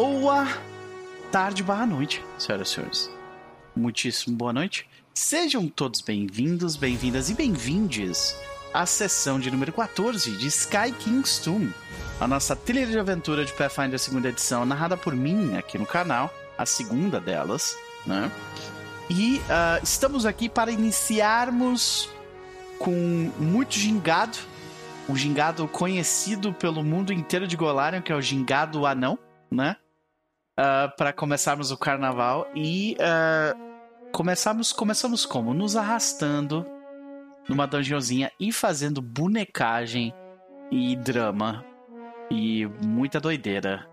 [0.00, 0.46] Boa
[1.32, 3.10] tarde barra noite, senhoras e senhores.
[3.74, 4.88] Muitíssimo boa noite.
[5.12, 8.36] Sejam todos bem-vindos, bem-vindas e bem-vindes
[8.72, 11.74] à sessão de número 14 de Sky King's Tomb,
[12.20, 16.32] a nossa trilha de aventura de Pathfinder segunda edição, narrada por mim aqui no canal,
[16.56, 17.76] a segunda delas,
[18.06, 18.30] né?
[19.10, 22.08] E uh, estamos aqui para iniciarmos
[22.78, 24.38] com muito gingado,
[25.08, 29.18] o gingado conhecido pelo mundo inteiro de Golarion, que é o gingado anão,
[29.50, 29.74] né?
[30.58, 35.54] Uh, para começarmos o carnaval e uh, começamos, começamos como?
[35.54, 36.66] Nos arrastando
[37.48, 40.12] numa dungeonzinha e fazendo bonecagem
[40.68, 41.64] e drama
[42.28, 43.88] e muita doideira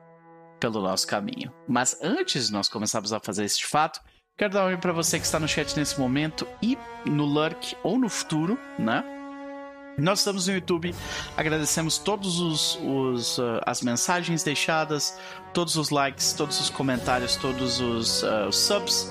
[0.59, 1.53] pelo nosso caminho.
[1.67, 4.01] Mas antes de nós começarmos a fazer este fato,
[4.35, 7.77] quero dar um oi para você que está no chat nesse momento e no Lurk
[7.83, 9.03] ou no futuro, né?
[9.97, 10.93] Nós estamos no YouTube,
[11.37, 15.17] agradecemos todos os, os uh, as mensagens deixadas,
[15.53, 19.09] todos os likes, todos os comentários, todos os, uh, os subs.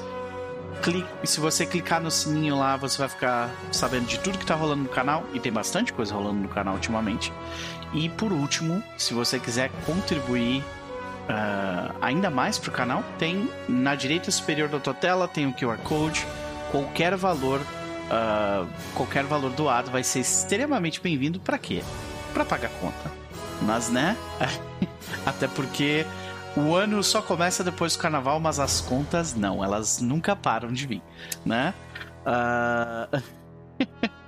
[0.82, 4.44] Clique, e se você clicar no sininho lá, você vai ficar sabendo de tudo que
[4.44, 7.32] está rolando no canal, e tem bastante coisa rolando no canal ultimamente.
[7.94, 13.94] E por último, se você quiser contribuir uh, ainda mais para o canal, tem na
[13.94, 16.26] direita superior da tua tela tem o QR Code,
[16.70, 17.62] qualquer valor
[18.10, 21.82] uh, qualquer valor doado vai ser extremamente bem-vindo para quê?
[22.32, 23.10] Para pagar conta.
[23.62, 24.16] Mas, né?
[25.24, 26.06] Até porque
[26.56, 30.86] o ano só começa depois do carnaval, mas as contas não, elas nunca param de
[30.86, 31.02] vir,
[31.44, 31.74] né?
[32.26, 33.22] Uh...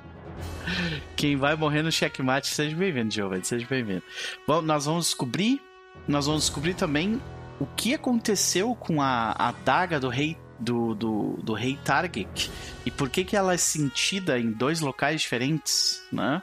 [1.15, 4.03] Quem vai morrer no checkmate, seja bem-vindo, Giovanni, seja bem-vindo.
[4.47, 5.63] Bom, nós vamos descobrir,
[6.09, 7.23] nós vamos descobrir também
[7.61, 12.51] o que aconteceu com a adaga do rei do, do, do rei Targic
[12.85, 16.43] e por que, que ela é sentida em dois locais diferentes, né?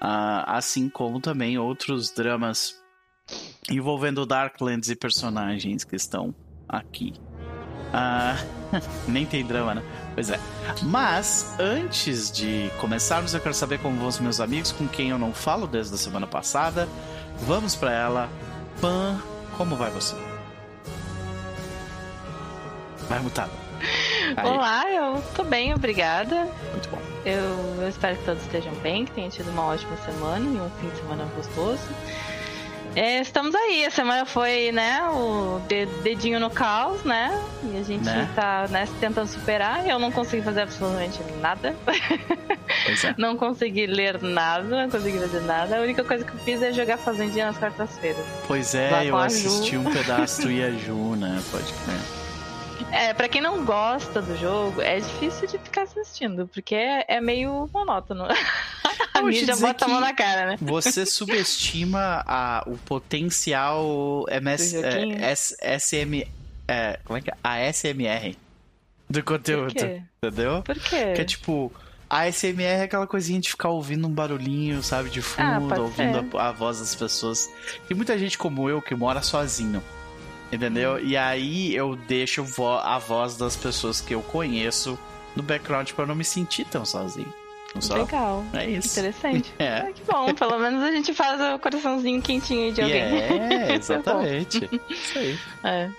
[0.00, 2.80] Ah, assim como também outros dramas
[3.70, 6.34] envolvendo Darklands e personagens que estão
[6.68, 7.14] aqui.
[7.92, 8.36] Ah,
[9.08, 9.82] nem tem drama, né?
[10.14, 10.38] Pois é.
[10.82, 15.18] Mas, antes de começarmos, eu quero saber como vão os meus amigos, com quem eu
[15.18, 16.88] não falo desde a semana passada.
[17.46, 18.28] Vamos para ela.
[18.80, 19.20] Pan,
[19.56, 20.27] como vai você?
[23.08, 23.50] Vai mutado.
[24.44, 26.46] Olá, eu tô bem, obrigada.
[26.72, 26.98] Muito bom.
[27.24, 30.70] Eu, eu, espero que todos estejam bem, que tenham tido uma ótima semana e um
[30.80, 31.88] fim de semana gostoso.
[32.96, 35.60] É, estamos aí, a semana foi, né, o
[36.02, 37.30] dedinho no caos, né?
[37.62, 38.28] E a gente né?
[38.34, 39.86] tá né, tentando superar.
[39.86, 41.76] Eu não consegui fazer absolutamente nada.
[41.86, 43.14] É.
[43.16, 45.76] não consegui ler nada, não consegui fazer nada.
[45.76, 48.24] A única coisa que eu fiz é jogar Fazendinha nas quartas-feiras.
[48.46, 51.40] Pois é, eu assisti um pedaço do Yaju, né?
[51.52, 52.17] Pode crer.
[52.92, 57.20] É, pra quem não gosta do jogo, é difícil de ficar assistindo, porque é, é
[57.20, 58.24] meio monótono.
[59.14, 60.56] a mídia bota a mão na cara, né?
[60.60, 66.26] Você subestima a, o potencial MS, é, S, SM.
[66.66, 67.34] É, como é que é?
[67.42, 68.36] A SMR
[69.08, 69.72] do conteúdo.
[70.22, 70.62] Entendeu?
[70.62, 71.12] Por quê?
[71.14, 71.72] Que é tipo.
[72.10, 76.38] A SMR é aquela coisinha de ficar ouvindo um barulhinho, sabe, de fundo, ah, ouvindo
[76.38, 77.50] a, a, voz das pessoas.
[77.86, 79.82] Tem muita gente como eu que mora sozinho.
[80.50, 80.98] Entendeu?
[80.98, 82.44] E aí eu deixo
[82.82, 84.98] a voz das pessoas que eu conheço
[85.36, 87.32] no background para não me sentir tão sozinho.
[87.80, 87.94] Só?
[87.96, 88.44] Legal.
[88.54, 88.98] É isso.
[88.98, 89.52] Interessante.
[89.58, 89.80] É.
[89.80, 90.34] Ah, que bom.
[90.34, 93.00] Pelo menos a gente faz o coraçãozinho quentinho de alguém.
[93.00, 94.68] É, exatamente.
[94.88, 95.38] isso aí.
[95.64, 95.90] É.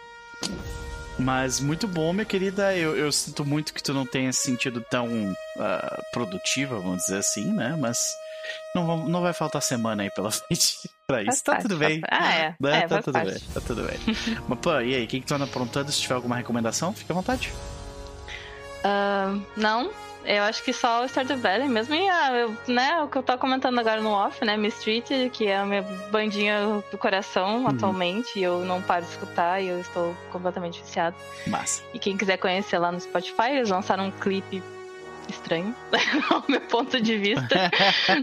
[1.18, 2.76] Mas muito bom, minha querida.
[2.76, 7.18] Eu, eu sinto muito que tu não tenha se sentido tão uh, produtiva, vamos dizer
[7.18, 7.76] assim, né?
[7.78, 8.16] Mas
[8.76, 11.32] não, não vai faltar semana aí pela frente pra isso.
[11.32, 12.02] Faz tá parte, tudo bem.
[12.10, 12.56] Ah, é.
[12.60, 12.80] Né?
[12.80, 13.32] é tá tudo parte.
[13.32, 14.00] bem, tá tudo bem.
[14.48, 15.92] Mas, pô, e aí, o que, que tu anda aprontando?
[15.92, 17.54] Se tiver alguma recomendação, fica à vontade.
[18.80, 19.92] Uh, não,
[20.26, 21.96] eu acho que só o Stardew Valley mesmo.
[21.96, 24.58] E eu, né, o que eu tô comentando agora no off, né?
[24.58, 27.68] Miss Street, que é a minha bandinha do coração uhum.
[27.68, 28.38] atualmente.
[28.38, 31.16] E eu não paro de escutar e eu estou completamente viciado.
[31.48, 31.82] Massa.
[31.94, 34.62] E quem quiser conhecer lá no Spotify, eles lançaram um clipe
[35.32, 35.76] estranho,
[36.30, 37.72] ao meu ponto de vista,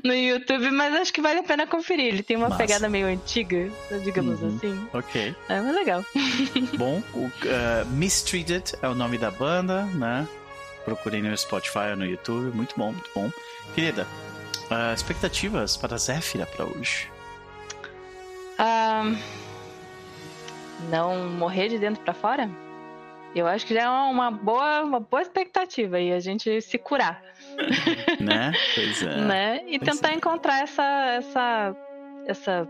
[0.02, 2.06] no YouTube, mas acho que vale a pena conferir.
[2.06, 2.62] Ele tem uma Massa.
[2.62, 3.70] pegada meio antiga,
[4.04, 4.56] digamos uhum.
[4.56, 4.88] assim.
[4.92, 5.34] Ok.
[5.48, 6.04] É muito legal.
[6.76, 10.26] Bom, o uh, Mistreated é o nome da banda, né?
[10.84, 12.54] Procurei no Spotify ou no YouTube.
[12.54, 13.30] Muito bom, muito bom.
[13.74, 14.06] Querida,
[14.70, 17.10] uh, expectativas para Zéfira para hoje?
[18.58, 19.18] Um,
[20.90, 22.65] não morrer de dentro para fora?
[23.36, 27.22] Eu acho que já é uma boa, uma boa expectativa e a gente se curar.
[28.18, 28.50] né?
[28.74, 29.16] Pois é.
[29.20, 29.62] Né?
[29.66, 30.14] E pois tentar é.
[30.14, 30.82] encontrar essa,
[31.18, 31.76] essa,
[32.26, 32.68] essa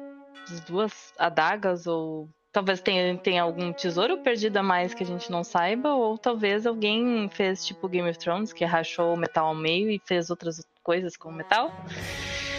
[0.67, 5.45] duas adagas ou talvez tenha, tenha algum tesouro perdido a mais que a gente não
[5.45, 9.89] saiba, ou talvez alguém fez tipo Game of Thrones, que rachou o metal ao meio
[9.89, 11.71] e fez outras coisas com o metal.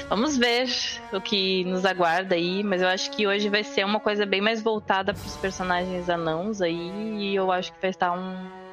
[0.09, 0.67] Vamos ver
[1.11, 4.41] o que nos aguarda aí, mas eu acho que hoje vai ser uma coisa bem
[4.41, 8.67] mais voltada para os personagens anãos aí, e eu acho que vai estar um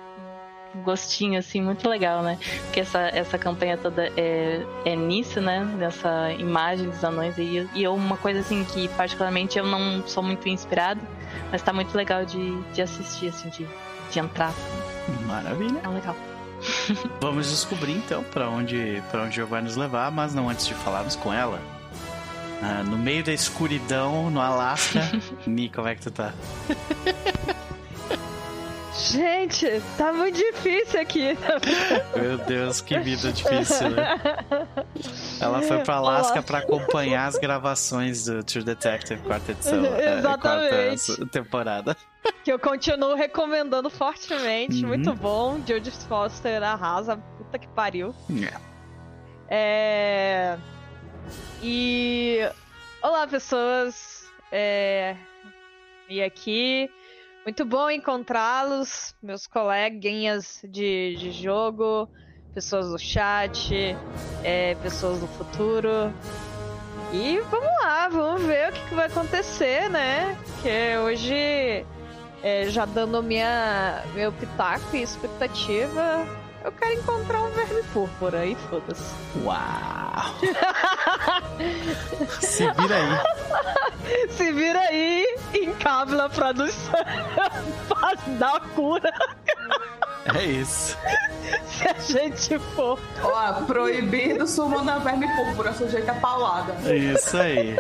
[0.82, 2.38] gostinho assim muito legal, né?
[2.64, 5.60] Porque essa, essa campanha toda é, é nisso, né?
[5.60, 7.68] Nessa imagem dos anões aí.
[7.74, 11.00] E eu, uma coisa assim que particularmente eu não sou muito inspirado,
[11.52, 13.66] mas tá muito legal de, de assistir, assim, de,
[14.10, 14.52] de entrar.
[15.26, 15.80] Maravilha.
[15.84, 16.33] É legal.
[17.20, 21.16] Vamos descobrir então para onde para onde vai nos levar, mas não antes de falarmos
[21.16, 21.60] com ela.
[22.62, 25.00] Ah, no meio da escuridão, no Alasca.
[25.46, 26.32] Ni, como é que tu tá?
[29.10, 31.36] Gente, tá muito difícil aqui.
[32.16, 34.18] Meu Deus, que vida difícil, né?
[35.40, 39.84] Ela foi pra Alaska para acompanhar as gravações do True Detective quarta edição.
[39.84, 41.06] É, Exatamente.
[41.06, 41.96] Quarta temporada.
[42.42, 44.82] Que eu continuo recomendando fortemente.
[44.82, 44.88] Uhum.
[44.88, 45.60] Muito bom.
[45.66, 47.16] Jodie Foster arrasa.
[47.16, 48.14] Puta que pariu.
[48.30, 48.60] Yeah.
[49.48, 50.58] É.
[51.62, 52.38] E.
[53.02, 54.26] Olá, pessoas.
[54.50, 55.16] É...
[56.08, 56.88] E aqui.
[57.44, 62.08] Muito bom encontrá-los, meus coleguinhas de, de jogo,
[62.54, 63.96] pessoas do chat,
[64.44, 66.12] é, pessoas do futuro.
[67.12, 70.36] E vamos lá, vamos ver o que, que vai acontecer, né?
[70.62, 71.84] Que hoje,
[72.42, 76.26] é, já dando minha, meu pitaco e expectativa,
[76.64, 79.12] eu quero encontrar um verme púrpura e foda-se.
[79.44, 79.58] Uau!
[82.40, 83.18] Se vira aí.
[84.30, 86.74] Se vira aí, encabla pra nos
[88.38, 89.12] dar a cura.
[90.32, 90.96] É isso.
[91.98, 92.98] Se a gente for.
[93.22, 96.74] Ó, proibido sumando verme púrpura, sujeita a paulada.
[96.88, 97.76] É isso aí.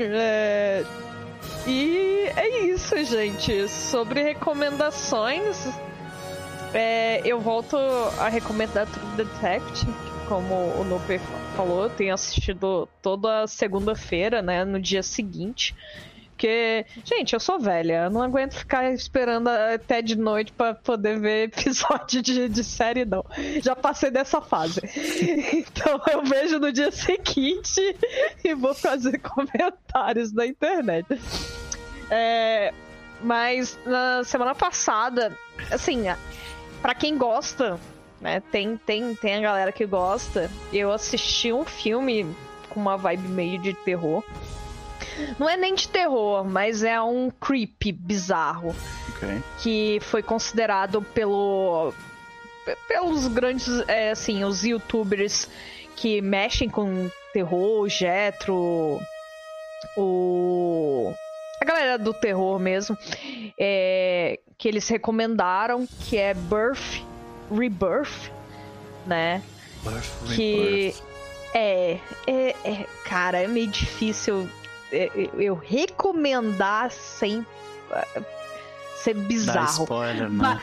[0.00, 0.84] É...
[1.66, 3.68] E é isso, gente.
[3.68, 5.66] Sobre recomendações,
[6.72, 7.76] é, eu volto
[8.18, 9.92] a recomendar True Detective,
[10.28, 11.20] como o Noper
[11.56, 15.74] falou, eu tenho assistido toda segunda-feira, né, no dia seguinte.
[16.38, 21.18] Porque, gente, eu sou velha, eu não aguento ficar esperando até de noite para poder
[21.18, 23.24] ver episódio de, de série, não.
[23.60, 24.80] Já passei dessa fase.
[25.58, 27.80] Então eu vejo no dia seguinte
[28.44, 31.06] e vou fazer comentários na internet.
[32.08, 32.72] É,
[33.20, 35.36] mas na semana passada,
[35.72, 36.04] assim,
[36.80, 37.80] para quem gosta,
[38.20, 38.40] né?
[38.52, 40.48] Tem, tem, tem a galera que gosta.
[40.72, 42.26] Eu assisti um filme
[42.68, 44.22] com uma vibe meio de terror.
[45.38, 48.74] Não é nem de terror, mas é um creepy bizarro.
[49.16, 49.42] Okay.
[49.60, 51.92] Que foi considerado pelo
[52.86, 55.48] pelos grandes, é, assim, os youtubers
[55.96, 59.00] que mexem com terror, o Jetro,
[59.96, 61.14] o
[61.60, 62.96] a galera do terror mesmo,
[63.58, 67.02] é, que eles recomendaram, que é Birth
[67.50, 68.30] Rebirth,
[69.06, 69.42] né?
[69.82, 70.94] Birth, que
[71.52, 74.48] é, é, é, cara, é meio difícil
[74.90, 77.46] eu, é, eu recomendar sem
[77.90, 78.22] é,
[78.96, 79.58] ser bizarro.
[79.58, 80.62] Dá spoiler, né?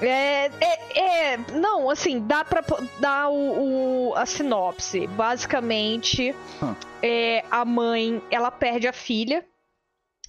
[0.00, 2.64] É, é, é, não, assim, dá pra
[2.98, 5.06] dar o, o a sinopse.
[5.08, 6.74] Basicamente, huh.
[7.02, 9.44] é, a mãe, ela perde a filha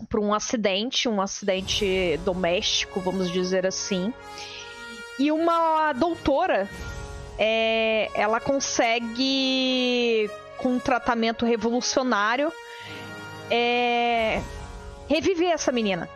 [0.09, 4.13] por um acidente, um acidente doméstico, vamos dizer assim.
[5.17, 6.69] E uma doutora,
[7.39, 12.51] é, ela consegue, com um tratamento revolucionário,
[13.49, 14.41] é,
[15.07, 16.09] reviver essa menina.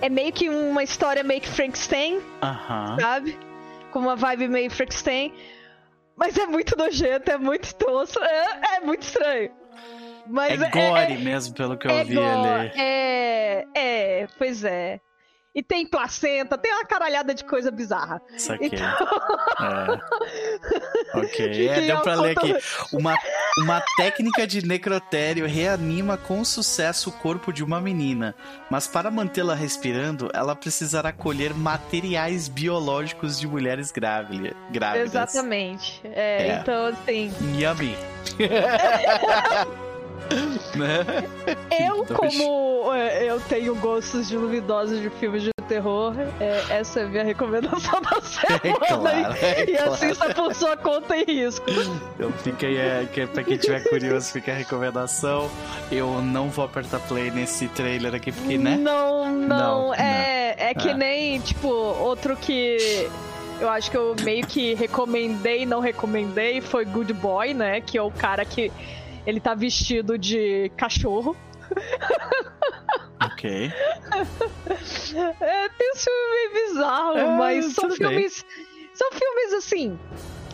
[0.00, 3.00] É meio que uma história meio que Frankenstein, uh -huh.
[3.00, 3.38] sabe?
[3.90, 5.32] Com uma vibe meio Frankenstein.
[6.16, 9.50] Mas é muito nojento, é muito tosco, é, é muito estranho.
[10.26, 12.72] Mas é, é gore é, mesmo, pelo que eu é vi ali.
[12.76, 15.00] É, é, pois é.
[15.56, 18.20] E tem placenta, tem uma caralhada de coisa bizarra.
[18.36, 18.68] Saquei.
[18.68, 18.86] Então...
[21.14, 21.18] É.
[21.18, 21.46] ok.
[21.66, 22.54] É, deu pra ler aqui.
[22.92, 23.14] Uma,
[23.58, 28.34] uma técnica de necrotério reanima com sucesso o corpo de uma menina.
[28.70, 34.54] Mas para mantê-la respirando, ela precisará colher materiais biológicos de mulheres grávidas.
[34.74, 36.00] Exatamente.
[36.04, 36.58] É, é.
[36.58, 37.32] Então, assim.
[37.58, 37.96] Yummy.
[40.74, 41.04] né?
[41.78, 47.04] Eu, como é, eu tenho gostos de luminosos de filmes de terror, é, essa é
[47.04, 48.60] a minha recomendação da semana.
[48.62, 49.92] É claro, é e claro.
[49.92, 51.66] assista por sua conta e risco.
[52.42, 55.50] Fica aí, é, que, pra quem tiver curioso, fica a recomendação.
[55.90, 58.76] Eu não vou apertar play nesse trailer aqui, porque, né?
[58.76, 59.48] Não, não.
[59.48, 60.66] não é, não.
[60.66, 60.96] é que ah.
[60.96, 63.08] nem, tipo, outro que
[63.60, 67.80] eu acho que eu meio que recomendei, não recomendei, foi Good Boy, né?
[67.80, 68.70] Que é o cara que
[69.26, 71.36] ele tá vestido de cachorro.
[73.20, 73.72] Ok.
[75.40, 78.44] É, tem um filme meio bizarro, é, mas são filmes.
[78.44, 78.90] Bem.
[78.92, 79.98] São filmes assim.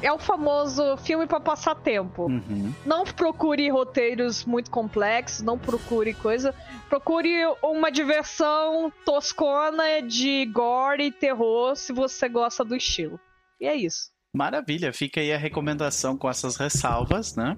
[0.00, 2.26] é o famoso filme para passar tempo.
[2.26, 2.72] Uhum.
[2.86, 6.54] Não procure roteiros muito complexos, não procure coisa.
[6.88, 13.18] Procure uma diversão toscona de gore e terror se você gosta do estilo.
[13.60, 14.10] E é isso.
[14.34, 17.56] Maravilha, fica aí a recomendação com essas ressalvas, né?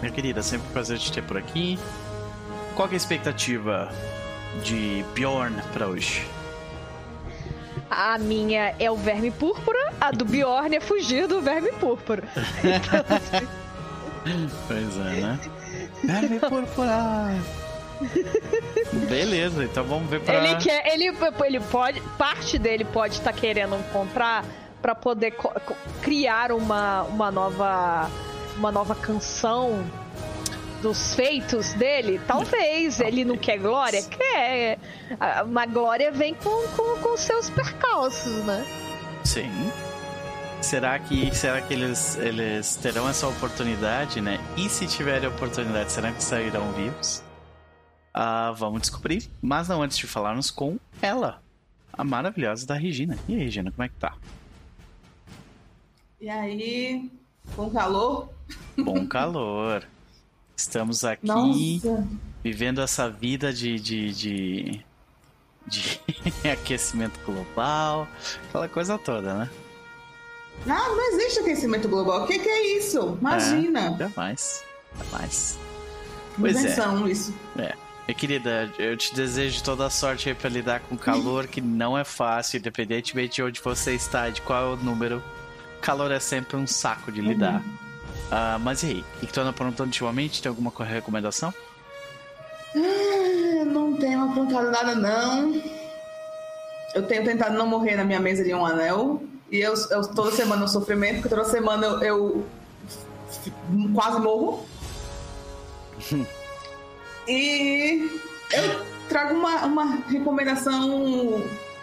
[0.00, 1.78] Minha querida, sempre um prazer te ter por aqui.
[2.74, 3.92] Qual é a expectativa
[4.62, 6.26] de Bjorn pra hoje?
[7.90, 12.22] A minha é o verme púrpura, a do Bjorn é fugir do verme púrpura.
[14.66, 15.38] Pois é, né?
[16.04, 17.34] Verme púrpura!
[19.08, 20.34] Beleza, então vamos ver pra...
[20.34, 24.44] Ele quer, ele, ele pode, parte dele pode estar querendo encontrar
[24.82, 25.34] para poder
[26.02, 28.10] criar uma, uma nova
[28.58, 29.84] uma nova canção
[30.82, 32.20] dos feitos dele.
[32.26, 34.78] Talvez ele não quer glória, quer.
[35.18, 38.64] A- Uma glória vem com, com, com seus percalços, né?
[39.24, 39.50] Sim.
[40.60, 44.38] Será que, será que eles, eles terão essa oportunidade, né?
[44.56, 47.22] E se tiverem oportunidade, será que sairão vivos?
[48.12, 49.28] Ah, vamos descobrir.
[49.40, 51.40] Mas não antes de falarmos com ela,
[51.92, 53.16] a maravilhosa da Regina.
[53.28, 54.14] E aí, Regina, como é que tá?
[56.20, 57.08] E aí,
[57.54, 58.28] com calor?
[58.76, 59.84] Bom calor.
[60.56, 62.06] Estamos aqui Nossa.
[62.42, 64.84] vivendo essa vida de, de, de,
[65.66, 66.00] de
[66.50, 68.08] aquecimento global,
[68.48, 69.50] aquela coisa toda, né?
[70.66, 72.24] Não, não existe aquecimento global.
[72.24, 73.16] O que, que é isso?
[73.20, 73.96] Imagina.
[73.96, 74.64] Jamais.
[74.98, 75.58] Jamais.
[76.38, 76.60] Pois é.
[76.60, 77.34] Invenção, isso.
[77.54, 81.96] Minha querida, eu te desejo toda a sorte aí pra lidar com calor, que não
[81.96, 85.22] é fácil, independentemente de onde você está, de qual é o número.
[85.80, 87.62] Calor é sempre um saco de lidar.
[88.30, 89.04] Ah, mas e aí?
[89.22, 90.42] O que tu anda aprontando ultimamente?
[90.42, 91.52] Tem alguma co- recomendação?
[92.76, 95.60] Ah, Não tenho aprontado nada, não.
[96.94, 99.22] Eu tenho tentado não morrer na minha mesa de um anel.
[99.50, 102.46] E eu, eu toda semana eu sofrimento, porque toda semana eu, eu
[103.94, 104.66] quase morro.
[107.26, 108.10] e
[108.52, 111.42] eu trago uma, uma recomendação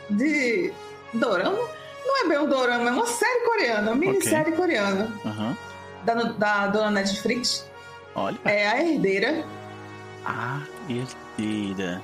[0.09, 0.71] de
[1.13, 1.57] dorama.
[2.05, 5.12] Não é bem um dorama, é uma série coreana, uma minissérie coreana.
[5.25, 5.57] Aham.
[6.03, 7.65] Da, da dona Netflix.
[8.13, 8.38] Olha.
[8.45, 9.43] É a herdeira.
[10.25, 10.59] A
[10.89, 12.01] herdeira.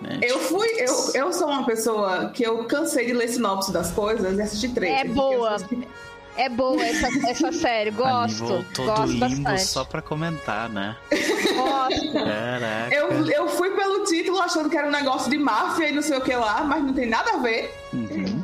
[0.00, 0.18] Né?
[0.22, 4.36] Eu fui, eu, eu sou uma pessoa que eu cansei de ler sinopse das coisas
[4.36, 5.00] e assistir trailer.
[5.00, 5.54] É boa.
[5.54, 5.88] assisti-
[6.36, 8.44] É boa essa, essa série, A gosto.
[8.44, 9.62] voltou Gosto do limbo bastante.
[9.64, 10.94] só pra comentar, né?
[11.10, 12.12] Gosto.
[12.12, 12.94] Caraca.
[12.94, 16.18] Eu, eu fui pelo título achando que era um negócio de máfia e não sei
[16.18, 17.74] o que lá, mas não tem nada a ver.
[17.94, 18.35] Uhum.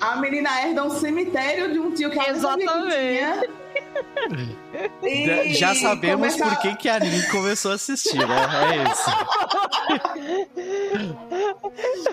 [0.00, 3.50] A menina herda um cemitério de um tio que ela Exatamente.
[5.02, 8.36] E Já sabemos começa- por que, que a Aline começou a assistir, né?
[8.70, 9.10] É isso.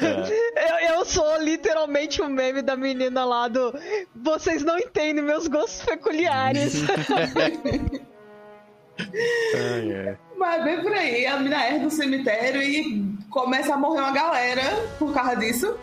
[0.02, 0.46] É.
[0.56, 3.74] Eu, eu sou literalmente o meme da menina lá do.
[4.16, 6.84] Vocês não entendem meus gostos peculiares.
[9.56, 10.18] Ai.
[10.38, 14.64] Mas bem por aí, a menina herda um cemitério e começa a morrer uma galera
[14.98, 15.78] por causa disso.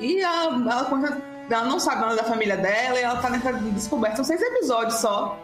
[0.00, 4.16] E ela, ela, ela não sabe nada da família dela e ela tá nessa descoberta.
[4.16, 5.38] São seis episódios só.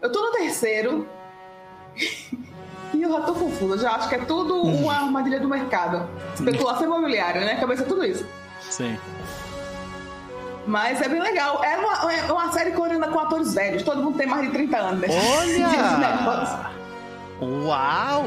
[0.00, 1.08] Eu tô no terceiro.
[2.94, 3.74] e eu já tô confusa.
[3.74, 6.08] Eu já acho que é tudo uma armadilha do mercado.
[6.34, 7.56] Especulação imobiliária, né?
[7.56, 8.24] Cabeça tudo isso.
[8.60, 8.96] Sim.
[10.66, 11.62] Mas é bem legal.
[11.64, 13.82] É uma, é uma série coreana com atores velhos.
[13.82, 15.00] Todo mundo tem mais de 30 anos.
[15.00, 15.08] né?
[15.38, 16.75] Olha!
[17.40, 18.24] Uau!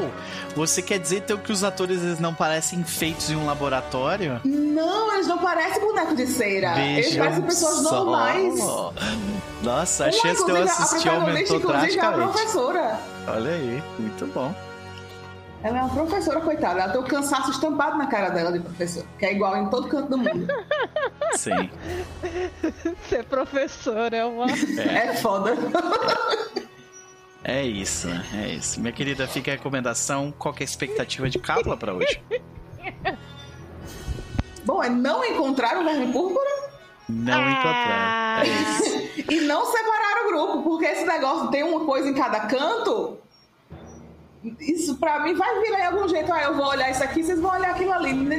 [0.54, 4.40] Você quer dizer então que os atores eles não parecem feitos em um laboratório?
[4.44, 6.78] Não, eles não parecem boneco de cera.
[6.80, 8.04] eles Vejam parecem pessoas só.
[8.04, 8.54] normais.
[9.62, 12.32] Nossa, a Uma, chance de eu a assistir protagonista, aumentou inclusive, é a drasticamente.
[12.32, 13.00] professora.
[13.28, 14.54] Olha aí, muito bom.
[15.62, 16.80] Ela é uma professora, coitada.
[16.80, 19.04] Ela tem o cansaço estampado na cara dela de professor.
[19.18, 20.46] Que é igual em todo canto do mundo.
[21.36, 21.68] Sim.
[23.10, 24.46] Ser professor é uma.
[24.50, 25.54] é foda.
[27.42, 28.80] É isso, é isso.
[28.80, 30.32] Minha querida, fica a recomendação.
[30.38, 32.22] Qual que é a expectativa de cábula pra hoje?
[34.64, 36.50] Bom, é não encontrar o verme púrpura
[37.08, 38.44] Não encontrar.
[38.44, 39.24] É isso.
[39.32, 40.62] e não separar o grupo.
[40.62, 43.18] Porque esse negócio de ter uma coisa em cada canto...
[44.58, 46.32] Isso pra mim vai virar em algum jeito.
[46.32, 48.14] Ah, eu vou olhar isso aqui, vocês vão olhar aquilo ali.
[48.14, 48.38] Não,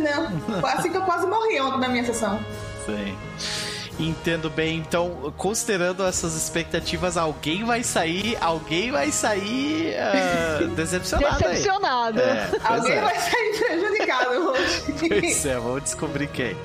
[0.00, 0.60] não.
[0.60, 2.40] Foi assim que eu quase morri ontem na minha sessão.
[2.86, 3.67] Sim.
[3.98, 4.78] Entendo bem.
[4.78, 11.38] Então, considerando essas expectativas, alguém vai sair, alguém vai sair ah, decepcionado.
[11.38, 12.20] Decepcionado.
[12.20, 13.00] É, Alguém é.
[13.00, 14.94] vai sair prejudicado hoje.
[15.08, 16.56] Pois é, vamos descobrir quem.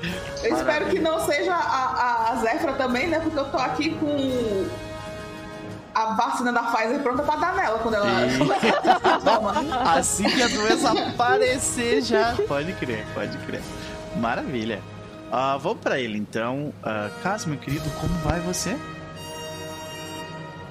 [0.42, 3.18] Eu espero que não seja a, a, a Zefra também, né?
[3.18, 4.68] Porque eu tô aqui com
[5.94, 8.08] a vacina da Pfizer pronta pra dar nela quando ela.
[9.98, 12.36] Assim que a doença aparecer já.
[12.46, 13.62] Pode crer, pode crer.
[14.16, 14.93] Maravilha.
[15.34, 16.72] Uh, vamos pra ele então.
[16.78, 18.78] Uh, Caso, meu querido, como vai você?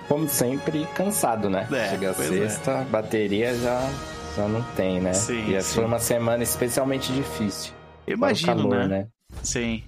[0.07, 1.67] Como sempre, cansado, né?
[1.69, 2.83] É, Chega a pois sexta, é.
[2.85, 3.89] bateria já,
[4.37, 5.11] já não tem, né?
[5.11, 5.75] Sim, e essa sim.
[5.75, 7.73] foi uma semana especialmente difícil.
[8.05, 9.07] Para o imagino, calor, né?
[9.41, 9.83] Sim.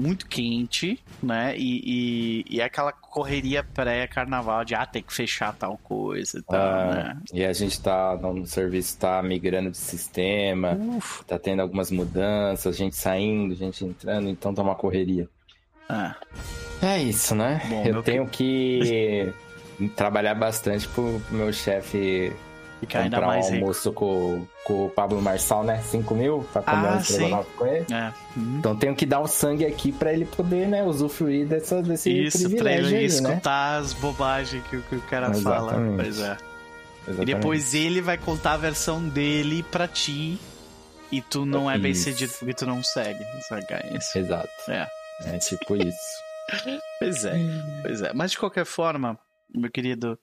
[0.00, 1.54] Muito quente, né?
[1.56, 6.56] E, e, e aquela correria pré-carnaval de ah, tem que fechar tal coisa e tal,
[6.58, 7.22] Ah, né?
[7.32, 11.24] E a gente tá no serviço, tá migrando de sistema, Uf.
[11.24, 15.28] tá tendo algumas mudanças, gente saindo, gente entrando, então tá uma correria.
[15.88, 16.16] Ah,
[16.82, 17.60] É isso, né?
[17.68, 19.32] Bom, eu tenho que
[19.96, 22.32] trabalhar bastante pro meu chefe
[22.80, 23.60] fica ainda comprar um mais rico.
[23.60, 25.80] almoço com, com o Pablo Marçal, né?
[25.82, 27.86] 5 mil pra comer Ah, um estrogonofe com ele.
[27.92, 28.12] É.
[28.36, 28.56] Uhum.
[28.58, 32.38] Então tenho que dar o sangue aqui pra ele poder, né, usufruir dessa, desse Isso,
[32.38, 33.06] pra privilégio ele aí, né?
[33.06, 35.72] escutar as bobagens que, o- que o cara fala.
[35.72, 35.96] Exatamente.
[36.02, 36.36] Pois é.
[37.06, 37.34] E Exatamente.
[37.34, 40.38] depois ele vai contar a versão dele pra ti.
[41.12, 43.18] E tu não é bem cedido porque tu não segue.
[43.22, 44.16] É Isso.
[44.18, 44.48] Exato.
[44.68, 44.86] É.
[45.26, 45.96] É tipo isso.
[47.00, 47.34] Pois é.
[47.82, 48.12] Pois é.
[48.14, 49.18] Mas de qualquer forma,
[49.54, 50.18] meu querido,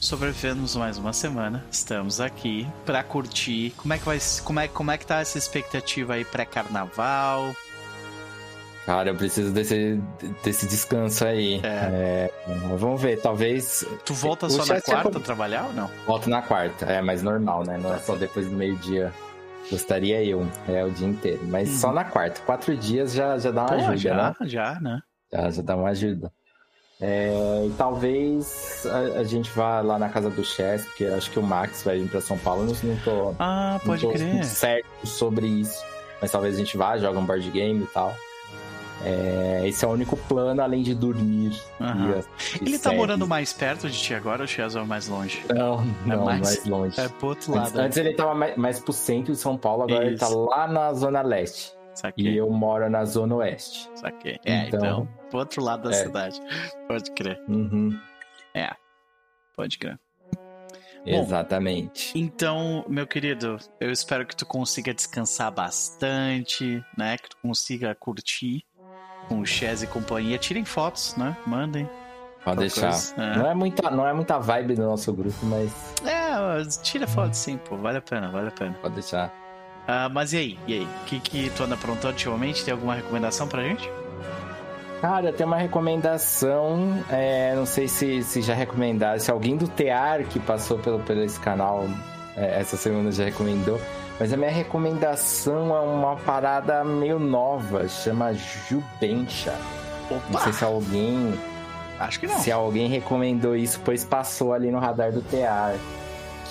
[0.00, 1.64] sobrevivemos mais uma semana.
[1.70, 3.72] Estamos aqui pra curtir.
[3.76, 7.54] Como é que vai, como é, como é que tá essa expectativa aí pré-carnaval?
[8.86, 10.00] Cara, eu preciso desse,
[10.42, 11.60] desse descanso aí.
[11.62, 12.30] É,
[12.78, 15.18] vamos ver, talvez Tu volta só na é quarta bom.
[15.18, 15.90] a trabalhar ou não?
[16.06, 16.86] volte na quarta.
[16.86, 17.76] É mais normal, né?
[17.76, 19.12] Não é só depois do meio-dia.
[19.70, 21.40] Gostaria eu, é o dia inteiro.
[21.48, 21.74] Mas Uhum.
[21.76, 22.40] só na quarta.
[22.46, 24.34] Quatro dias já, já dá uma Pô, ajuda, já, né?
[24.48, 25.00] já, né?
[25.30, 26.32] Já, já dá uma ajuda.
[27.00, 31.38] É, e talvez a, a gente vá lá na casa do Chess, porque acho que
[31.38, 32.62] o Max vai vir pra São Paulo.
[32.68, 34.44] Eu não, tô, Ah, pode não tô crer.
[34.44, 35.80] certo sobre isso.
[36.20, 38.12] Mas talvez a gente vá, joga um board game e tal.
[39.04, 41.52] É, esse é o único plano, além de dormir.
[41.78, 42.98] Assistir Ele tá séries.
[42.98, 45.44] morando mais perto de ti agora ou o Chaz é mais longe?
[45.54, 46.98] Não, não, mais- mais, longe.
[47.00, 47.78] É pro outro Antes, lado.
[47.78, 50.44] antes ele tava mais, mais pro centro de São Paulo, agora ele tá Isso.
[50.46, 51.77] lá na Zona Leste.
[51.98, 53.90] Saquei, E eu moro na Zona Oeste.
[53.96, 54.38] saquei.
[54.44, 56.04] É, então, Então- pro outro lado da É.
[56.04, 56.40] cidade.
[56.86, 57.98] Pode crer, Uhum,
[59.56, 59.98] pode crer.
[61.04, 62.12] exatamente.
[62.18, 67.16] Então, meu querido, eu espero que tu consiga descansar bastante, né?
[67.18, 68.62] Que tu consiga curtir
[69.28, 70.38] com o Chaz e companhia.
[70.38, 71.36] Tirem fotos, né?
[71.46, 71.88] Mandem.
[72.44, 72.92] Pode deixar.
[73.18, 73.36] É.
[73.36, 77.58] Não, é muita, não é muita vibe do nosso grupo, mas É, tira foto sim,
[77.58, 77.76] pô.
[77.76, 78.74] Vale a pena, vale a pena.
[78.80, 79.32] pode deixar.
[79.90, 80.58] Ah, mas e aí?
[80.66, 80.88] E aí?
[81.02, 82.62] O que, que tu anda aprontando ultimamente?
[82.62, 83.90] Tem alguma recomendação pra gente?
[85.00, 87.02] Cara, tem uma recomendação.
[87.10, 89.18] é, não sei se, se já recomendaram.
[89.18, 91.86] Se alguém do Tear que passou pelo, pelo esse canal
[92.36, 93.80] é, essa semana já recomendou.
[94.20, 99.54] Mas a minha recomendação é uma parada meio nova, chama Jubencha.
[100.30, 101.32] Não sei se alguém,
[102.00, 102.38] Acho que não.
[102.38, 105.76] se alguém recomendou isso, pois passou ali no radar do Tear.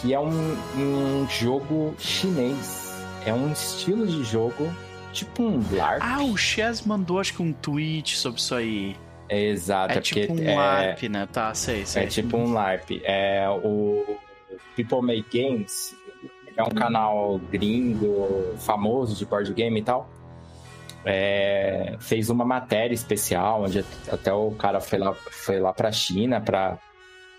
[0.01, 2.86] Que é um, um jogo chinês.
[3.27, 4.71] É um estilo de jogo
[5.11, 6.01] tipo um LARP.
[6.01, 8.95] Ah, o Chaz mandou acho que um tweet sobre isso aí.
[9.29, 11.27] É exato, É, é, tipo um é, LARP, né?
[11.31, 12.03] Tá, sei, sei.
[12.03, 13.01] É tipo um LARP.
[13.03, 14.17] É o
[14.75, 15.95] People Make Games,
[16.53, 20.09] que é um canal gringo famoso de board game e tal.
[21.03, 26.39] é, fez uma matéria especial, onde até o cara foi lá, foi lá pra China
[26.39, 26.77] pra,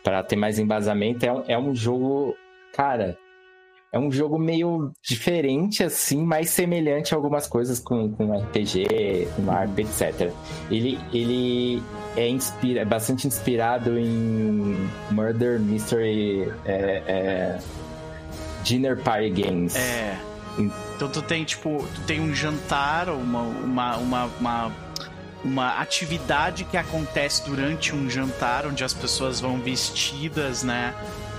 [0.03, 1.25] pra ter mais embasamento.
[1.25, 2.37] É um, é um jogo,
[2.75, 3.17] cara,
[3.93, 9.47] é um jogo meio diferente, assim, mais semelhante a algumas coisas com, com RPG, com
[9.47, 10.31] LARP, etc.
[10.71, 11.83] Ele, ele
[12.17, 14.77] é, inspira, é bastante inspirado em
[15.11, 17.59] Murder Mystery é, é,
[18.63, 19.75] Dinner Party Games.
[19.75, 20.19] É.
[20.59, 24.73] Então tu tem, tipo, tu tem um jantar, uma, uma, uma, uma,
[25.45, 30.93] uma atividade que acontece durante um jantar, onde as pessoas vão vestidas, né?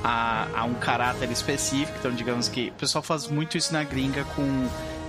[0.03, 1.97] A, a um caráter específico.
[1.99, 4.41] Então, digamos que o pessoal faz muito isso na gringa com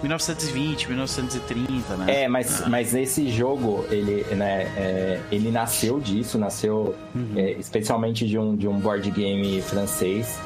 [0.03, 2.22] 1920, 1930, né?
[2.24, 2.68] É, mas, Ah.
[2.68, 7.35] mas esse jogo, ele, né, é, ele nasceu disso, nasceu Uhum.
[7.37, 10.38] é, especialmente de um, de um board game francês,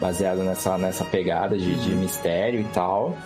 [0.00, 1.98] baseado nessa, nessa pegada de, de Uhum.
[2.00, 3.16] mistério e tal.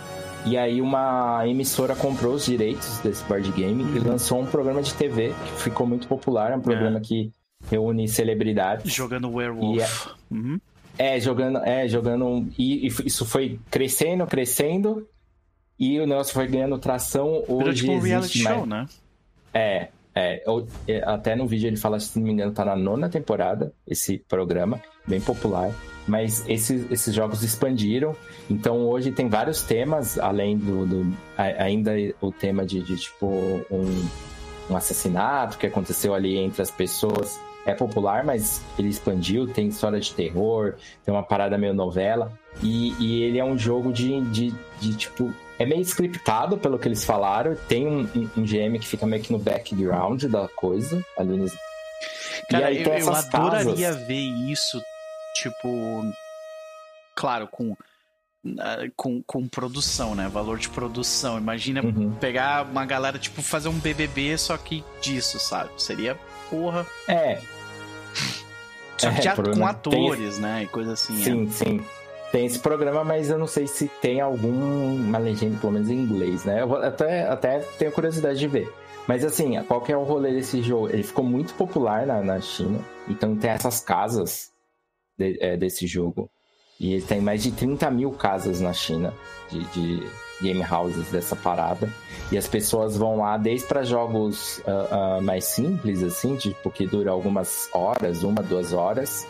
[0.45, 4.07] E aí uma emissora comprou os direitos desse board game e Uhum.
[4.09, 7.31] lançou um programa de TV que ficou muito popular, é um programa que
[7.69, 8.93] reúne celebridades.
[8.93, 10.07] Jogando Werewolf.
[10.31, 10.59] Uhum.
[10.97, 12.47] É, jogando, é, jogando.
[12.57, 15.07] E, e isso foi crescendo, crescendo.
[15.77, 17.43] E o negócio foi ganhando tração.
[17.47, 18.85] Virou Hoje tipo um reality mais- show, né?
[19.53, 20.43] É, é,
[20.87, 24.17] é, Até no vídeo ele fala, se não me engano, tá na nona temporada, esse
[24.19, 25.71] programa, bem popular.
[26.07, 28.15] Mas esses, esses jogos expandiram.
[28.49, 30.85] Então hoje tem vários temas, além do.
[30.85, 33.25] do- ainda o tema de, de, tipo
[33.71, 34.07] um,
[34.69, 39.99] um assassinato que aconteceu ali entre as pessoas é popular, mas ele expandiu, tem história
[39.99, 42.31] de terror, tem uma parada meio novela.
[42.61, 45.33] E, e ele é um jogo de, de, de, tipo.
[45.57, 47.55] É meio scriptado, pelo que eles falaram.
[47.67, 51.53] Tem um, um, um GM que fica meio que no background da coisa, ali nos.
[52.49, 54.07] Cara, eu, eu adoraria casas.
[54.07, 54.81] ver isso,
[55.35, 55.67] tipo.
[57.15, 57.75] Claro, com
[58.95, 60.27] com, com produção, né?
[60.27, 61.37] Valor de produção.
[61.37, 62.13] Imagina uhum.
[62.13, 65.69] pegar uma galera, tipo, fazer um BBB só que disso, sabe?
[65.81, 66.15] Seria
[66.49, 66.85] porra.
[67.07, 67.41] É.
[68.97, 70.41] Só que é, já com atores, tem...
[70.41, 70.63] né?
[70.63, 71.23] E coisa assim.
[71.23, 71.51] Sim, é.
[71.51, 71.81] sim.
[72.31, 76.43] Tem esse programa, mas eu não sei se tem alguma legenda, pelo menos em inglês,
[76.43, 76.61] né?
[76.61, 78.71] Eu até, até tenho curiosidade de ver.
[79.07, 80.89] Mas assim, qual que é o rolê desse jogo?
[80.89, 82.79] Ele ficou muito popular na, na China.
[83.07, 84.51] Então tem essas casas
[85.17, 86.29] de, é, desse jogo.
[86.79, 89.13] E ele tem mais de 30 mil casas na China
[89.49, 90.07] de, de
[90.41, 91.89] game houses dessa parada.
[92.31, 96.87] E as pessoas vão lá desde para jogos uh, uh, mais simples, assim, tipo, que
[96.87, 99.27] dura algumas horas, uma, duas horas,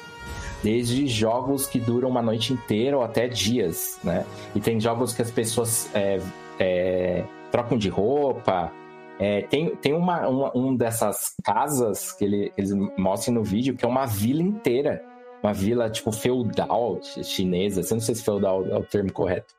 [0.64, 4.26] desde jogos que duram uma noite inteira ou até dias, né?
[4.56, 6.22] E tem jogos que as pessoas é,
[6.58, 8.72] é, trocam de roupa.
[9.20, 13.86] É, tem tem uma, uma um dessas casas que ele, eles mostram no vídeo que
[13.86, 15.02] é uma vila inteira
[15.42, 19.54] uma vila tipo feudal chinesa, eu não sei se feudal é o termo correto,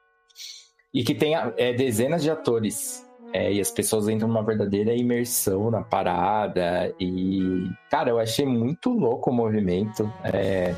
[0.92, 3.05] e que tem é, dezenas de atores.
[3.36, 6.94] É, e as pessoas entram numa verdadeira imersão na parada.
[6.98, 10.10] E, cara, eu achei muito louco o movimento.
[10.24, 10.74] É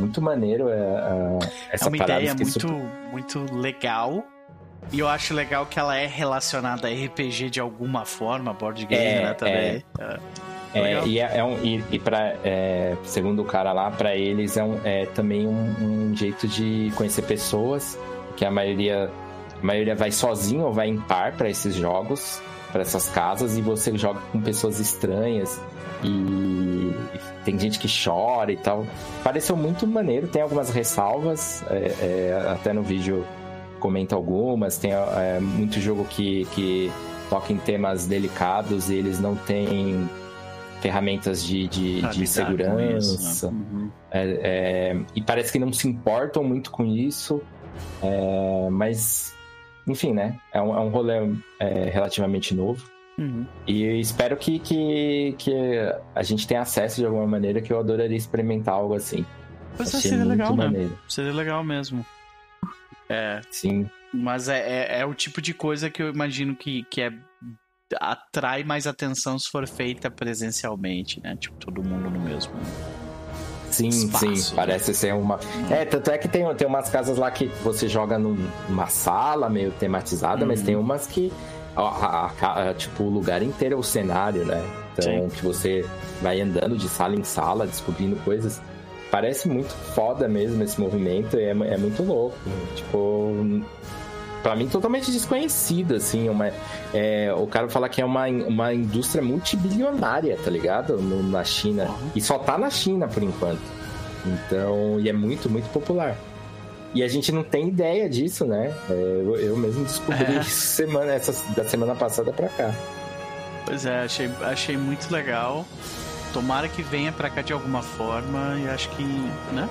[0.00, 1.38] muito maneiro é, é,
[1.72, 2.20] essa é uma parada.
[2.20, 2.72] ideia muito, super...
[3.12, 4.24] muito legal.
[4.90, 9.04] E eu acho legal que ela é relacionada a RPG de alguma forma, board game,
[9.04, 9.34] é, né?
[9.34, 9.54] Também.
[9.54, 9.84] É.
[10.00, 10.18] é.
[10.72, 14.56] É, e, é, é, um, e, e para é, segundo o cara lá, para eles
[14.56, 17.98] é, um, é também um, um, jeito de conhecer pessoas,
[18.36, 19.10] que a maioria,
[19.62, 22.40] a maioria vai sozinho ou vai em par para esses jogos,
[22.72, 25.60] para essas casas, e você joga com pessoas estranhas
[26.02, 26.94] e,
[27.44, 28.86] tem gente que chora e tal.
[29.22, 33.24] Pareceu muito maneiro, tem algumas ressalvas, é, é, até no vídeo
[33.78, 36.92] comenta algumas, tem é, muito jogo que, que
[37.28, 40.08] toca em temas delicados e eles não têm
[40.80, 43.14] ferramentas de, de, de segurança.
[43.14, 43.64] Isso, né?
[43.72, 43.90] uhum.
[44.10, 47.40] é, é, e parece que não se importam muito com isso.
[48.02, 49.34] É, mas,
[49.86, 50.38] enfim, né?
[50.52, 51.14] É um, é um rolê
[51.58, 52.84] é, relativamente novo.
[53.18, 53.46] Uhum.
[53.66, 55.52] E espero que, que, que
[56.14, 59.26] a gente tenha acesso de alguma maneira, que eu adoraria experimentar algo assim.
[59.76, 60.90] Pois é, seria legal, né?
[61.08, 62.04] Seria legal mesmo.
[63.08, 63.40] É.
[63.50, 63.88] Sim.
[64.12, 67.12] Mas é, é, é, o tipo de coisa que eu imagino que, que é
[68.00, 71.36] atrai mais atenção se for feita presencialmente, né?
[71.36, 72.52] Tipo, todo mundo no mesmo.
[73.82, 74.56] Sim, espaço, sim, né?
[74.56, 75.36] parece ser uma.
[75.36, 75.66] Hum.
[75.70, 79.70] É, tanto é que tem, tem umas casas lá que você joga numa sala meio
[79.72, 80.82] tematizada, mas tem uhum.
[80.82, 81.32] umas que.
[81.76, 81.82] A,
[82.42, 84.60] a, a, tipo, o lugar inteiro é o cenário, né?
[84.92, 85.36] Então, sim.
[85.36, 85.84] que você
[86.20, 88.60] vai andando de sala em sala, descobrindo coisas.
[89.10, 92.36] Parece muito foda mesmo esse movimento e é, é muito louco.
[92.74, 93.62] Tipo,
[94.42, 96.28] para mim totalmente desconhecida, assim.
[96.28, 96.52] Uma,
[96.92, 100.96] é, o cara fala que é uma, uma indústria multibilionária, tá ligado?
[100.98, 101.84] No, na China.
[101.84, 102.10] Uhum.
[102.14, 103.60] E só tá na China por enquanto.
[104.26, 106.16] Então, e é muito, muito popular.
[106.92, 108.74] E a gente não tem ideia disso, né?
[108.88, 110.40] É, eu, eu, mesmo descobri é.
[110.40, 112.74] isso semana, essa, da semana passada pra cá.
[113.64, 115.64] Pois é, achei, achei muito legal.
[116.32, 119.04] Tomara que venha pra cá de alguma forma e acho que,
[119.52, 119.68] né?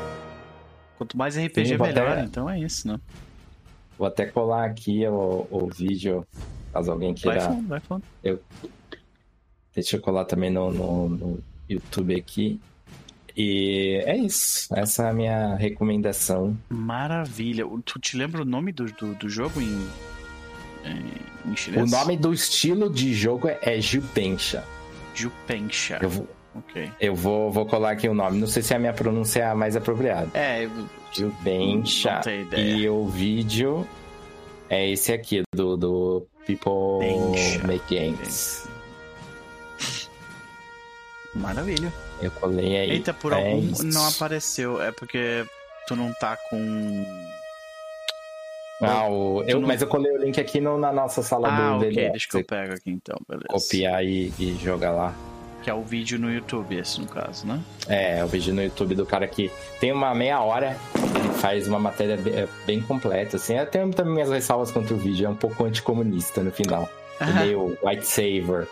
[0.98, 2.12] Quanto mais RPG, Sim, melhor.
[2.12, 2.24] Até...
[2.24, 3.00] Então é isso, né?
[4.00, 6.26] Vou até colar aqui o, o vídeo,
[6.72, 7.42] caso alguém queira.
[7.42, 8.04] Vai fundo, vai fundo.
[8.24, 8.40] Eu...
[9.76, 12.62] Deixa eu colar também no, no, no YouTube aqui.
[13.36, 14.74] E é isso.
[14.74, 16.58] Essa é a minha recomendação.
[16.70, 17.66] Maravilha.
[17.84, 19.88] Tu te lembra o nome do, do, do jogo em,
[21.46, 21.84] em, chinês?
[21.84, 24.64] O nome do estilo de jogo é Jupensha.
[25.14, 26.00] Jupensha.
[26.02, 26.92] Eu vou, okay.
[27.00, 28.40] eu vou, vou colar aqui o nome.
[28.40, 30.30] Não sei se a minha pronúncia é a mais apropriada.
[30.34, 30.68] É,
[31.42, 32.22] Bencha.
[32.56, 33.88] E o vídeo
[34.70, 37.68] é esse aqui, do, do People Bencha.
[37.68, 38.68] Make Games.
[41.36, 41.92] Maravilha.
[42.22, 42.92] Eu colei aí.
[42.92, 43.86] Eita, por é algum isso.
[43.86, 44.82] não apareceu.
[44.82, 45.46] É porque
[45.88, 47.06] tu não tá com.
[48.82, 49.44] Ah, o...
[49.44, 49.68] eu, não...
[49.68, 52.38] Mas eu colei o link aqui no, na nossa sala ah, do ok, deixa que
[52.38, 53.48] eu pego aqui então, beleza.
[53.50, 55.14] Copiar e, e jogar lá.
[55.64, 57.60] Que é o vídeo no YouTube, esse no caso, né?
[57.88, 61.80] É, o vídeo no YouTube do cara que tem uma meia hora, ele faz uma
[61.80, 63.58] matéria bem, bem completa, assim.
[63.58, 66.90] Eu tenho também minhas ressalvas contra o vídeo, é um pouco anticomunista no final.
[67.20, 68.68] É meio white saver.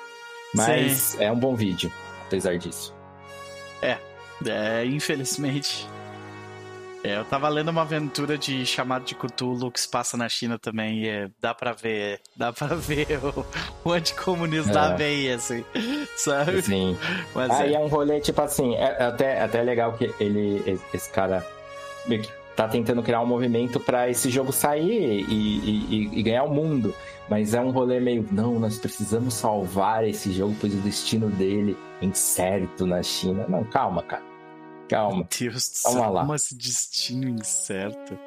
[0.56, 1.24] Mas Sim.
[1.24, 1.92] é um bom vídeo,
[2.26, 2.96] apesar disso.
[3.82, 3.98] É,
[4.46, 5.88] é infelizmente.
[7.04, 10.58] É, eu tava lendo uma aventura de chamado de Cthulhu que se passa na China
[10.60, 13.46] também e é, dá pra ver, dá pra ver o,
[13.90, 14.74] o anticomunismo É.
[14.74, 15.64] da veia, assim,
[16.18, 16.62] sabe?
[16.64, 16.98] Sim.
[17.34, 20.62] Mas Aí é, é um rolê, tipo assim, é é até, até legal que ele,
[20.94, 21.46] esse- cara
[22.56, 26.50] tá tentando criar um movimento pra esse jogo sair e, e- e- e ganhar o
[26.54, 26.94] mundo.
[27.30, 31.78] Mas é um rolê meio, não, nós precisamos salvar esse jogo, pois o destino dele
[32.02, 33.46] é incerto na China.
[33.48, 34.24] Não, calma, cara.
[34.90, 35.18] Calma.
[35.18, 36.22] Meu Deus do Calma céu, lá.
[36.22, 38.18] como esse destino incerto.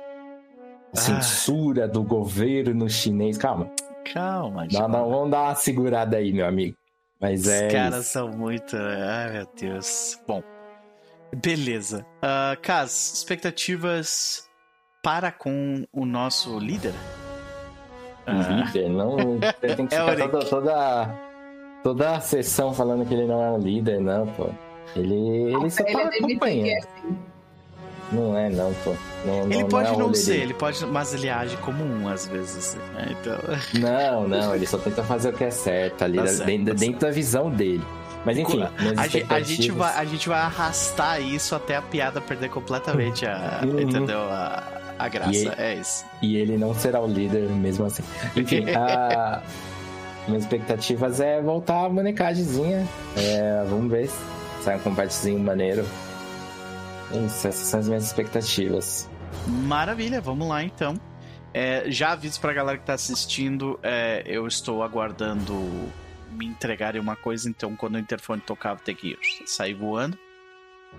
[0.93, 0.97] Ah.
[0.97, 3.39] Censura do governo chinês.
[3.39, 3.71] Calma.
[4.13, 6.77] Calma, dá- vamos dar uma segurada aí, meu amigo.
[7.21, 7.69] Mas Os é.
[7.69, 8.13] caras isso.
[8.13, 8.77] são muito.
[8.77, 10.19] Ai, meu Deus.
[10.27, 10.43] Bom,
[11.37, 12.05] beleza.
[12.17, 14.49] Uh, Kaz, expectativas
[15.03, 16.95] para com o nosso líder?
[18.27, 18.33] Ah,
[18.65, 19.17] líder, não.
[19.39, 21.15] Você tem que É ficar toda, toda,
[21.83, 24.49] toda a sessão falando que ele não é um líder, não, pô.
[24.97, 26.67] Ele, ele só Ele tá é demitido, acompanhando.
[26.69, 27.19] é assim.
[28.13, 28.95] Não é, não, pô.
[29.25, 30.43] Não, ele não, pode não, é não ser, dele.
[30.43, 32.57] ele pode, mas ele age como um às vezes.
[32.57, 33.09] assim, né?
[33.21, 33.39] Então,
[33.81, 36.75] Não, não, ele só tenta fazer o que é certo ali, Tá da- certo, dentro,
[36.75, 37.85] tá dentro da visão dele.
[38.25, 38.63] Mas enfim,
[38.99, 43.25] a, gente, a, gente vai, a gente vai arrastar isso até a piada perder completamente
[43.25, 43.79] a, Uhum.
[43.81, 44.19] entendeu?
[44.25, 44.63] A,
[44.99, 45.31] a graça.
[45.33, 46.05] E- É isso.
[46.21, 48.03] E ele não será o líder mesmo assim.
[48.37, 49.41] Enfim, a...
[50.27, 52.85] minhas expectativas é voltar a bonecagemzinha.
[53.17, 54.19] É, vamos ver se
[54.63, 55.83] sai um combatezinho maneiro.
[57.27, 59.09] Isso, essas são as minhas expectativas.
[59.47, 60.95] Maravilha, vamos lá então.
[61.53, 65.55] É, já aviso pra galera que tá assistindo, é, eu estou aguardando
[66.31, 70.17] me entregarem uma coisa, então quando o interfone tocar, vou ter que sair voando.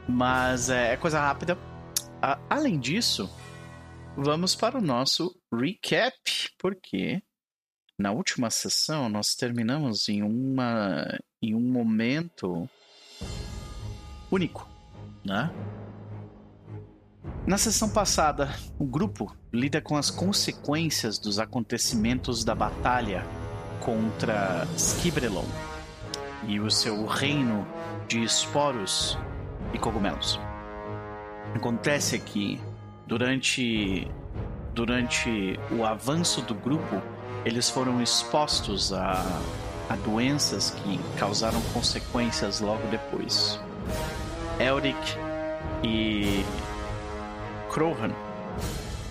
[0.08, 1.58] Mas é, é coisa rápida.
[2.22, 3.30] A- além disso,
[4.18, 6.14] vamos para o nosso recap,
[6.60, 7.22] porque
[7.98, 11.06] na última sessão nós terminamos em uma
[11.42, 12.70] em um momento
[14.32, 14.68] único,
[15.26, 15.52] né?
[17.46, 23.26] Na sessão passada, o grupo lida com as consequências dos acontecimentos da batalha
[23.80, 25.46] contra Skibrelon
[26.48, 27.68] e o seu reino
[28.08, 29.18] de esporos
[29.74, 30.40] e cogumelos.
[31.56, 32.60] Acontece que
[33.08, 34.08] durante
[34.74, 37.02] durante o avanço do grupo,
[37.44, 39.24] eles foram expostos a,
[39.90, 43.60] a doenças que causaram consequências logo depois.
[44.62, 45.18] Elric
[45.84, 46.46] e
[47.72, 48.12] Crohan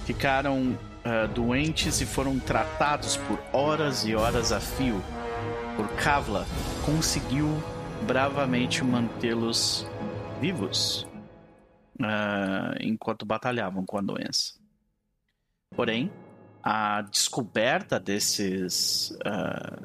[0.07, 5.03] ficaram ah, doentes e foram tratados por horas e horas a fio.
[5.77, 6.47] Por Kavla
[6.85, 7.49] conseguiu
[8.07, 9.87] bravamente mantê-los
[10.41, 11.07] vivos
[12.01, 14.55] ah, enquanto batalhavam com a doença.
[15.75, 16.13] Porém,
[16.63, 19.79] a descoberta desses ah,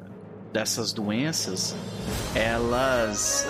[0.54, 1.76] dessas doenças,
[2.34, 3.46] elas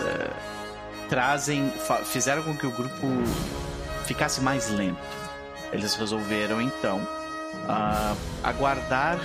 [1.10, 1.72] trazem,
[2.06, 3.08] fizeram com que o grupo
[4.06, 4.98] ficasse mais lento.
[5.72, 7.02] Eles resolveram então
[7.68, 9.18] ah, aguardar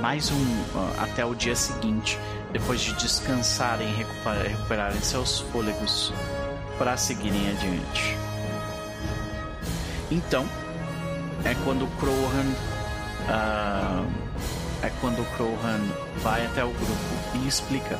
[0.00, 2.18] mais um ah, até o dia seguinte,
[2.52, 6.12] depois de descansarem e recuperar- recuperarem seus fôlegos
[6.78, 8.16] para seguirem adiante.
[10.10, 10.46] Então,
[11.44, 12.52] é quando o Crohan
[13.28, 14.04] ah,
[14.82, 15.80] é quando o Crohan
[16.18, 17.96] vai até o grupo e explica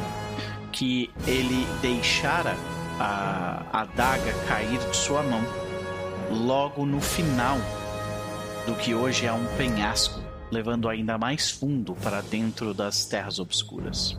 [0.73, 2.57] que ele deixara
[2.99, 5.43] a adaga cair de sua mão
[6.31, 7.59] logo no final
[8.67, 14.19] do que hoje é um penhasco, levando ainda mais fundo para dentro das terras obscuras.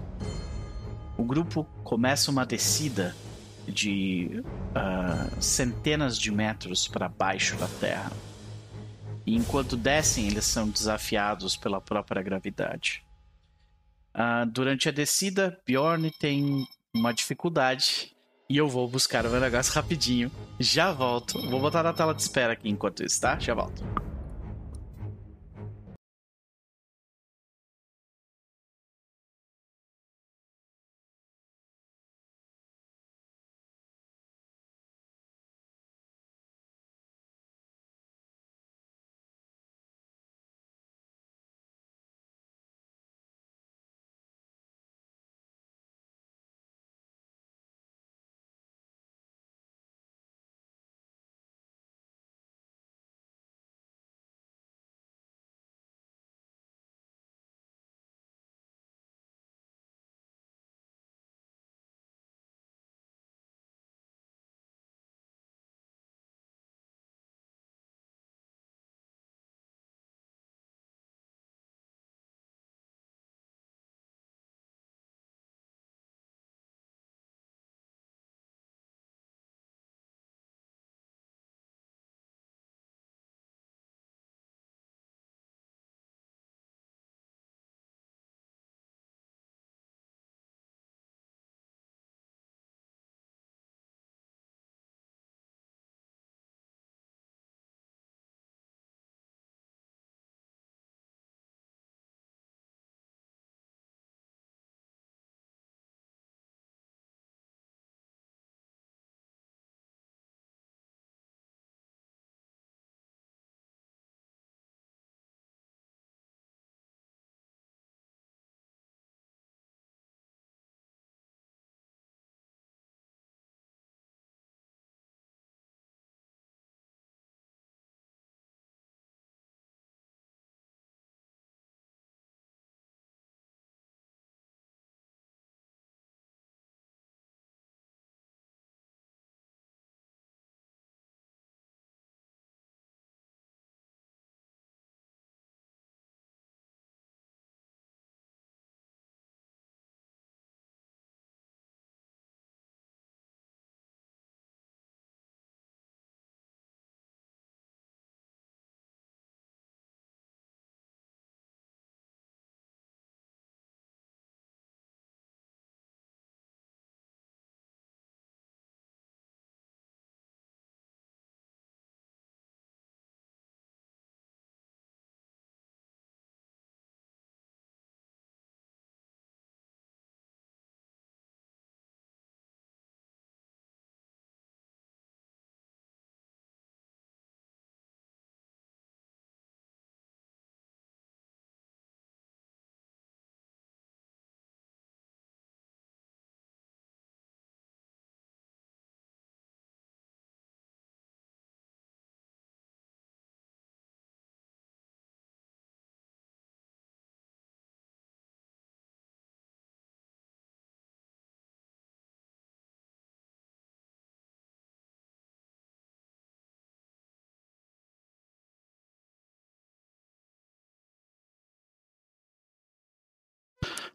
[1.18, 3.16] O grupo começa uma descida
[3.68, 4.44] de
[4.76, 8.12] ah, centenas de metros para baixo da terra.
[9.26, 13.04] E enquanto descem, eles são desafiados pela própria gravidade.
[14.14, 18.13] Ah, durante a descida, Bjorn tem uma dificuldade.
[18.50, 20.32] E eu vou buscar o meu negócio rapidinho.
[20.60, 21.42] Já volto.
[21.50, 23.40] Vou botar na tela de espera aqui enquanto isso, tá?
[23.40, 23.84] Já volto.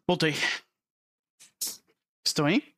[0.09, 0.33] Voltei.
[2.25, 2.73] Estão aí?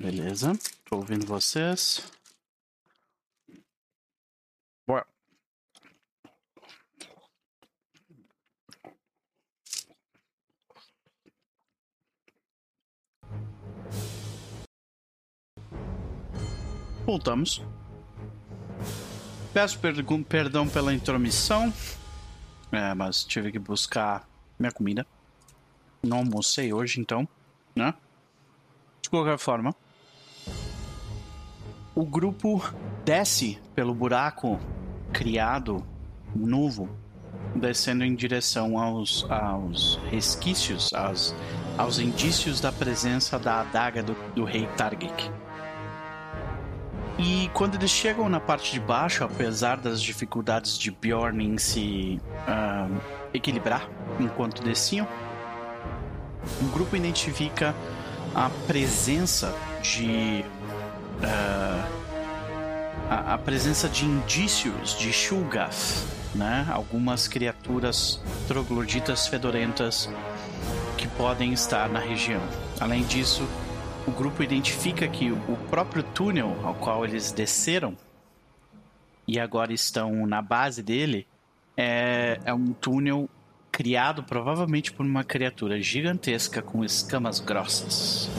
[0.00, 0.52] Beleza.
[0.84, 2.08] Tô ouvindo vocês.
[4.86, 5.04] Bora.
[17.04, 17.60] Voltamos.
[19.52, 19.76] Peço
[20.22, 21.74] perdão pela intromissão.
[22.70, 24.28] É, mas tive que buscar
[24.58, 25.06] minha comida.
[26.02, 27.26] Não almocei hoje, então,
[27.74, 27.94] né?
[29.02, 29.74] De qualquer forma,
[31.94, 32.62] o grupo
[33.04, 34.60] desce pelo buraco
[35.12, 35.84] criado
[36.34, 36.88] novo,
[37.54, 41.34] descendo em direção aos, aos resquícios, aos,
[41.76, 45.30] aos indícios da presença da adaga do, do rei Targik.
[47.18, 52.20] E quando eles chegam na parte de baixo, apesar das dificuldades de Bjorn em se
[52.46, 52.88] ah,
[53.34, 53.88] equilibrar
[54.20, 55.06] enquanto desciam,
[56.62, 57.74] o grupo identifica
[58.34, 59.52] a presença
[59.82, 60.44] de.
[61.22, 61.88] ah,
[63.08, 66.04] a, a presença de indícios de Shulgath,
[66.34, 66.66] né?
[66.70, 70.08] Algumas criaturas trogloditas fedorentas
[70.96, 72.42] que podem estar na região.
[72.78, 73.48] Além disso,
[74.08, 77.94] o grupo identifica que o próprio túnel ao qual eles desceram
[79.26, 81.26] e agora estão na base dele
[81.76, 83.28] é, é um túnel
[83.70, 88.30] criado provavelmente por uma criatura gigantesca com escamas grossas.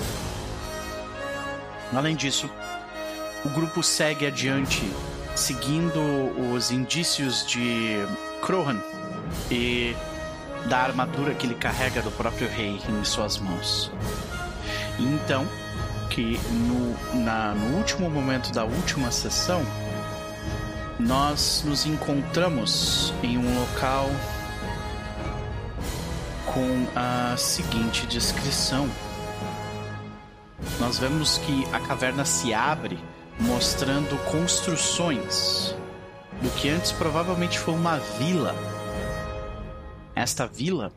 [1.94, 2.50] Além disso,
[3.46, 4.82] o grupo segue adiante,
[5.36, 6.00] seguindo
[6.52, 7.98] os indícios de
[8.42, 8.82] Krohan
[9.52, 9.96] e
[10.68, 13.92] da armadura que ele carrega do próprio rei em suas mãos.
[15.00, 15.48] Então,
[16.10, 19.62] que no, na- no último momento da última sessão,
[21.00, 24.10] nós nos encontramos em um local
[26.46, 28.90] com a seguinte descrição.
[30.80, 33.00] Nós vemos que a caverna se abre,
[33.40, 35.76] mostrando construções
[36.42, 38.54] do que antes provavelmente foi uma vila.
[40.16, 40.92] Esta vila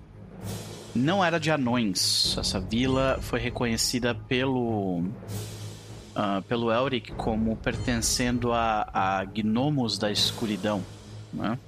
[0.95, 2.37] não era de anões.
[2.39, 5.05] Essa vila foi reconhecida pelo
[6.15, 10.85] ah, pelo Elric como pertencendo a, a gnomos da escuridão,
[11.33, 11.59] né?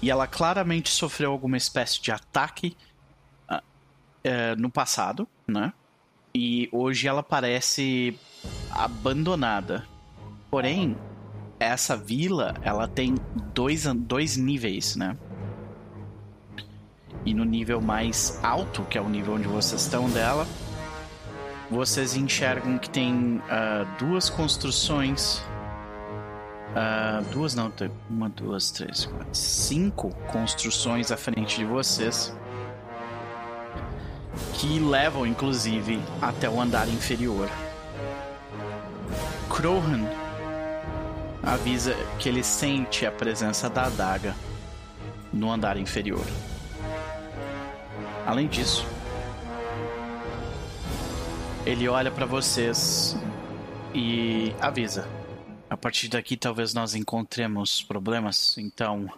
[0.00, 2.76] E ela claramente sofreu alguma espécie de ataque
[3.48, 3.62] ah,
[4.24, 5.72] eh, no passado, né?
[6.34, 8.18] E hoje ela parece
[8.70, 9.86] abandonada.
[10.50, 10.96] Porém,
[11.60, 13.14] essa vila, ela tem
[13.54, 15.16] dois, dois níveis, né?
[17.24, 20.46] E no nível mais alto, que é o nível onde vocês estão dela,
[21.70, 25.42] vocês enxergam que tem ah, duas construções.
[26.74, 27.72] ah, duas não,
[28.10, 32.34] uma, duas, três, quatro, cinco construções à frente de vocês.
[34.54, 37.48] Que levam, inclusive, até o andar inferior.
[39.48, 40.06] Krohan
[41.42, 44.34] avisa que ele sente a presença da adaga
[45.32, 46.24] no andar inferior.
[48.26, 48.86] Além disso,
[51.66, 53.16] ele olha pra vocês
[53.94, 55.08] e avisa:
[55.68, 59.08] a partir daqui talvez nós encontremos problemas, então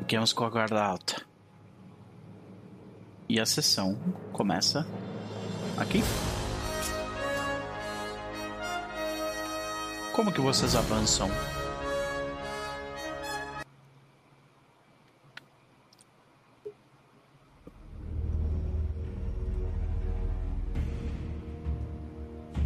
[0.00, 1.22] fiquemos com a guarda alta.
[3.28, 3.98] E a sessão
[4.32, 4.86] começa
[5.78, 6.02] aqui.
[10.12, 11.28] Como que vocês avançam?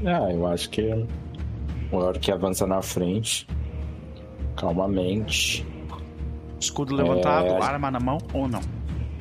[0.04, 0.82] Ah, eu acho que
[1.90, 3.46] o Elric avança na frente,
[4.56, 5.66] calmamente.
[6.60, 7.62] Escudo levantado, É.
[7.62, 8.60] arma na mão ou não?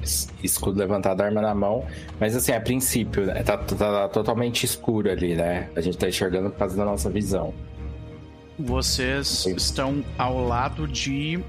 [0.02, 1.84] es- Escudo levantado, arma na mão.
[2.20, 5.70] Mas assim, a princípio, né, tá, tá- tá totalmente escuro ali, né?
[5.76, 7.54] A gente tá enxergando por causa da nossa visão.
[8.58, 11.40] Vocês estão ao lado de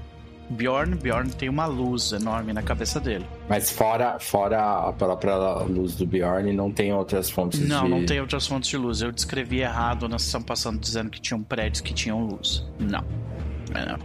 [0.49, 0.95] Bjorn.
[0.95, 3.25] Bjorn tem uma luz enorme na cabeça dele.
[3.47, 7.89] Mas fora, fora a própria luz do Bjorn, não tem outras fontes Não, de...
[7.89, 9.01] não tem outras fontes de luz.
[9.01, 12.65] Eu descrevi errado na sessão passada dizendo que tinham prédios que tinham luz.
[12.79, 13.03] Não.
[13.73, 13.99] É, não.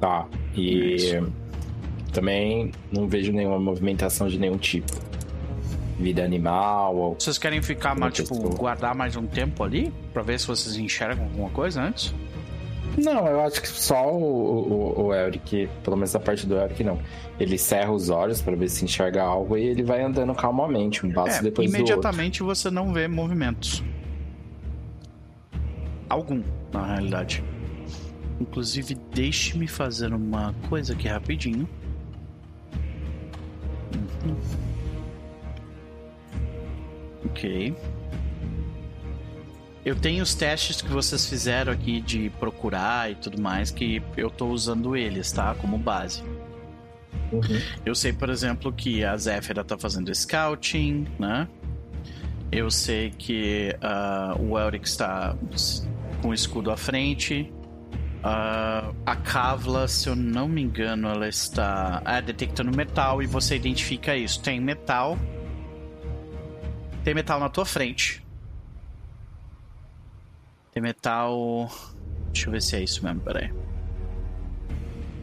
[0.00, 0.26] Tá.
[0.54, 1.32] E Isso.
[2.12, 4.92] também não vejo nenhuma movimentação de nenhum tipo.
[5.98, 7.14] Vida animal ou.
[7.14, 9.92] Vocês querem ficar mais, tipo, guardar mais um tempo ali?
[10.12, 12.12] Pra ver se vocês enxergam alguma coisa antes?
[12.98, 16.84] Não, eu acho que só o, o, o Elric, pelo menos a parte do Elric,
[16.84, 16.98] não.
[17.40, 21.12] Ele cerra os olhos pra ver se enxerga algo e ele vai andando calmamente, um
[21.12, 23.82] passo É, depois do imediatamente você não vê movimentos.
[26.08, 27.42] Algum, na realidade.
[28.40, 31.68] Inclusive, deixe-me fazer uma coisa aqui rapidinho.
[37.24, 37.74] Ok.
[39.84, 44.30] Eu tenho os testes que vocês fizeram aqui de procurar e tudo mais, que eu
[44.30, 45.54] tô usando eles, tá?
[45.56, 46.22] Como base.
[47.32, 47.60] Uhum.
[47.84, 51.48] Eu sei, por exemplo, que a Zéfira tá fazendo scouting, né?
[52.52, 55.34] Eu sei que ah, o Elric está
[56.20, 57.52] com o escudo à frente.
[58.22, 63.56] Ah, a Kavla, se eu não me engano, ela está ah, detectando metal e você
[63.56, 64.40] identifica isso.
[64.40, 65.18] Tem metal.
[67.02, 68.22] Tem metal na tua frente.
[70.72, 71.70] Tem metal.
[72.32, 73.52] Deixa eu ver se é isso mesmo, peraí.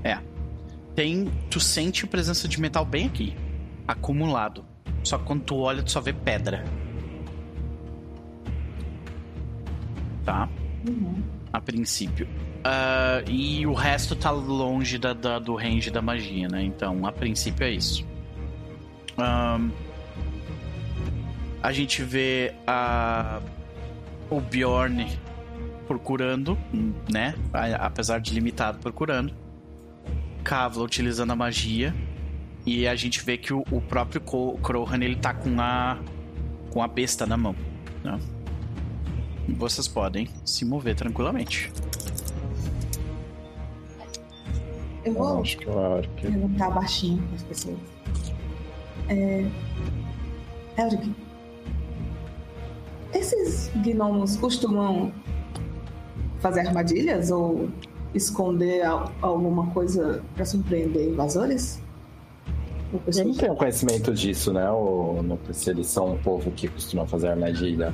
[0.04, 0.20] É.
[0.96, 1.26] Tem.
[1.50, 3.36] Tu sente a presença de metal bem aqui.
[3.88, 4.64] Acumulado.
[5.04, 6.64] Só que quando tu olha, tu só vê pedra.
[10.26, 10.48] Tá?
[11.52, 12.28] A princípio.
[12.64, 16.62] Ah, e o resto tá longe da, da- do range da magia, né?
[16.64, 18.06] Então, a princípio é isso.
[19.18, 19.70] Ahn,
[21.64, 23.42] a gente vê a,
[24.30, 25.08] o Bjorn
[25.90, 26.56] procurando,
[27.12, 27.34] né?
[27.80, 29.34] Apesar de limitado procurando.
[30.44, 31.96] Kavla utilizando a magia.
[32.64, 35.98] E a gente vê que o, o próprio Krohan ele tá com a
[36.70, 37.56] com a besta na mão.
[38.04, 38.20] Né?
[39.58, 41.72] Vocês podem se mover tranquilamente.
[45.04, 46.28] Eu Eu vou acho que é que.
[46.28, 47.80] perguntar baixinho para as pessoas.
[49.08, 49.50] É...
[50.78, 51.16] Elric,
[53.12, 55.12] esses gnomos costumam
[56.40, 57.70] fazer armadilhas ou
[58.14, 61.82] esconder al- alguma coisa para surpreender invasores?
[62.92, 64.70] Eu não tenho conhecimento disso, né?
[64.72, 67.94] Ou não se eles são um povo que costuma fazer armadilha.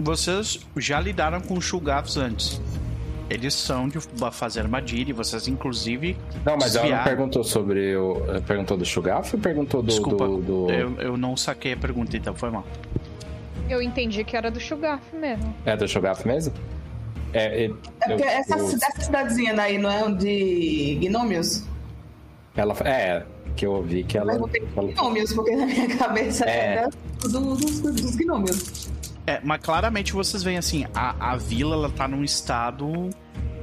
[0.00, 2.60] Vocês já lidaram com Shulgafs antes.
[3.30, 3.98] Eles são de
[4.32, 6.16] fazer armadilha e vocês, inclusive.
[6.44, 8.16] Não, mas ela não perguntou sobre o.
[8.46, 9.88] Perguntou do Shugaf ou perguntou do.
[9.88, 12.64] Desculpa, do, do- Eu, eu não saquei a pergunta, então foi mal.
[13.68, 15.54] Eu entendi que era do Shugaf mesmo.
[15.66, 16.54] É do Shugaf mesmo?
[17.32, 17.68] É, é, É
[18.08, 21.64] porque eu- essa, eu- essa cidadezinha daí não é de gnômios?
[22.56, 23.22] ela, é,
[23.54, 24.32] que eu ouvi que ela.
[24.34, 26.74] Eu ela- gnômios, porque na minha cabeça É.
[26.76, 26.90] era
[27.22, 28.88] do- dos, dos gnômios.
[29.26, 33.10] É, mas claramente vocês veem assim, a, a vila ela tá num estado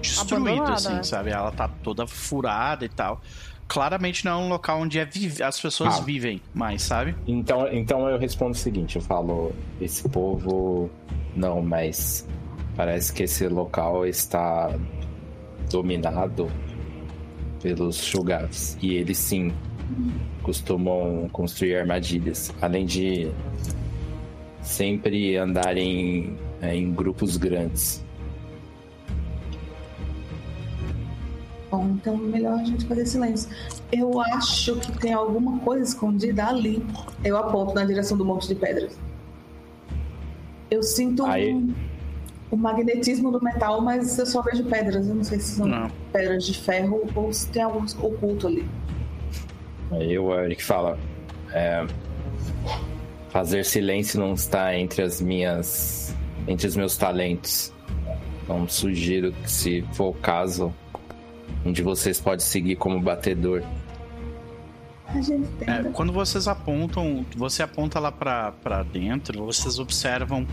[0.02, 1.04] destruído, assim, né?
[1.04, 1.32] sabe?
[1.32, 3.20] Ela tá toda furada e tal.
[3.68, 6.02] Claramente não é um local onde é vive- as pessoas Ah.
[6.04, 7.16] vivem mais, sabe?
[7.26, 9.52] Então, então eu respondo o seguinte: eu falo,
[9.82, 10.90] esse povo.
[11.36, 12.26] Não, mas
[12.76, 14.74] parece que esse local está
[15.72, 16.50] dominado
[17.62, 18.78] pelos Shugafs.
[18.82, 19.54] E eles sim
[20.44, 22.54] costumam construir armadilhas.
[22.62, 23.32] Além de
[24.62, 28.04] sempre andarem é, em grupos grandes.
[31.70, 33.50] Bom, então melhor a gente fazer silêncio.
[33.92, 36.84] Eu acho que tem alguma coisa escondida ali.
[37.24, 38.98] Eu aponto na direção do monte de pedras.
[40.70, 41.74] Eu sinto um- Aí-
[42.52, 45.08] o magnetismo do metal, mas eu só vejo pedras.
[45.08, 45.90] Eu não sei se são Não.
[46.12, 48.66] pedras de ferro ou se tem algum oculto ali.
[49.92, 50.98] Aí o Eric fala:
[51.52, 51.86] é,
[53.30, 56.16] fazer silêncio não está entre as minhas,
[56.48, 57.74] entre os meus talentos.
[58.44, 60.74] Então sugiro que, se for o caso,
[61.66, 63.64] um de vocês pode seguir como batedor.
[65.08, 70.46] A gente É, quando vocês apontam, você aponta lá pra, pra dentro, vocês observam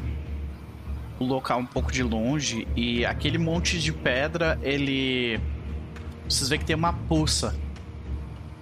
[1.19, 5.41] o local um pouco de longe e aquele monte de pedra, ele.
[6.29, 7.55] Vocês veem que tem uma poça.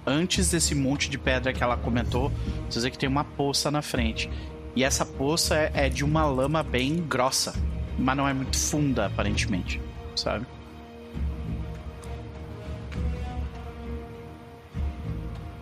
[0.05, 2.31] Antes desse monte de pedra que ela comentou,
[2.69, 4.29] vocês veem que tem uma poça na frente.
[4.75, 7.53] E essa poça é, é de uma lama bem grossa,
[7.99, 9.81] mas não é muito funda, aparentemente,
[10.15, 10.45] sabe?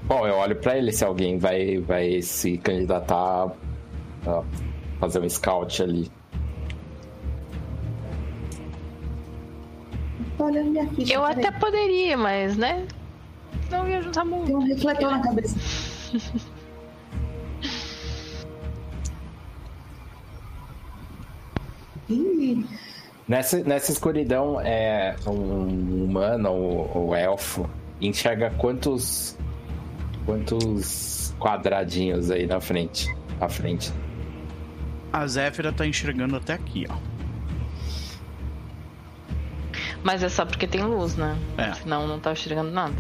[0.03, 3.51] Bom, eu olho pra ele se alguém vai, vai se candidatar
[4.25, 4.43] a
[4.99, 6.09] fazer um scout ali.
[10.39, 11.13] Tô olhando minha ficha.
[11.13, 12.87] Eu até poderia, mas, né?
[13.69, 14.45] Não ia juntar muito.
[14.45, 15.57] Tem um refletor na cabeça.
[22.09, 22.65] Ih,
[23.27, 27.69] Nessa, nessa escuridão, é um humano ou, ou elfo
[28.01, 29.37] enxerga quantos
[30.25, 33.91] quantos quadradinhos aí na frente, à frente.
[35.11, 37.08] A Zéfira tá enxergando até aqui, ó.
[40.03, 41.37] Mas é só porque tem luz, né?
[41.57, 41.73] É.
[41.73, 42.95] Senão não tá enxergando nada.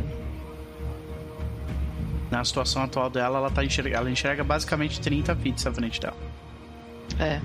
[2.29, 3.97] Na situação atual dela, ela, tá enxerga...
[3.97, 6.17] ela enxerga basicamente 30 feet à frente dela.
[7.19, 7.41] É.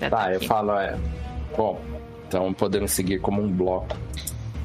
[0.00, 0.98] é Tá, eu falo, é.
[1.56, 1.80] Bom,
[2.26, 3.96] então podemos seguir como um bloco.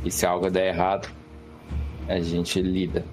[0.03, 1.09] E se algo der errado,
[2.07, 3.05] a gente lida.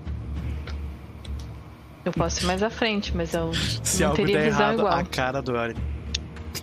[2.05, 3.53] Eu posso ir mais à frente, mas eu
[3.83, 4.95] Se não algo teria der visão errado, igual.
[4.95, 5.77] a cara do Ori.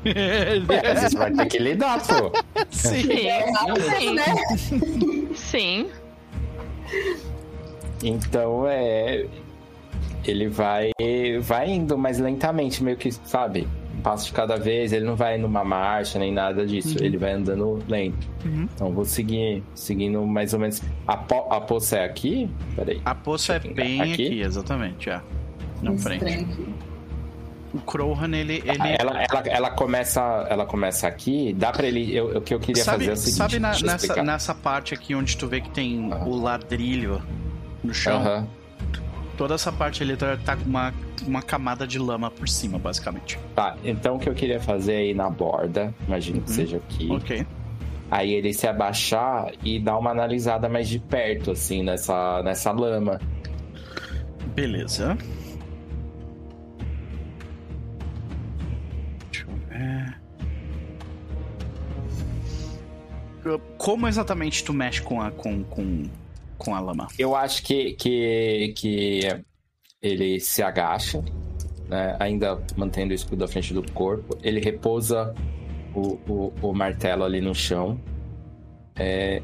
[0.05, 0.59] É,
[0.95, 2.31] você vai ter que lidar, pô.
[2.69, 3.03] Sim.
[3.03, 4.25] Sim, né?
[5.35, 5.87] sim.
[8.03, 9.25] Então é.
[10.25, 10.91] Ele vai,
[11.41, 13.67] vai indo mais lentamente, meio que, sabe?
[13.97, 17.33] Um passo de cada vez, ele não vai numa marcha nem nada disso, ele vai
[17.33, 18.25] andando lento.
[18.45, 18.67] Uhum.
[18.73, 20.81] Então vou seguir, seguindo mais ou menos.
[21.05, 22.49] A, po, a poça é aqui?
[22.73, 23.01] Peraí.
[23.03, 24.41] A poça é bem aqui, Aqui?
[24.41, 25.21] exatamente, é.
[25.81, 26.23] Na frente.
[26.23, 26.72] aqui.
[27.74, 28.57] O Crowhan, ele.
[28.65, 28.78] ele...
[28.80, 32.15] Ah, Ela, ela, ela, começa, ela começa aqui, dá pra ele.
[32.15, 33.38] Eu, o que eu queria sabe fazer é o seguinte.
[33.38, 34.24] sabe na- nessa, explicar.
[34.24, 37.21] nessa parte aqui onde tu vê que tem o ladrilho
[37.84, 38.47] no chão?
[39.36, 40.93] Toda essa parte ali tá, tá com uma,
[41.26, 43.39] uma camada de lama por cima, basicamente.
[43.55, 46.55] Tá, então o que eu queria fazer é ir na borda, imagino que Uhum.
[46.55, 47.11] seja aqui.
[47.11, 47.47] Ok.
[48.11, 53.19] Aí ele se abaixar e dar uma analisada mais de perto, assim, nessa, nessa lama.
[54.53, 55.17] Beleza.
[63.77, 66.03] Como exatamente tu mexe com a, com, com,
[66.57, 67.07] com a lama?
[67.17, 69.27] Eu acho que, que, que
[70.01, 71.23] ele se agacha,
[71.87, 74.37] né, ainda mantendo o escudo à frente do corpo.
[74.43, 75.33] Ele repousa
[75.93, 77.99] o, o, o martelo ali no chão.
[78.95, 79.41] É,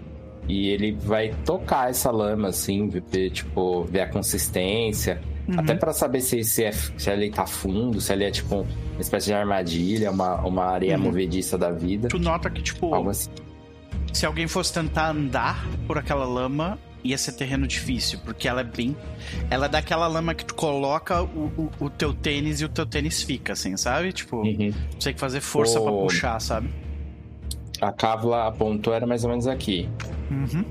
[0.47, 5.21] e ele vai tocar essa lama, assim, ver, tipo, ver a consistência.
[5.47, 5.59] Uhum.
[5.59, 9.01] Até pra saber se, se, é, se ele tá fundo, se ele é tipo uma
[9.01, 11.03] espécie de armadilha, uma, uma areia Uhum.
[11.05, 12.07] movediça da vida.
[12.07, 13.29] Tu nota que, tipo, assim.
[14.14, 18.64] Se alguém fosse tentar andar por aquela lama, ia ser terreno difícil, porque ela é
[18.64, 18.95] bem.
[19.49, 22.86] Ela é daquela lama que tu coloca o, o, o teu tênis e o teu
[22.86, 24.12] tênis fica, assim, sabe?
[24.12, 24.72] Tipo, Uhum.
[24.91, 26.03] tu tem que fazer força pra Oh.
[26.03, 26.70] puxar, sabe?
[27.82, 29.88] A Cávola apontou era mais ou menos aqui.
[30.30, 30.66] Uhum.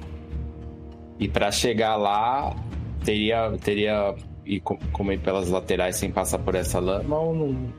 [1.18, 2.54] E pra chegar lá,
[3.02, 4.14] teria, teria
[4.44, 7.72] ir co- como ir pelas laterais sem passar por essa lama ou não?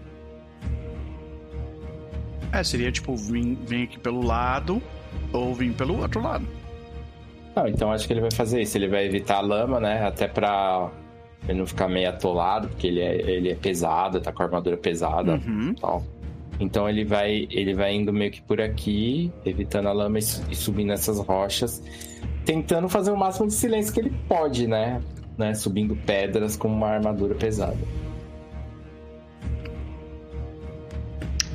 [2.52, 4.82] É, seria tipo, vir, vir aqui pelo lado
[5.34, 6.46] ou vir pelo outro lado.
[7.56, 8.78] Não, então acho que ele vai fazer isso.
[8.78, 10.06] Ele vai evitar a lama, né?
[10.06, 10.90] Até pra
[11.48, 14.78] ele não ficar meio atolado, porque ele é, ele é pesado, tá com a armadura
[14.78, 15.74] pesada Uhum.
[15.80, 16.04] tal.
[16.60, 20.22] Então ele vai, ele vai indo meio que por aqui, evitando a lama e,
[20.52, 21.82] e subindo essas rochas,
[22.46, 25.02] tentando fazer o máximo de silêncio que ele pode, né?
[25.38, 25.54] né?
[25.54, 27.78] Subindo pedras com uma armadura pesada.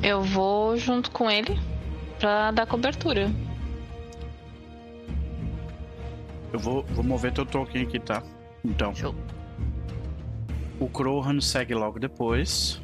[0.01, 1.57] Eu vou junto com ele
[2.19, 3.29] pra dar cobertura.
[6.55, 8.23] Eu vou, vou mover teu token aqui, tá?
[8.63, 8.95] Então.
[8.95, 9.13] Show.
[10.79, 12.81] O Crowhan segue logo depois.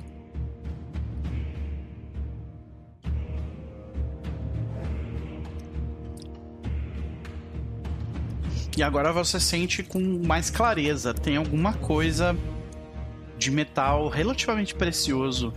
[8.78, 11.14] E agora você sente com mais clareza.
[11.14, 12.36] Tem alguma coisa
[13.38, 15.54] de metal relativamente precioso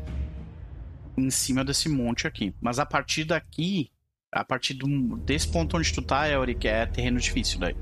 [1.17, 2.55] em cima desse monte aqui.
[2.61, 3.91] Mas a partir daqui,
[4.35, 7.75] a partir do- desse ponto onde tu tá, Elric, é terreno difícil daí.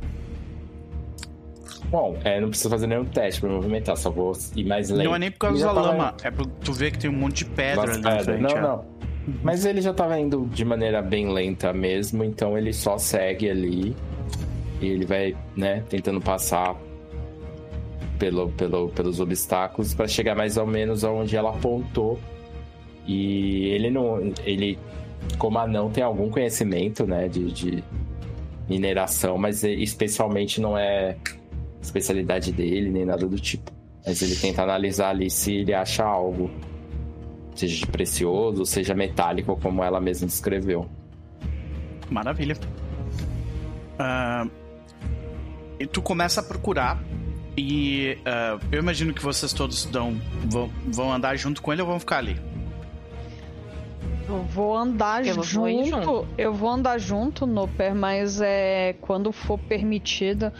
[1.91, 5.05] Bom, é, não precisa fazer nenhum teste pra movimentar, só vou ir mais lento.
[5.05, 7.45] Não é nem por causa da lama, é por tu ver que tem um monte
[7.45, 8.25] de pedra ali na pedras.
[8.25, 8.41] frente.
[8.43, 8.61] Não, é.
[8.61, 8.85] não.
[9.43, 13.97] Mas ele já tava indo de maneira bem lenta mesmo, então ele só segue ali.
[14.81, 16.75] E ele vai, né, tentando passar
[18.19, 22.19] pelo, pelo, pelos obstáculos para chegar mais ou menos aonde ela apontou.
[23.07, 24.33] E ele não.
[24.45, 24.79] Ele,
[25.39, 27.85] como anão, tem algum conhecimento, né, de, de
[28.69, 31.17] mineração, mas ele- especialmente não é
[31.81, 33.71] especialidade dele, nem nada do tipo.
[34.07, 36.51] Mas ele tenta analisar ali se ele acha algo
[37.55, 40.89] seja de precioso, seja metálico, como ela mesma descreveu.
[42.11, 42.57] Maravilha.
[43.99, 44.47] Ah,
[45.79, 47.03] e tu começa a procurar.
[47.57, 50.17] E ah, eu imagino que vocês todos dão,
[50.47, 52.37] vão, vão andar junto com ele ou vão ficar ali?
[54.33, 56.27] Eu vou andar Eu junto, junto.
[56.39, 60.51] Eu vou andar junto, Noper, mas é, quando for permitido,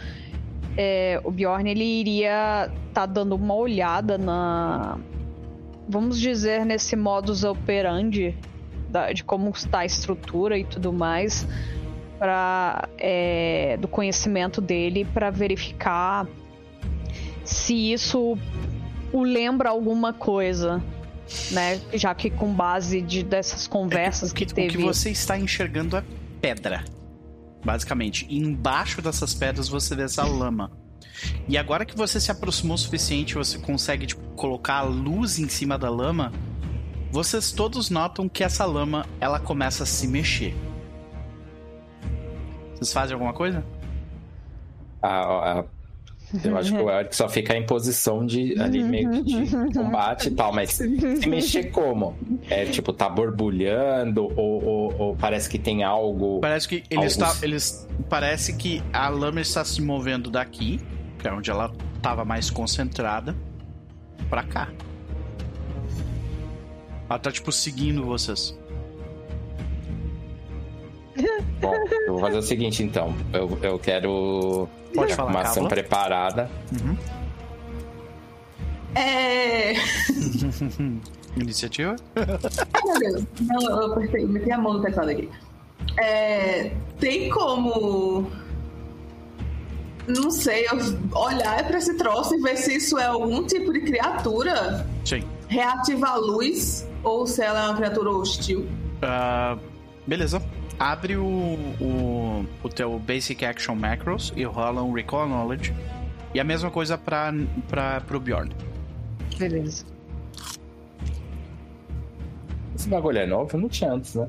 [0.77, 4.97] é, o Bjorn ele iria tá dando uma olhada na.
[5.89, 8.35] Vamos dizer, nesse modus operandi
[8.89, 11.47] da- de como está a estrutura e tudo mais,
[12.19, 16.27] pra, é, do conhecimento dele, para verificar
[17.43, 18.37] se isso
[19.11, 20.81] o lembra alguma coisa.
[21.51, 21.79] Né?
[21.93, 24.75] Já que com base de, dessas conversas o que, que, teve.
[24.75, 26.03] o que você está enxergando é
[26.41, 26.83] pedra.
[27.63, 28.25] Basicamente.
[28.29, 30.71] E embaixo dessas pedras você vê essa lama.
[31.47, 35.47] E agora que você se aproximou o suficiente, você consegue tipo, colocar a luz em
[35.47, 36.31] cima da lama.
[37.11, 40.53] Vocês todos notam que essa lama ela começa a se mexer.
[42.75, 43.63] Vocês fazem alguma coisa?
[45.01, 45.65] A, a-
[46.43, 50.29] Eu acho que o Eric só fica em posição de ali meio que de combate
[50.29, 52.15] e tal, mas se mexer como?
[52.49, 56.39] É tipo, tá borbulhando ou, ou, ou parece que tem algo.
[56.39, 57.35] Parece que ele Algo- está.
[57.41, 60.79] Eles, parece que a lama está se movendo daqui,
[61.19, 63.35] que é onde ela estava mais concentrada,
[64.29, 64.69] pra cá.
[67.09, 68.57] Ela tá tipo seguindo vocês.
[71.59, 71.73] Bom,
[72.07, 73.13] eu vou fazer o seguinte então.
[73.31, 74.67] Eu, eu quero.
[74.93, 76.49] Pode falar, uma ação preparada.
[78.95, 79.73] É.
[81.35, 81.95] Iniciativa?
[82.15, 83.23] Ai, meu Deus.
[83.41, 85.29] Não, eu apertei, meti a mão no teclado aqui.
[85.99, 88.27] É, tem como.
[90.07, 90.77] Não sei, eu
[91.17, 95.23] olhar pra esse troço e ver se isso é algum tipo de criatura Sim.
[95.47, 98.67] reativa a luz ou se ela é uma criatura hostil.
[99.01, 99.57] Ah,
[100.05, 100.41] beleza.
[100.79, 101.23] Abre o,
[101.79, 105.73] o, o teu Basic Action Macros e rola um Recall Knowledge.
[106.33, 107.31] E a mesma coisa pra,
[107.67, 108.53] pra, pro Bjorn.
[109.37, 109.85] Beleza.
[112.75, 113.57] Esse bagulho é novo?
[113.57, 114.27] Não tinha antes, né?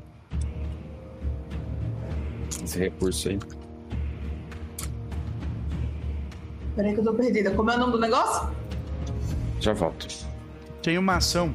[2.63, 3.39] Esse recurso aí.
[6.75, 7.51] Peraí que eu tô perdida.
[7.51, 8.49] Como é o nome do negócio?
[9.59, 10.07] Já volto.
[10.81, 11.53] Tem uma ação,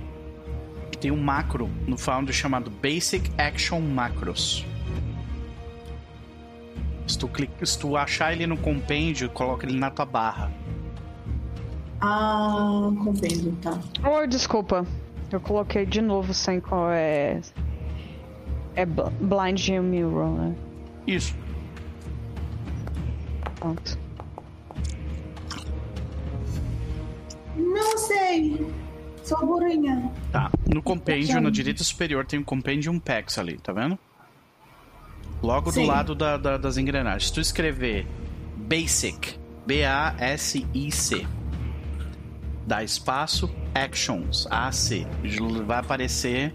[1.00, 4.66] tem um macro no Foundry chamado Basic Action Macros.
[7.10, 10.50] Se tu, clica, se tu achar ele no compêndio, coloca ele na tua barra.
[12.00, 13.78] Ah, compreendo, tá.
[14.08, 14.86] Oh, desculpa.
[15.32, 17.40] Eu coloquei de novo sem qual é.
[18.76, 20.54] É Bl- Blind Mirror, né?
[21.06, 21.34] Isso.
[23.56, 23.98] Pronto.
[27.56, 28.66] Não sei.
[29.24, 30.10] Sou burrinha.
[30.30, 30.50] Tá.
[30.72, 33.98] No compêndio, na direita superior, tem um Compendium Packs ali, tá vendo?
[35.42, 35.82] Logo Sim.
[35.82, 37.26] do lado da- da- das engrenagens.
[37.28, 38.06] Se tu escrever
[38.56, 39.34] Basic,
[39.66, 41.26] B-A-S-I-C,
[42.66, 45.06] dá espaço, Actions, A-C,
[45.66, 46.54] vai aparecer.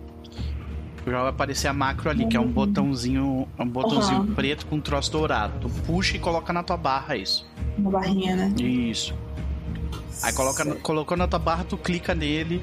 [1.08, 4.34] Já vai aparecer a macro ali, que é um botãozinho, um botãozinho Uhum.
[4.34, 5.54] preto com um troço dourado.
[5.62, 7.48] Tu puxa e coloca na tua barra isso.
[7.78, 8.54] Uma barrinha, né?
[8.60, 9.14] Isso.
[10.24, 12.60] Aí coloca, colocou na tua barra, tu clica nele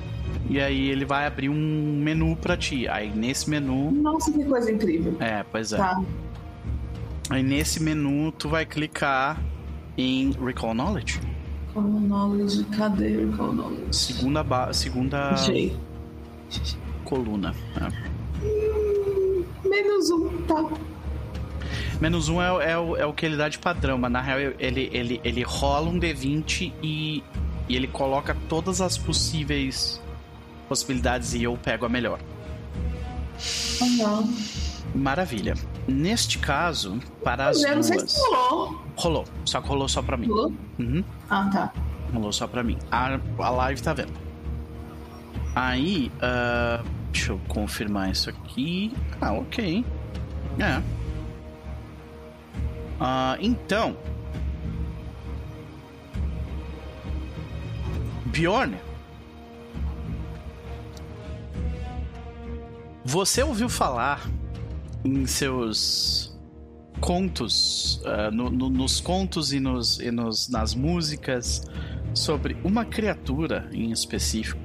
[0.48, 2.86] e aí ele vai abrir um menu pra ti.
[2.88, 3.90] Aí nesse menu.
[3.90, 5.16] Nossa, que coisa incrível.
[5.20, 5.76] É, pois é.
[5.78, 6.00] Tá.
[7.30, 9.40] Aí nesse menu tu vai clicar
[9.96, 11.20] em Recall Knowledge.
[11.72, 13.96] Call knowledge, cadê o call knowledge?
[13.96, 15.74] Segunda, ba segunda Achei.
[17.04, 17.54] coluna.
[17.80, 19.68] É.
[19.68, 20.68] Menos um, tá.
[22.00, 24.20] Menos um é, o- é o, é o que ele dá de padrão, mas na
[24.20, 27.22] real ele, ele, ele rola um D20 e,
[27.68, 30.01] e ele coloca todas as possíveis
[30.68, 32.18] possibilidades e eu pego a melhor.
[33.98, 34.32] Não.
[34.94, 35.54] Maravilha.
[35.88, 38.16] Neste caso, para as não sei se duas.
[38.40, 38.82] rolou.
[38.96, 40.28] Rolou, só que rolou só pra mim.
[40.28, 40.52] Rolou?
[40.78, 41.72] Uhum, Ah, tá.
[42.12, 42.78] rolou só pra mim.
[42.90, 44.12] A, a live tá vendo.
[45.54, 48.92] Aí, ah, deixa eu confirmar isso aqui.
[49.20, 49.84] Ah, ok.
[50.58, 50.82] É.
[53.00, 53.96] Ah, então.
[58.26, 58.76] Bjorn.
[63.04, 64.28] Você ouviu falar
[65.04, 66.38] em seus
[67.00, 71.66] contos, ah, no- no- nos contos e, nos, e nos- nas músicas,
[72.14, 74.60] sobre uma criatura em específico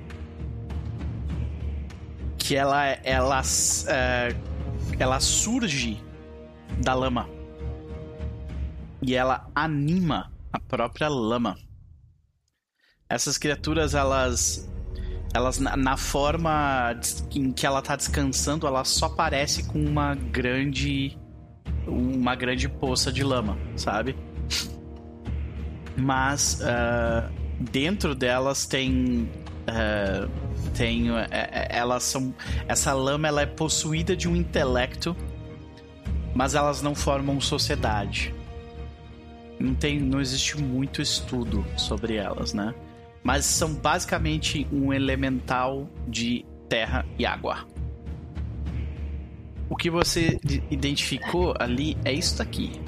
[2.37, 3.41] que ela ela
[3.87, 4.35] eh,
[4.99, 6.01] ela surge
[6.83, 7.29] da lama
[9.01, 11.57] e ela anima a própria lama.
[13.09, 14.69] Essas criaturas elas
[15.33, 16.95] elas na, na forma
[17.33, 21.17] em que ela tá descansando, ela só parece com uma grande
[21.85, 24.15] uma grande poça de lama, sabe?
[25.95, 29.29] Mas ah, dentro delas tem
[29.67, 30.27] ah,
[30.73, 32.33] tem é, elas são
[32.67, 35.15] essa lama ela é possuída de um intelecto,
[36.33, 38.33] mas elas não formam sociedade.
[39.59, 42.75] Não tem, não existe muito estudo sobre elas, né?
[43.23, 47.65] Mas são basicamente um elemental de terra e água.
[49.69, 52.79] O que você de- identificou ali é isso daqui.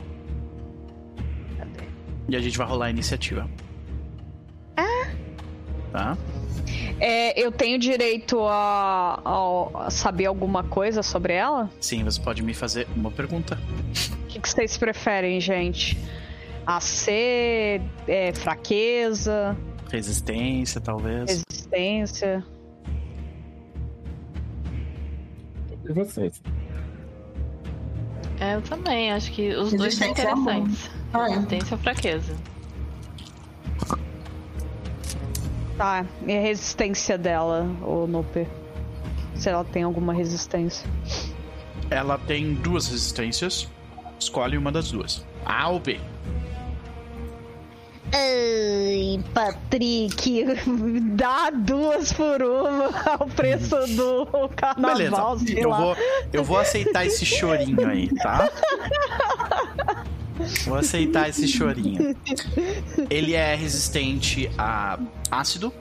[2.27, 3.49] E a gente vai rolar a iniciativa.
[5.91, 6.15] Tá?
[6.99, 11.69] É, eu tenho direito a, a- a saber alguma coisa sobre ela?
[11.81, 13.57] Sim, você pode me fazer uma pergunta.
[14.23, 15.97] O que, que vocês preferem, gente?
[16.67, 17.09] AC,
[18.07, 19.57] é, fraqueza,
[19.91, 21.43] Resistência, talvez.
[21.49, 22.45] resistência?
[25.83, 26.41] E vocês?
[28.39, 30.89] É, eu também, acho que os dois são é interessantes.
[31.13, 31.33] Ah, é.
[31.33, 32.35] Resistência ou fraqueza.
[35.75, 38.47] Tá, e a resistência dela, o Nope?
[39.35, 40.87] Se ela tem alguma resistência.
[41.89, 43.67] Ela tem duas resistências.
[44.19, 45.25] Escolhe uma das duas.
[45.45, 45.99] A ou B.
[48.11, 50.45] Ai, Patrick,
[51.15, 52.89] dá duas por uma
[53.19, 55.37] ao preço do carnaval.
[55.37, 55.77] Beleza, sei eu lá.
[55.79, 55.95] vou,
[56.33, 58.49] eu vou aceitar esse chorinho aí, tá?
[60.65, 62.15] Vou aceitar esse chorinho.
[63.09, 64.97] Ele é resistente a
[65.29, 65.73] ácido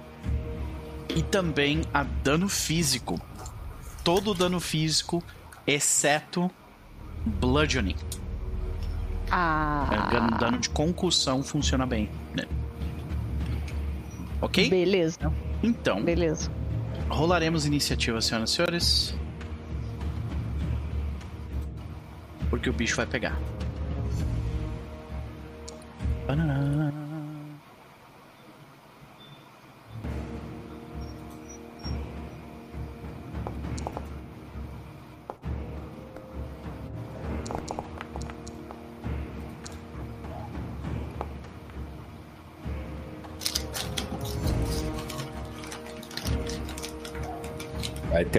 [1.14, 3.20] e também a dano físico.
[4.04, 5.22] Todo dano físico,
[5.66, 6.50] exceto
[7.24, 7.96] bludgeoning.
[9.30, 12.08] Ah, dano- Dano de concussão funciona bem.
[12.34, 12.44] né?
[14.40, 14.70] Ok?
[14.70, 15.18] beleza,
[15.62, 16.50] Então, beleza.
[17.08, 19.14] rolaremos iniciativa, senhoras e senhores.
[22.48, 23.36] Porque o bicho vai pegar.
[26.26, 27.07] Banana.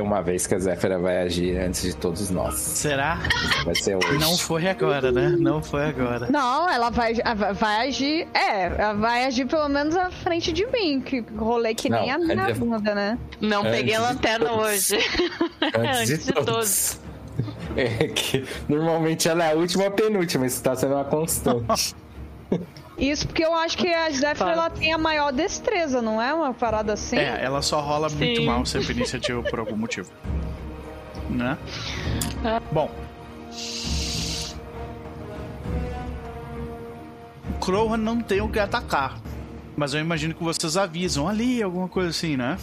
[0.10, 2.56] Uma vez que a Zéfira vai agir antes de todos nós.
[2.56, 3.20] Será?
[3.64, 4.18] Vai ser hoje.
[4.18, 5.36] Não foi agora, né?
[5.38, 6.28] Não foi agora.
[6.32, 7.14] Não, ela vai,
[7.54, 8.28] vai agir.
[8.34, 12.16] É, ela vai agir pelo menos à frente de mim, que rolei que nem Não,
[12.16, 13.18] a minha é- bunda, né?
[13.40, 14.64] Não Antes peguei a lanterna todos.
[14.66, 14.98] hoje.
[15.62, 17.00] Antes de Antes de todos.
[17.78, 21.96] É que normalmente ela é a última ou penúltima, isso tá sendo uma constante.
[23.00, 24.52] Isso porque eu acho que a Zephyr Tá.
[24.52, 27.18] ela tem a maior destreza, não é uma parada assim?
[27.18, 28.46] É, ela só rola muito Sim.
[28.46, 30.12] mal sempre iniciativa por algum motivo.
[31.30, 31.58] Né?
[32.72, 32.92] Bom.
[37.56, 39.18] O Crowhan não tem o que atacar.
[39.78, 42.58] Mas eu imagino que vocês avisam ali, alguma coisa assim, né?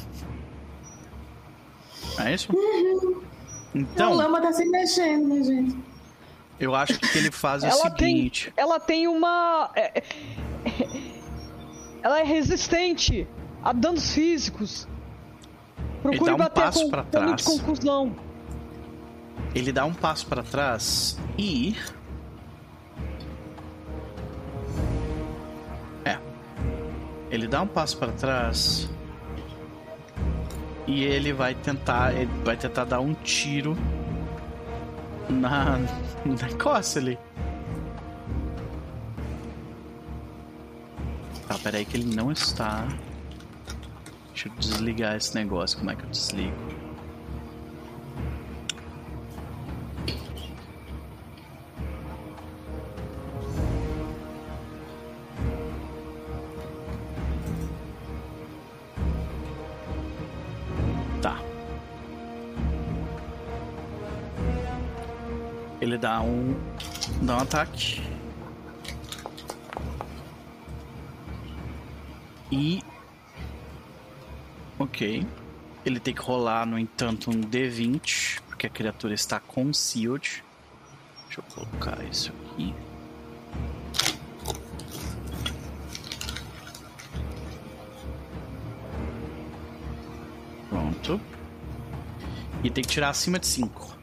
[2.18, 2.52] É isso?
[2.52, 5.76] a Então, lama tá se mexendo, minha gente.
[6.58, 8.52] Eu acho que ele faz é o ela tem, seguinte.
[8.56, 10.02] ela tem uma, é,
[12.02, 13.26] ela é resistente
[13.62, 14.88] a danos físicos.
[16.02, 17.58] Procure dá um bater passo com pra dano de trás.
[17.58, 18.16] conclusão.
[19.54, 21.74] Ele dá um passo pra trás e.
[26.04, 26.18] É.
[27.30, 28.88] Ele dá um passo pra trás
[30.86, 33.76] e ele vai tentar, ele vai tentar dar um tiro
[35.28, 35.78] na
[36.24, 37.18] na costa ali.
[41.46, 42.88] Tá, peraí que ele não está.
[44.28, 45.78] Deixa eu desligar esse negócio.
[45.78, 46.85] Como é que eu desligo?
[65.96, 66.54] Ele dá um.
[67.22, 68.02] dá um ataque.
[72.52, 72.82] E.
[74.78, 75.26] Ok.
[75.86, 80.44] Ele tem que rolar, no entanto, um D20, porque a criatura está concealed.
[81.28, 82.74] Deixa eu colocar isso aqui.
[90.68, 91.20] Pronto.
[92.62, 93.96] E tem que tirar acima de 5.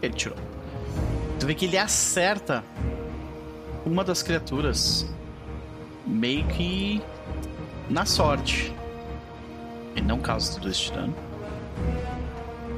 [0.00, 0.59] Ele tirou.
[1.40, 2.62] Tu vê que ele acerta
[3.84, 5.06] uma das criaturas
[6.06, 7.00] meio que
[7.88, 8.72] na sorte.
[9.96, 11.14] Ele não causa tudo esse dano.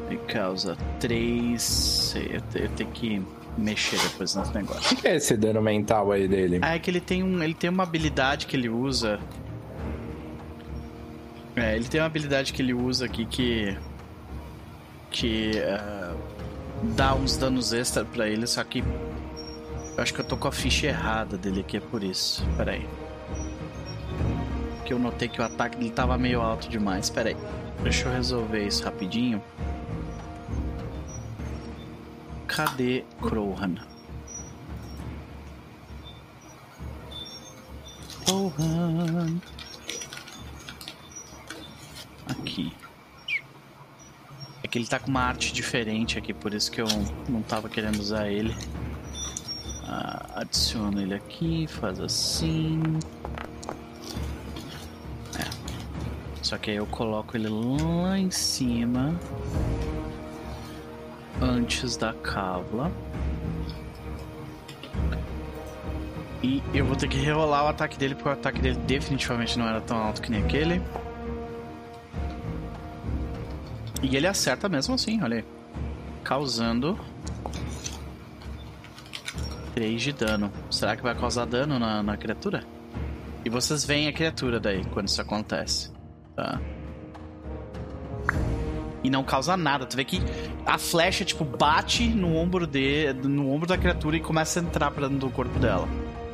[0.08, 2.14] Ele causa 3.
[2.30, 3.22] Eu te- eu tenho que
[3.58, 4.96] mexer depois nesse negócio.
[4.96, 6.60] O que é esse dano mental aí dele?
[6.62, 7.42] Ah, é que ele tem um.
[7.42, 9.18] Ele tem uma habilidade que ele usa.
[11.56, 13.76] É, ele tem uma habilidade que ele usa aqui que.
[15.10, 15.50] Que.
[15.66, 16.01] ah,
[16.82, 18.80] dá uns danos extra pra ele, só que.
[19.96, 22.44] Eu acho que eu tô com a ficha errada dele aqui, é por isso.
[22.56, 22.88] Pera aí.
[24.84, 27.10] Que eu notei que o ataque dele tava meio alto demais.
[27.10, 27.36] Pera aí.
[27.82, 29.42] Deixa eu resolver isso rapidinho.
[32.46, 33.76] Cadê Crowhan?
[38.24, 39.40] Crowhan.
[42.28, 42.72] Aqui.
[44.62, 46.86] É que ele tá com uma arte diferente aqui, por isso que eu
[47.28, 48.54] não tava querendo usar ele.
[49.84, 50.44] Ah,
[50.96, 52.80] ele aqui, faz assim.
[55.38, 55.50] É.
[56.42, 59.14] Só que aí eu coloco ele lá em cima.
[61.40, 62.92] Antes da cábula.
[66.42, 69.68] E eu vou ter que rerolar o ataque dele, porque o ataque dele definitivamente não
[69.68, 70.80] era tão alto que nem aquele.
[74.03, 75.44] E ele acerta mesmo assim, olha aí.
[76.24, 76.98] Causando
[79.74, 80.53] 3 de dano.
[80.70, 82.64] Será que vai causar dano na, na criatura?
[83.44, 85.92] E vocês veem a criatura daí quando isso acontece.
[86.36, 86.61] Tá?
[89.03, 89.84] E não causa nada.
[89.86, 90.22] Tu vê que
[90.64, 94.90] a flecha, tipo, bate no ombro de, no ombro da criatura e começa a entrar
[94.90, 95.88] pra dentro do corpo dela.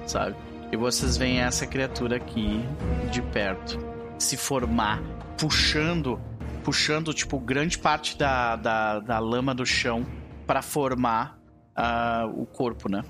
[0.06, 0.36] Sabe?
[0.70, 2.62] E vocês veem essa criatura aqui
[3.10, 3.78] de perto
[4.18, 5.00] se formar,
[5.38, 6.20] puxando,
[6.68, 10.06] puxando, tipo, grande parte da, da, da lama do chão
[10.46, 11.40] para formar
[11.74, 13.02] uh, o corpo, né?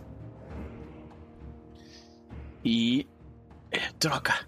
[2.65, 3.05] E.
[3.73, 4.47] É, troca.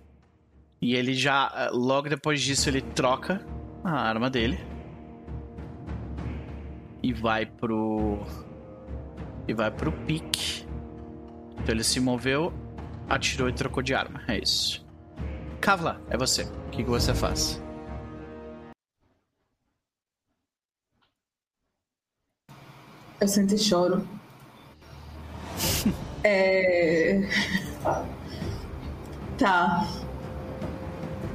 [0.80, 1.70] E ele já.
[1.72, 3.44] Logo depois disso, ele troca
[3.82, 4.60] a arma dele.
[7.02, 8.20] E vai pro.
[9.48, 10.64] E vai pro pique.
[11.58, 12.52] Então ele se moveu,
[13.08, 14.22] atirou e trocou de arma.
[14.28, 14.86] É isso.
[15.60, 16.44] Kavla, é você.
[16.44, 17.60] O que, que você faz?
[23.20, 24.02] Eu sento e choro.
[26.24, 27.20] é.
[29.36, 29.86] Tá.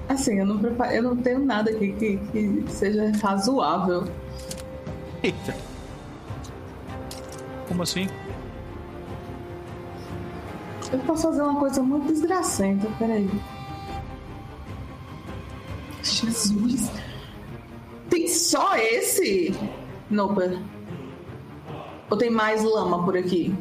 [0.09, 4.07] Assim, eu não, preparo, eu não tenho nada aqui que, que seja razoável.
[5.23, 5.55] Eita.
[7.67, 8.07] Como assim?
[10.91, 13.29] Eu posso fazer uma coisa muito desgracenta, peraí.
[16.03, 16.91] Jesus.
[18.09, 19.53] Tem só esse?
[20.09, 20.59] Nope.
[22.09, 23.53] Ou tem mais lama por aqui?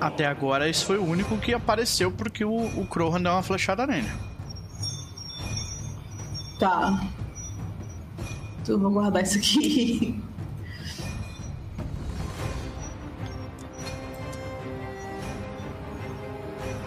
[0.00, 3.86] Até agora, esse foi o único que apareceu porque o, o Krohan deu uma flechada
[3.86, 4.08] nele.
[6.58, 7.00] Tá.
[8.62, 10.20] Então, vou guardar isso aqui.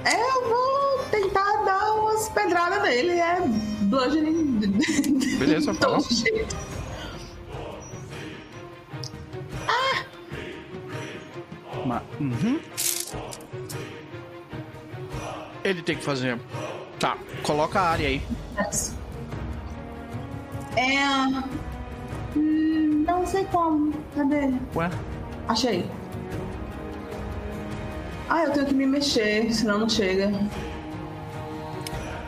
[0.07, 3.13] É, eu vou tentar dar umas pedradas nele.
[3.13, 3.41] É
[3.81, 4.59] bludgeoning.
[5.39, 5.71] Beleza.
[5.81, 6.74] Ah!
[11.85, 12.59] Ma uhum.
[15.63, 16.39] Ele tem que fazer.
[16.99, 18.21] Tá, coloca a área aí.
[20.75, 21.05] É.
[22.35, 23.93] Hum, não sei como.
[24.15, 24.53] Cadê?
[24.75, 24.89] Ué?
[25.47, 25.89] Achei.
[28.29, 30.31] Ah, eu tenho que me mexer, senão não chega.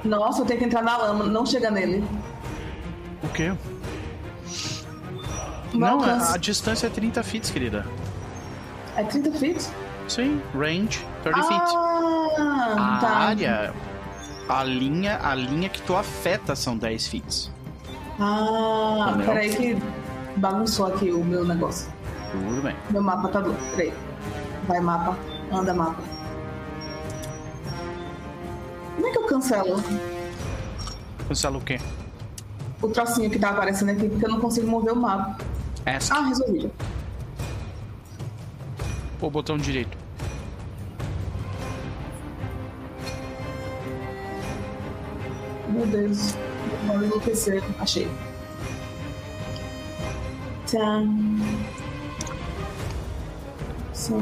[0.04, 2.04] Nossa, eu tenho que entrar na lama, não chega nele.
[3.24, 3.52] O quê?
[5.74, 6.34] Meu Não, a, alcance.
[6.36, 7.86] a distância é 30 feet, querida.
[8.98, 9.70] É 30 feet?
[10.08, 11.62] Sim, range, 30 feet.
[12.40, 13.08] Ah, A tá.
[13.10, 13.74] área,
[14.50, 17.52] a linha, a linha que tu afeta são 10 feet.
[18.20, 19.28] Ah, Entendeu?
[19.28, 19.78] peraí que
[20.38, 21.92] bagunçou aqui o meu negócio.
[22.32, 22.76] Tudo bem.
[22.90, 23.58] Meu mapa tá doido.
[23.76, 23.94] Peraí.
[24.68, 25.16] Vai, mapa.
[25.52, 26.02] Anda, mapa.
[28.96, 29.84] Como é que eu cancelo
[31.28, 31.80] Cancela o quê?
[32.82, 34.08] o trocinho que tá aparecendo aqui?
[34.10, 35.38] Porque eu não consigo mover o mapa.
[35.86, 36.12] Ask.
[36.14, 36.72] Ah, resolvi.
[39.20, 39.98] O botão direito.
[45.70, 46.36] Meu Deus.
[46.86, 47.64] Vou enlouquecer.
[47.80, 48.08] Achei.
[50.72, 51.02] Tá.
[53.94, 54.22] São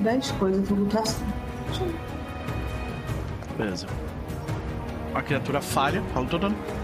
[0.00, 0.68] 10 coisas.
[0.68, 1.24] Vou botar assim.
[3.56, 3.86] Beleza.
[5.14, 6.75] A criatura falha, fala todo dano.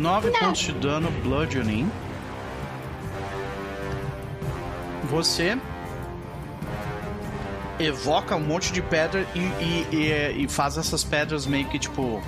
[0.00, 1.90] 9 pontos de dano bludgeoning.
[5.10, 5.58] Você
[7.78, 12.22] evoca um monte de pedra e, e- e- e faz essas pedras meio que tipo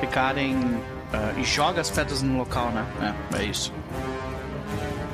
[0.00, 0.80] ficarem
[1.12, 2.86] ah, e joga as pedras no local, né?
[3.34, 3.72] É, é isso.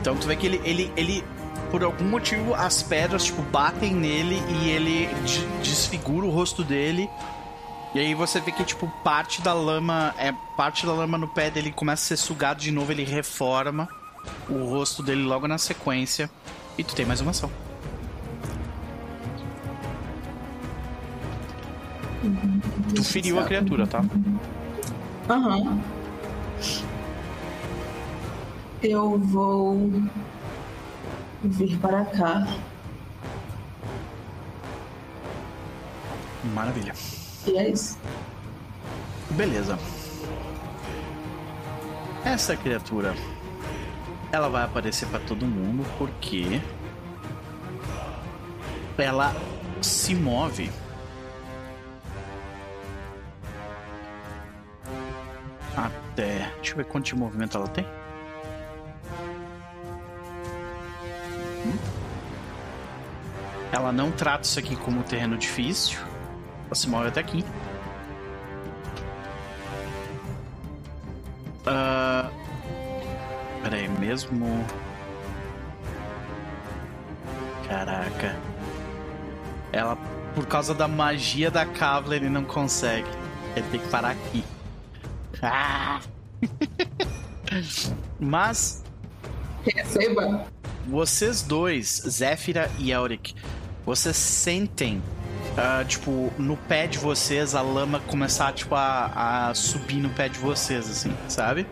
[0.00, 1.24] Então tu vê que ele, ele, ele,
[1.70, 7.08] por algum motivo, as pedras, tipo, batem nele e ele de- desfigura o rosto dele.
[7.94, 11.48] E aí você vê que, tipo, parte da lama, é parte da lama no pé
[11.48, 13.88] dele começa a ser sugado de novo, ele reforma
[14.48, 16.28] o rosto dele logo na sequência.
[16.76, 17.48] E tu tem mais uma ação.
[22.96, 24.02] Tu feriu a criatura, tá?
[25.30, 25.80] Aham.
[28.82, 29.88] Eu vou
[31.44, 32.46] vir para cá.
[36.52, 36.92] Maravilha.
[37.46, 37.98] E é isso.
[39.30, 39.78] Beleza.
[42.24, 43.14] Essa criatura
[44.32, 46.60] ela vai aparecer pra todo mundo porque
[48.98, 49.34] ela
[49.82, 50.70] se move
[55.76, 56.50] até.
[56.56, 57.84] Deixa eu ver quanto de movimento ela tem.
[61.66, 61.78] Hum.
[63.72, 66.13] Ela não trata isso aqui como terreno difícil.
[66.66, 67.44] Ela se move até aqui.
[71.60, 72.30] Uh...
[73.62, 74.64] Pera aí, mesmo.
[77.68, 78.36] Caraca.
[79.72, 79.96] Ela,
[80.34, 83.08] por causa da magia da Kavla, ele não consegue.
[83.56, 84.44] Ele tem que parar aqui.
[85.42, 86.00] Ah!
[88.20, 88.84] Mas.
[89.64, 90.46] Receba.
[90.86, 93.34] Vocês dois, Zéfira e Elric,
[93.86, 95.02] vocês sentem,
[95.54, 100.28] uh, tipo, no pé de vocês a lama começar, tipo, a, a subir no pé
[100.28, 101.66] de vocês, assim, sabe?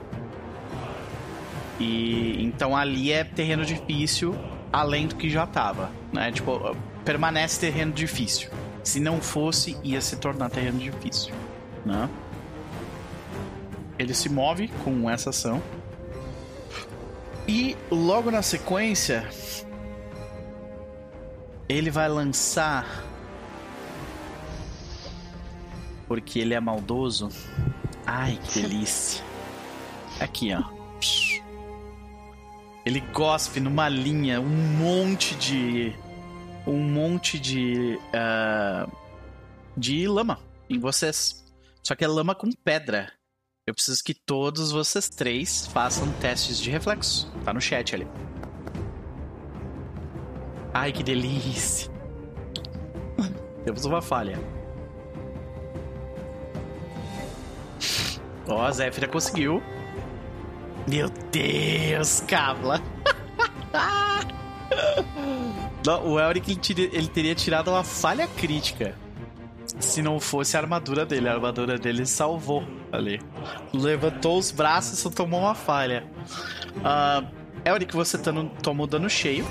[1.78, 4.36] E então ali é terreno difícil,
[4.72, 6.30] além do que já tava, né?
[6.30, 8.50] Tipo, permanece terreno difícil.
[8.84, 11.32] Se não fosse, ia se tornar terreno difícil,
[11.84, 12.08] né?
[13.98, 15.62] Ele se move com essa ação.
[17.46, 19.28] E logo na sequência,
[21.68, 23.04] ele vai lançar.
[26.12, 27.30] Porque ele é maldoso.
[28.04, 29.24] Ai, que delícia.
[30.20, 30.62] Aqui, ó.
[32.84, 35.96] Ele gospe numa linha um monte de.
[36.66, 37.98] Um monte de.
[38.12, 38.92] Uh,
[39.74, 40.38] de lama
[40.68, 41.50] em vocês.
[41.82, 43.10] Só que é lama com pedra.
[43.66, 47.32] Eu preciso que todos vocês três façam testes de reflexo.
[47.42, 48.06] Tá no chat ali.
[50.74, 51.90] Ai, que delícia.
[53.64, 54.61] Temos uma falha.
[58.49, 59.62] Ó, oh, a Zéfira conseguiu.
[60.88, 62.80] Meu Deus, Cabla.
[65.84, 68.95] Não, o Elric ele, ele teria tirado uma falha crítica
[69.80, 71.28] se não fosse a armadura dele.
[71.28, 73.20] A armadura dele salvou ali.
[73.72, 76.05] Levantou os braços e só tomou uma falha.
[76.76, 77.26] Uh,
[77.64, 79.47] Elric, você tá no, tomou dano cheio.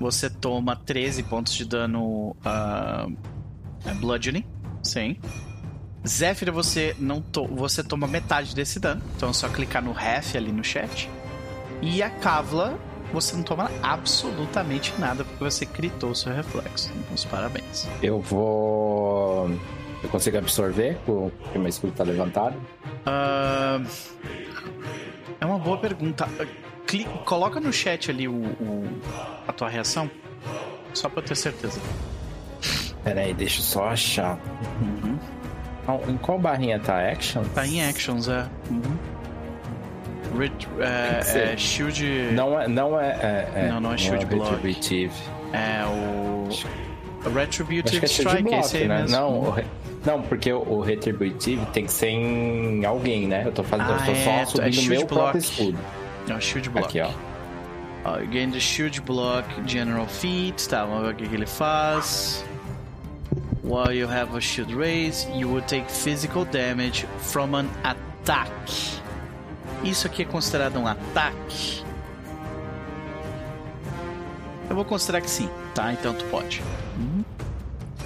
[0.00, 4.44] Você toma 13 pontos de dano uh, bludgeoning.
[4.82, 5.16] Sim.
[6.06, 9.02] Zephyr, você não to você toma metade desse dano.
[9.16, 11.10] Então é só clicar no ref ali no chat.
[11.82, 12.78] E a Kavla,
[13.12, 16.90] você não toma absolutamente nada porque você critou o seu reflexo.
[16.96, 17.88] Então, os parabéns.
[18.02, 19.50] Eu vou.
[20.02, 22.56] Eu consigo absorver porque meu escudo tá levantado?
[23.06, 23.86] Uh...
[25.40, 26.28] É uma boa pergunta.
[26.86, 29.00] Clica, coloca no chat ali o, o,
[29.46, 30.10] a tua reação.
[30.94, 31.80] Só pra ter certeza.
[33.04, 34.38] Pera aí, deixa eu só achar.
[34.80, 35.15] Uhum.
[36.08, 36.98] Em qual barrinha tá?
[37.08, 37.46] Actions?
[37.54, 38.46] Tá em Actions, é.
[38.70, 38.96] Uhum.
[40.38, 42.04] Ret, é, é, shield.
[42.32, 42.68] Não é.
[42.68, 44.50] Não é, é, é não, não é Shield não é Block.
[44.50, 45.12] Retributive.
[45.52, 46.48] É o.
[47.30, 49.02] Retributive é Strike, block, esse aí né?
[49.02, 49.16] mesmo.
[49.16, 49.54] Não, o,
[50.04, 53.42] não, porque o, o Retributive tem que ser em alguém, né?
[53.46, 53.92] Eu tô fazendo.
[53.92, 55.14] Ah, eu tô só é, subindo o meu block.
[55.14, 55.78] próprio escudo.
[56.28, 56.86] É o Shield Block.
[56.86, 57.36] Aqui, ó.
[58.08, 60.68] Uh, gain the Shield Block General Feat.
[60.68, 62.44] Tá, vamos ver o que, que ele faz.
[63.66, 68.48] While you have a shield raise, you will take physical damage from an attack.
[69.82, 71.82] Isso aqui é considerado um ataque?
[74.70, 75.92] Eu vou considerar que sim, tá?
[75.92, 76.62] Então tu pode.
[76.96, 77.24] Uhum.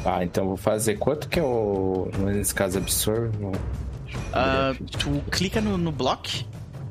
[0.02, 0.96] Tá, então vou fazer.
[0.96, 2.10] Quanto que é o.
[2.20, 3.36] Nesse caso, absorve?
[3.44, 6.46] Uh, tu clica no, no block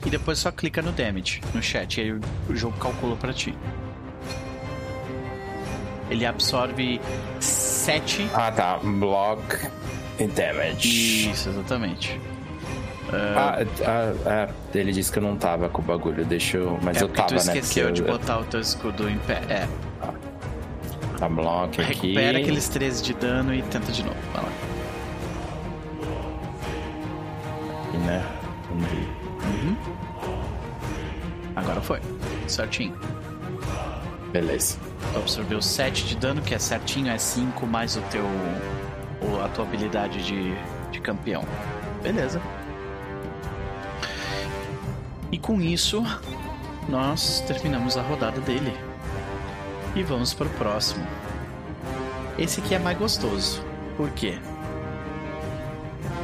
[0.05, 1.99] e depois só clica no damage no chat.
[1.99, 3.55] E aí o jogo calculou pra ti.
[6.09, 6.99] Ele absorve
[7.39, 8.29] 7.
[8.33, 8.79] Ah, tá.
[8.81, 9.69] Block
[10.19, 11.31] e damage.
[11.31, 12.19] Isso, exatamente.
[13.09, 13.37] Uh...
[13.37, 16.79] Ah, ah, ah, ele disse que eu não tava com o bagulho, deixa eu.
[16.81, 17.59] Mas é, eu tava, tu esqueceu né?
[17.59, 18.07] esqueceu de eu...
[18.07, 19.41] botar o teu escudo em pé.
[19.49, 19.67] É.
[20.01, 20.13] Ah.
[21.17, 21.93] Tá block aqui.
[21.93, 24.17] Recupera aqueles 13 de dano e tenta de novo.
[24.33, 24.51] Vai lá.
[27.93, 28.25] E né?
[28.71, 29.75] Uhum.
[31.55, 31.99] Agora foi.
[32.47, 32.95] Certinho.
[34.31, 34.77] Beleza.
[35.11, 38.25] Tu absorveu 7 de dano, que é certinho, é 5 mais o teu.
[39.43, 40.53] a tua habilidade de,
[40.91, 41.43] de campeão.
[42.03, 42.41] Beleza.
[45.31, 46.03] E com isso,
[46.87, 48.75] nós terminamos a rodada dele.
[49.95, 51.05] E vamos para o próximo.
[52.37, 53.63] Esse aqui é mais gostoso.
[53.97, 54.39] Por quê?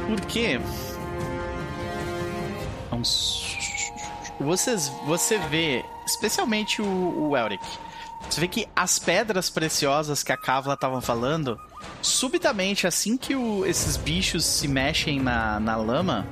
[0.06, 0.60] Porque.
[2.90, 3.44] Vamos.
[4.38, 7.66] Vocês, você vê, especialmente o, o Elric,
[8.28, 11.58] você vê que as pedras preciosas que a Kavla estavam falando,
[12.02, 16.26] subitamente, assim que o, esses bichos se mexem na, na lama,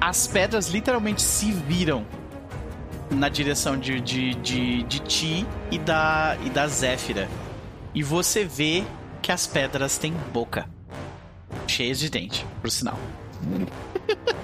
[0.00, 2.04] as pedras literalmente se viram
[3.10, 7.28] na direção de, de, de, de ti e da, e da Zéfira.
[7.94, 8.84] E você vê
[9.22, 10.68] que as pedras têm boca.
[11.66, 12.98] Cheias de dente, por sinal.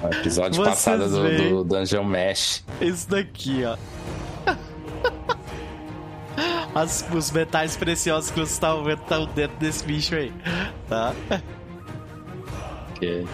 [0.02, 2.64] O episódio Vocês passado do, do Dungeon Mesh.
[2.80, 3.76] Esse daqui, ó.
[6.74, 10.32] As- os metais preciosos que vocês estavam vendo estão dentro desse bicho aí.
[10.88, 11.14] Tá?
[12.98, 13.24] Que...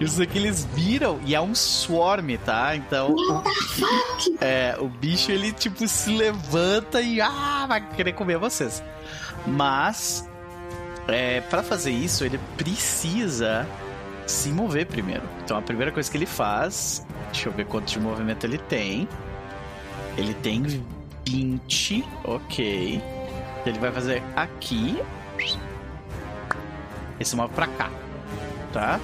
[0.00, 2.74] Isso aqui eles viram e é um swarm, tá?
[2.76, 3.14] Então.
[3.14, 3.42] O,
[4.40, 8.82] é, o bicho ele tipo se levanta e ah, vai querer comer vocês.
[9.46, 10.28] Mas.
[11.08, 13.66] É, para fazer isso, ele precisa
[14.26, 15.22] se mover primeiro.
[15.44, 17.06] Então a primeira coisa que ele faz.
[17.32, 19.08] Deixa eu ver quanto de movimento ele tem.
[20.16, 20.82] Ele tem
[21.26, 22.04] 20.
[22.24, 23.02] Ok.
[23.66, 24.98] Ele vai fazer aqui.
[27.18, 27.90] E se move pra cá.
[28.72, 29.00] Tá?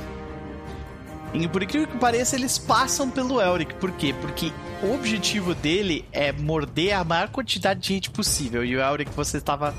[1.35, 3.75] E por incrível que pareça, eles passam pelo Elric.
[3.75, 4.15] Por quê?
[4.21, 4.53] Porque
[4.83, 8.65] o objetivo dele é morder a maior quantidade de gente possível.
[8.65, 9.75] E o Elric, você estava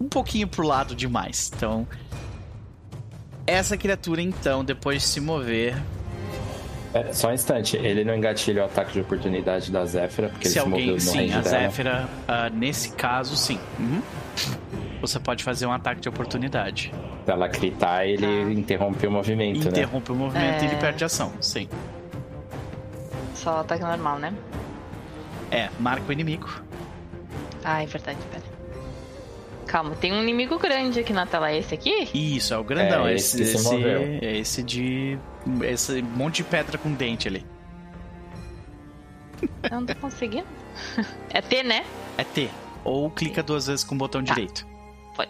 [0.00, 1.50] um pouquinho pro lado demais.
[1.54, 1.86] Então.
[3.46, 5.80] Essa criatura, então, depois de se mover.
[6.94, 10.58] É, só um instante, ele não engatilha o ataque de oportunidade da Zéfira, porque se
[10.58, 10.80] ele se alguém.
[10.86, 11.42] moveu no Sim, a.
[11.42, 13.58] Zéfira, ah, nesse caso, sim.
[13.78, 14.00] Uhum.
[15.02, 16.92] Você pode fazer um ataque de oportunidade.
[17.24, 19.70] Se ela gritar, ele interrompe o movimento, né?
[19.70, 20.78] Interrompe o movimento e ele É.
[20.78, 21.30] perde ação.
[21.40, 21.68] Sim.
[23.34, 24.32] Só ataque normal, né?
[25.50, 26.48] É, marca o inimigo.
[27.64, 28.42] Ah, é verdade, pera.
[29.68, 31.50] Calma, tem um inimigo grande aqui na tela.
[31.50, 32.08] É esse aqui?
[32.14, 33.06] Isso, é o grandão.
[33.06, 33.84] É, esse, esse esse-
[34.24, 35.18] é esse de.
[35.62, 37.44] Esse monte de pedra com dente ali.
[39.70, 40.46] Eu não tô conseguindo.
[41.30, 41.84] É T, né?
[42.16, 42.48] É T.
[42.84, 44.32] Ou clica duas vezes com o botão Tá.
[44.32, 44.66] direito.
[45.14, 45.28] Foi.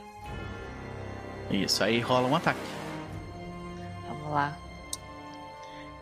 [1.51, 2.61] Isso, aí rola um ataque.
[4.07, 4.57] Vamos lá.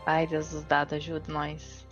[0.04, 1.85] Ai, Deus dos dados, ajuda nós.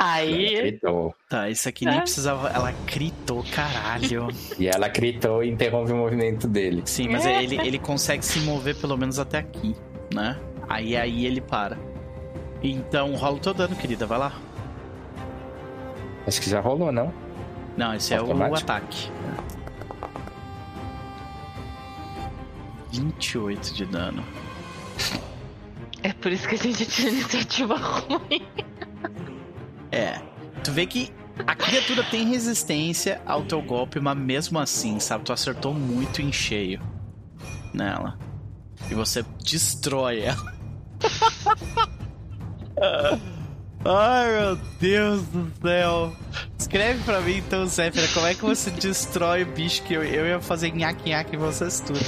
[0.00, 0.54] Aí.
[0.56, 1.12] Gritou.
[1.28, 2.00] Tá, esse aqui nem É.
[2.02, 2.48] precisava.
[2.50, 4.28] Ela gritou, caralho.
[4.58, 6.82] E ela gritou e interrompe o movimento dele.
[6.84, 7.42] Sim, mas É.
[7.42, 9.74] ele, ele consegue se mover pelo menos até aqui,
[10.14, 10.38] né?
[10.68, 11.76] Aí aí ele para.
[12.62, 14.32] Então rola o teu dano, querida, vai lá.
[16.26, 17.12] Acho que já rolou, não?
[17.76, 19.10] Não, esse é o ataque.
[22.92, 24.24] 28 de dano.
[26.02, 28.46] É por isso que a gente tira iniciativa ruim.
[29.98, 30.20] É.
[30.62, 31.12] Tu vê que
[31.46, 35.24] a criatura tem resistência ao teu golpe, mas mesmo assim, sabe?
[35.24, 36.80] Tu acertou muito em cheio
[37.72, 38.18] nela.
[38.90, 40.54] E você destrói ela.
[43.84, 46.12] Ai, meu Deus do céu.
[46.58, 50.26] Escreve pra mim então, Zéfira, como é que você destrói o bicho que eu, eu
[50.26, 51.98] ia fazer nhaque-nhaque em vocês tudo.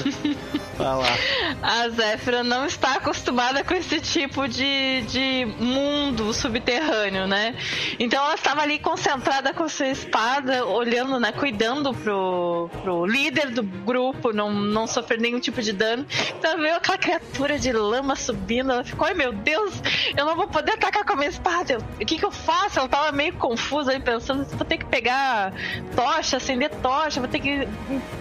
[0.76, 1.16] Vai lá.
[1.62, 7.54] A Zéfira não está acostumada com esse tipo de, de mundo subterrâneo, né?
[7.98, 11.32] Então ela estava ali concentrada com sua espada, olhando, né?
[11.32, 16.04] Cuidando pro, pro líder do grupo, não, não sofrer nenhum tipo de dano.
[16.38, 19.74] Então ela viu aquela criatura de lama subindo, ela ficou, ai meu Deus,
[20.16, 21.59] eu não vou poder atacar com a minha espada.
[21.68, 22.78] Eu- O que, que eu faço?
[22.78, 25.52] Ela tava meio confusa aí, pensando, vou ter que pegar
[25.94, 27.68] tocha, acender tocha, vou ter que,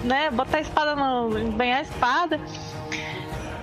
[0.03, 1.51] né, botar a espada no.
[1.51, 2.39] banhar a espada.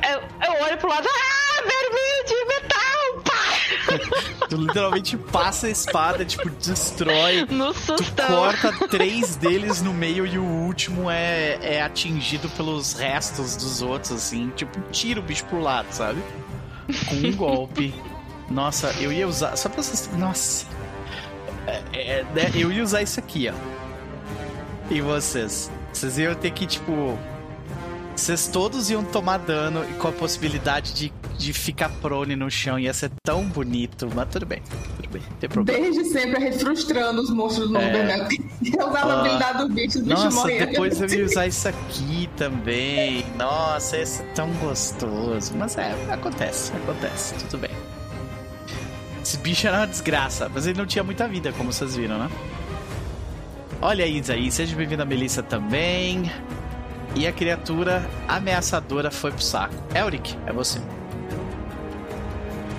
[0.09, 4.36] Eu, eu olho pro lado, ah, vermelho de metal, pá!
[4.48, 7.44] Tu literalmente passa a espada, tipo, destrói.
[7.51, 8.27] No Tu sustão.
[8.28, 14.12] corta três deles no meio e o último é, é atingido pelos restos dos outros,
[14.12, 14.51] assim.
[14.55, 16.23] Tipo, tira o bicho pro lado, sabe?
[17.09, 17.93] Com um golpe.
[18.51, 19.56] Nossa, eu ia usar.
[19.56, 20.09] Só pra vocês.
[20.16, 20.66] Nossa.
[21.66, 23.55] É, é, né, eu ia usar isso aqui, ó.
[24.90, 25.70] E vocês?
[25.93, 27.18] Vocês iam ter que, tipo.
[28.14, 32.78] Vocês todos iam tomar dano e com a possibilidade de, de ficar prone no chão.
[32.78, 34.09] Ia ser tão bonito.
[34.14, 34.62] Mas tudo bem,
[34.97, 35.23] tudo bem.
[35.28, 35.81] Não tem problema.
[35.82, 37.89] Desde sempre a gente frustrando os monstros no É.
[37.90, 38.28] Uber,
[38.78, 39.23] Eu usava Ah.
[39.23, 40.66] blindado do bicho, os bichos Nossa, morriam.
[40.66, 43.27] depois eu ia usar isso aqui também.
[43.36, 45.52] Nossa, esse é tão gostoso.
[45.55, 47.76] Mas é, acontece, acontece, tudo bem.
[49.36, 52.30] Esse bicho era uma desgraça, mas ele não tinha muita vida, como vocês viram, né?
[53.82, 56.30] Olha a Isa aí, seja bem-vinda a Melissa também.
[57.14, 59.74] E a criatura ameaçadora foi pro saco.
[59.94, 60.80] Elric, é você.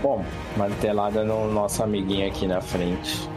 [0.01, 0.25] Bom,
[0.57, 3.29] martelada no nosso amiguinho aqui na frente.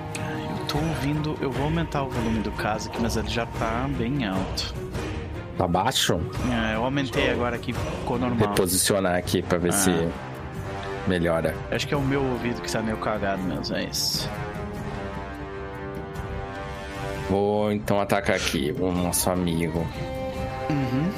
[0.58, 3.86] Eu tô ouvindo, eu vou aumentar o volume do caso aqui, mas ele já tá
[3.98, 4.74] bem alto.
[5.58, 6.18] Tá baixo?
[6.50, 8.48] É, eu aumentei agora aqui, ficou normal.
[8.48, 9.72] Reposicionar aqui pra ver Ah.
[9.72, 10.08] se
[11.10, 11.56] melhora.
[11.72, 14.30] Acho que é o meu ouvido que tá meio cagado mesmo, é isso.
[17.28, 19.80] Vou então atacar aqui o nosso amigo.
[20.70, 21.10] Uhum.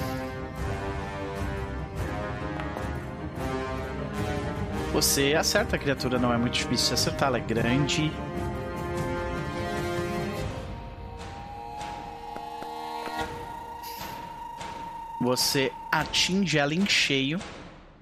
[4.94, 8.10] Você acerta a criatura, não é muito difícil de acertar, ela é grande.
[15.20, 17.38] Você atinge ela em cheio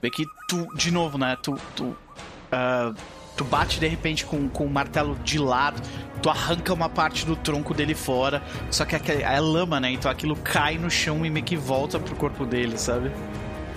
[0.02, 1.36] Vê que tu, de novo, né?
[1.42, 1.96] Tu, tu,
[2.50, 2.92] ah,
[3.36, 5.80] tu bate de repente com, com o martelo de lado,
[6.22, 9.90] tu arranca uma parte do tronco dele fora, só que aquele- é lama, né?
[9.90, 13.10] Então aquilo cai no chão e meio que volta pro corpo dele, sabe?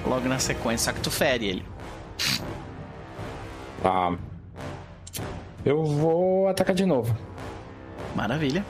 [0.05, 1.65] Logo na sequência, só que tu fere ele.
[3.81, 4.13] Tá.
[5.65, 7.15] Eu vou atacar de novo.
[8.15, 8.65] Maravilha.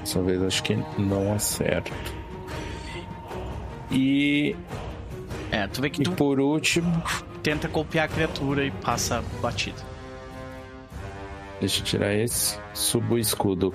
[0.00, 1.92] Dessa vez acho que não acerto.
[3.90, 4.56] E,
[5.50, 7.02] É, tu vê que e tu por último,
[7.42, 9.80] tenta golpear a criatura e passa batido.
[11.60, 12.58] deixa eu tirar esse.
[12.74, 13.72] Subo o escudo.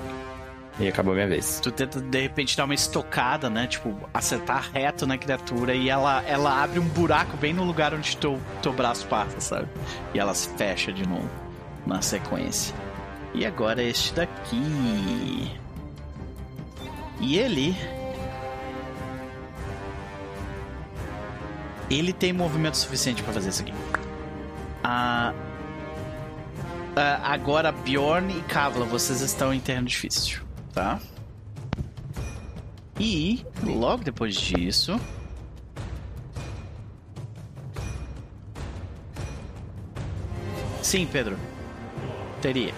[0.79, 1.59] E acabou a minha vez.
[1.59, 3.67] Tu tenta de repente dar uma estocada, né?
[3.67, 8.15] Tipo, acertar reto na criatura e ela, ela abre um buraco bem no lugar onde
[8.17, 9.67] teu, teu braço passa, sabe?
[10.13, 11.29] E ela se fecha de novo
[11.85, 12.73] na sequência.
[13.33, 15.51] E agora este daqui.
[17.19, 17.75] E ele.
[21.91, 23.73] Ele tem movimento suficiente pra fazer isso aqui.
[24.81, 25.34] Ah,
[26.95, 30.41] ah, agora, Bjorn e Kavla, vocês estão em terreno difícil,
[30.73, 30.99] tá?
[32.97, 34.99] E logo depois disso.
[40.81, 41.38] Sim, Pedro.
[42.41, 42.73] Teria.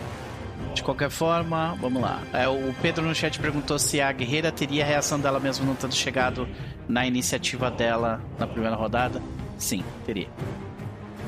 [0.73, 2.21] De qualquer forma, vamos lá.
[2.33, 5.75] É, o Pedro no chat perguntou se a guerreira teria a reação dela mesmo não
[5.75, 6.47] tendo chegado
[6.87, 9.21] na iniciativa dela na primeira rodada.
[9.57, 10.27] Sim, teria.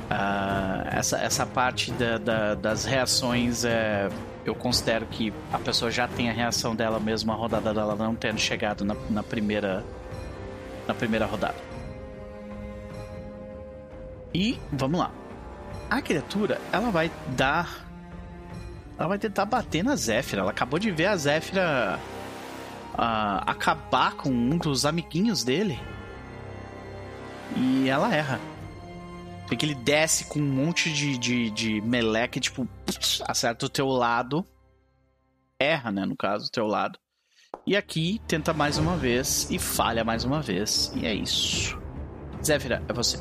[0.10, 4.08] Ah, essa, essa parte da- da- das reações é,
[4.46, 8.14] eu considero que a pessoa já tem a reação dela mesmo a rodada dela não
[8.14, 9.84] tendo chegado na, na primeira
[10.88, 11.56] na primeira rodada.
[14.34, 15.12] E vamos lá.
[15.90, 17.86] A criatura, ela vai dar
[18.98, 20.42] ela vai tentar bater na Zéfira.
[20.42, 22.00] Ela acabou de ver a Zéfira
[22.98, 25.80] ah, acabar com um dos amiguinhos dele.
[27.56, 28.40] E ela erra.
[29.48, 32.68] Vê que ele desce com um monte de, de, de meleque, tipo,
[33.28, 34.46] acerta o teu lado.
[35.60, 37.00] Erra, né, no caso, o teu lado.
[37.66, 40.92] E aqui tenta mais uma vez e falha mais uma vez.
[40.96, 41.80] E é isso.
[42.44, 43.18] Zéfira, é você.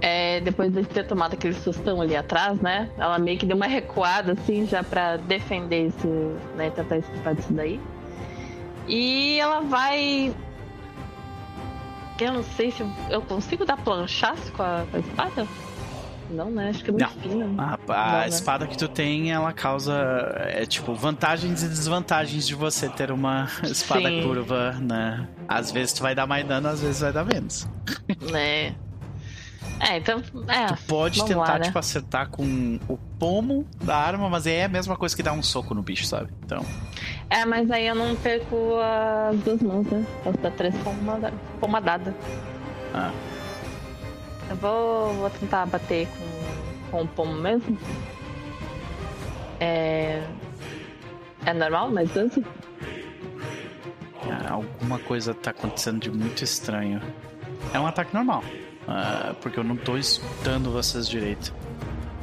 [0.00, 2.88] É, depois de ter tomado aquele sustão ali atrás, né?
[2.96, 6.06] Ela meio que deu uma recuada, assim, já pra defender esse.
[6.56, 6.70] né?
[6.70, 7.80] Tentar escapar disso daí.
[8.86, 10.32] E ela vai.
[12.20, 15.46] Eu não sei se eu, consigo dar planchaço com a, com a espada?
[16.30, 16.68] Não, né?
[16.70, 17.22] Acho que é muito Não.
[17.22, 17.62] fina.
[17.62, 18.28] A, a Não, né?
[18.28, 19.94] espada que tu tem, ela causa.
[20.38, 24.22] É tipo, vantagens e desvantagens de você ter uma espada Sim.
[24.22, 25.28] curva, né?
[25.48, 27.66] Às vezes tu vai dar mais dano, às vezes vai dar menos.
[28.30, 28.74] Né?
[29.80, 30.22] É, então.
[30.48, 31.64] É, Tu pode tentar, lá, né?
[31.66, 35.42] tipo, acertar com o pomo da arma, mas é a mesma coisa que dar um
[35.42, 36.30] soco no bicho, sabe?
[36.44, 36.64] Então.
[37.30, 38.56] É, mas aí eu não perco
[39.30, 40.04] as duas mãos, né?
[40.24, 42.14] Posso dar três pomada- pomadada.
[42.94, 43.12] Ah.
[44.50, 47.78] Eu vou, vou tentar bater com, com o pomo mesmo.
[49.60, 50.22] É.
[51.46, 52.44] É normal, mas assim?
[54.30, 57.00] Ah, alguma coisa tá acontecendo de muito estranho.
[57.72, 58.42] É um ataque normal.
[58.88, 61.52] Ah, porque eu não tô escutando vocês direito.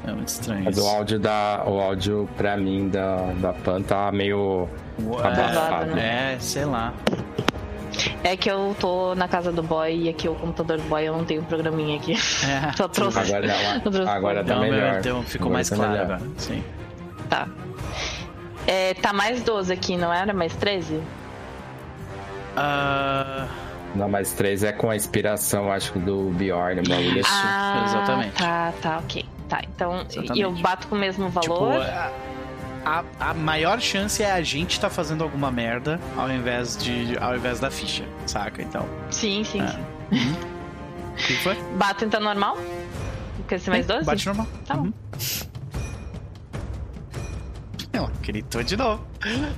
[0.08, 0.64] É muito estranho.
[0.66, 1.64] Mas o áudio da.
[1.66, 4.68] O áudio pra mim da, da Pan tá meio.
[5.04, 5.98] Ué, abafado.
[5.98, 6.94] É, sei lá.
[8.24, 11.16] É que eu tô na casa do boy e aqui o computador do boy eu
[11.16, 12.14] não tenho programinha aqui.
[12.14, 12.72] É.
[12.78, 13.18] Só trouxe.
[13.20, 15.00] Agora, dá agora tá Não, melhor.
[15.00, 16.06] então ficou Agora mais tá claro melhor.
[16.06, 16.22] agora.
[16.38, 16.64] Sim.
[17.30, 17.48] Tá.
[18.68, 20.34] É, tá mais 12 aqui, não era?
[20.34, 21.00] Mais 13?
[22.58, 23.48] Ah,
[23.96, 27.30] Não, mas três é com a inspiração, acho que do Bjorn, bagulho assim.
[27.32, 28.34] Ah, exatamente.
[28.34, 29.26] Tá, tá, ok.
[29.48, 30.38] Tá, então Exatamente.
[30.38, 31.82] e eu bato com o mesmo tipo, valor.
[31.82, 32.12] a,
[32.84, 37.36] a, a maior chance é a gente tá fazendo alguma merda ao invés de ao
[37.36, 38.62] invés da ficha, saca?
[38.64, 39.68] Então, Sim, sim, Ah.
[40.12, 40.36] sim.
[41.14, 41.56] o que foi?
[41.78, 42.58] Bato então normal?
[43.48, 44.04] Com esse mais 12?
[44.04, 44.48] Bate normal.
[44.66, 44.82] Tá bom.
[44.86, 44.94] Uhum.
[47.94, 49.06] Ela gritou de novo,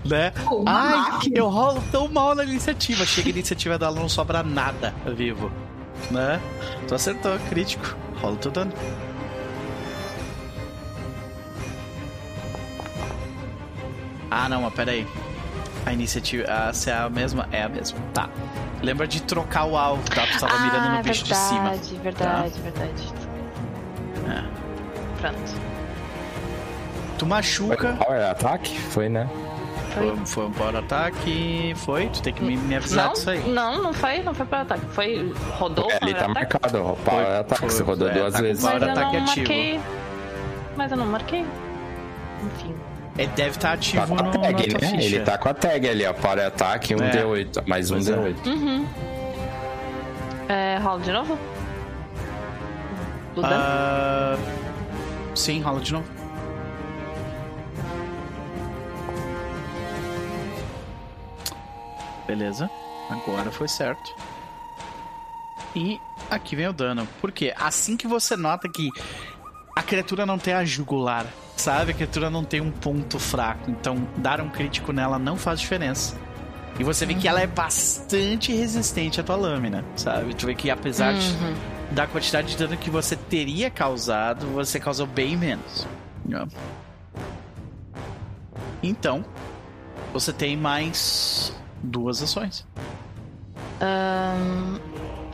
[0.06, 0.32] né?
[0.50, 1.38] Uma Ai, máquina.
[1.38, 3.06] eu rolo tão mal na iniciativa.
[3.06, 5.52] Chega a iniciativa dela, não sobra nada vivo,
[6.12, 6.40] né?
[6.88, 7.96] Tu acertou, crítico.
[8.22, 8.74] Rola o teu dano.
[14.30, 15.08] Ah, não, mas pera aí.
[15.86, 17.48] A iniciativa, ah, se é a mesma?
[17.52, 17.98] É a mesma.
[18.14, 18.30] Tá.
[18.82, 20.28] Lembra de trocar o alvo, tá?
[20.28, 21.70] Tu tava mirando no bicho de cima.
[21.72, 21.96] Ah, verdade,
[22.60, 23.14] verdade, verdade.
[24.28, 24.44] É.
[25.22, 25.54] Pronto.
[27.18, 27.94] Tu Foi machuca.
[27.94, 28.78] power ataque?
[28.78, 29.28] Foi, né?
[29.98, 30.26] Foi.
[30.26, 31.74] Foi, um power ataque.
[31.78, 32.08] Foi?
[32.08, 33.50] Tu tem que me, me avisar Não, disso aí.
[33.50, 34.86] não, não foi, não foi para ataque.
[34.92, 35.34] Foi.
[35.58, 36.54] Rodou É, ali para tá ataque?
[36.54, 36.94] marcado, ó.
[36.94, 38.64] Power ataque, foi, você rodou é, duas tá com vezes.
[38.64, 39.38] power Mas eu ataque não ativo.
[39.48, 39.80] marquei.
[40.76, 41.46] Mas eu não marquei.
[42.46, 42.76] Enfim.
[43.18, 44.96] Ele deve estar Tá ativo com a no, tag, na tua né?
[44.98, 45.16] ficha.
[45.16, 46.14] Ele tá com a tag ali, ó.
[46.14, 47.10] Para ataque, um É.
[47.12, 47.64] D8.
[47.68, 48.14] Mais um Pois é.
[48.16, 48.46] D8.
[48.46, 48.86] Uhum.
[50.50, 51.38] É, rola de novo?
[53.44, 54.36] Ah,
[55.36, 56.06] sim, rola de novo.
[62.28, 62.70] Beleza,
[63.10, 64.14] agora foi certo.
[65.76, 66.00] E
[66.30, 67.08] aqui vem o dano.
[67.22, 67.54] Por quê?
[67.58, 68.90] Assim que você nota que
[69.76, 71.26] a criatura não tem a jugular,
[71.56, 71.92] sabe?
[71.92, 73.70] A criatura não tem um ponto fraco.
[73.70, 76.18] Então, dar um crítico nela não faz diferença.
[76.80, 80.34] E você vê que ela é bastante resistente à tua lâmina, sabe?
[80.36, 81.56] Tu vê que apesar de Uhum.
[81.92, 85.88] da quantidade de dano que você teria causado, você causou bem menos.
[88.84, 89.26] Então,
[90.14, 92.66] você tem mais duas ações.
[93.82, 94.78] Ahn,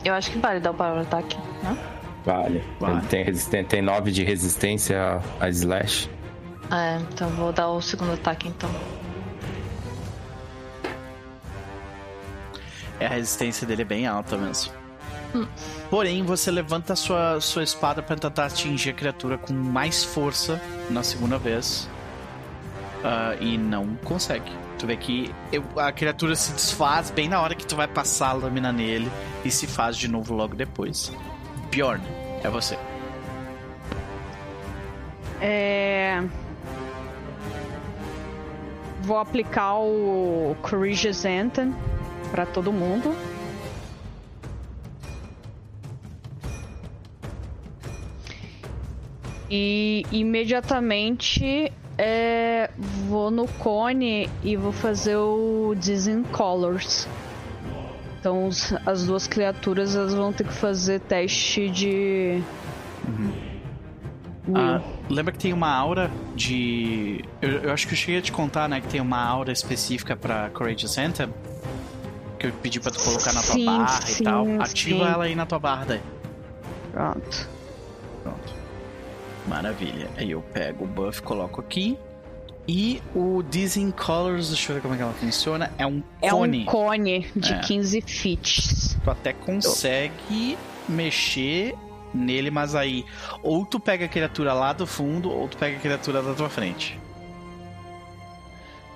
[0.04, 1.76] eu acho que vale dar o power ataque, né?
[2.24, 2.62] Vale.
[2.80, 2.98] Vale.
[2.98, 6.08] Ele tem, resisten- tem 9 de resistência a slash.
[6.70, 8.70] É, então vou dar o segundo ataque então.
[13.00, 14.72] É, a resistência dele é bem alta mesmo.
[15.90, 20.60] Porém, você levanta a sua, sua espada para tentar atingir a criatura com mais força
[20.88, 21.88] na segunda vez.
[23.02, 24.50] Ah, e não consegue.
[24.78, 28.30] Tu vê que eu- a criatura se desfaz bem na hora que tu vai passar
[28.30, 29.10] a lâmina nele
[29.44, 31.12] e se faz de novo logo depois.
[31.70, 32.02] Bjorn,
[32.42, 32.78] é você.
[35.40, 36.22] É...
[39.02, 41.74] Vou aplicar o Courageous Anthem
[42.30, 43.14] pra todo mundo.
[49.50, 52.70] E imediatamente é,
[53.08, 57.06] vou no cone e vou fazer o Dizzy Colors.
[58.20, 62.42] Então os- as duas criaturas elas vão ter que fazer teste de.
[64.48, 64.56] Will.
[64.56, 67.24] Ah, lembra que tem uma aura de.
[67.40, 68.80] Eu, eu acho que eu cheguei a te contar, né?
[68.80, 71.28] Que tem uma aura específica pra Courageous Anthem.
[72.38, 74.46] Que eu pedi pra tu colocar na tua Sim, barra sim, e tal.
[74.60, 75.10] Ativa sim.
[75.12, 76.00] ela aí na tua barra daí.
[76.92, 77.48] Pronto.
[78.22, 78.53] Pronto.
[79.46, 80.08] Maravilha.
[80.16, 81.98] Aí eu pego o buff, coloco aqui.
[82.66, 85.70] E o Dizzy Colors, deixa eu ver como é que ela funciona.
[85.76, 86.62] É um É cone.
[86.62, 87.58] um cone de É.
[87.60, 88.96] 15 feet.
[89.04, 90.56] Tu até consegue
[90.88, 91.74] mexer
[92.14, 93.04] nele, mas aí
[93.42, 96.48] ou tu pega a criatura lá do fundo, ou tu pega a criatura da tua
[96.48, 96.98] frente.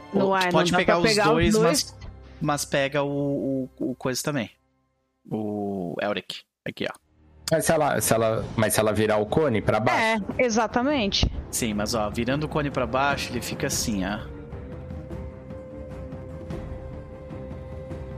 [0.09, 1.65] É, tu não pode pegar os pegar os dois, dois.
[1.65, 1.97] Mas,
[2.41, 4.51] mas pega o, o, o coisa também.
[5.31, 6.41] O Elric.
[6.67, 7.08] Aqui, ó.
[7.51, 10.25] Mas se ela, se ela, mas se ela virar o cone pra baixo.
[10.37, 11.31] É, exatamente.
[11.51, 14.19] Sim, mas ó, virando o cone pra baixo, ele fica assim, ó.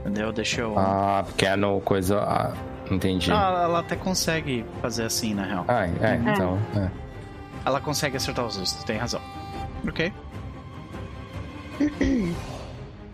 [0.01, 0.33] Entendeu?
[0.33, 0.77] Deixa eu.
[0.79, 2.21] Ah, porque é no coisa.
[2.21, 2.53] Ah,
[2.91, 3.31] entendi.
[3.31, 5.65] Ah, Ah, ela até consegue fazer assim, na real.
[5.69, 6.59] é, então.
[6.77, 6.91] é.
[7.65, 9.21] Ela consegue acertar os dois, tu tem razão.
[9.87, 10.13] Ok.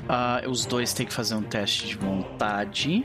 [0.08, 3.04] Ah, os dois têm que fazer um teste de vontade.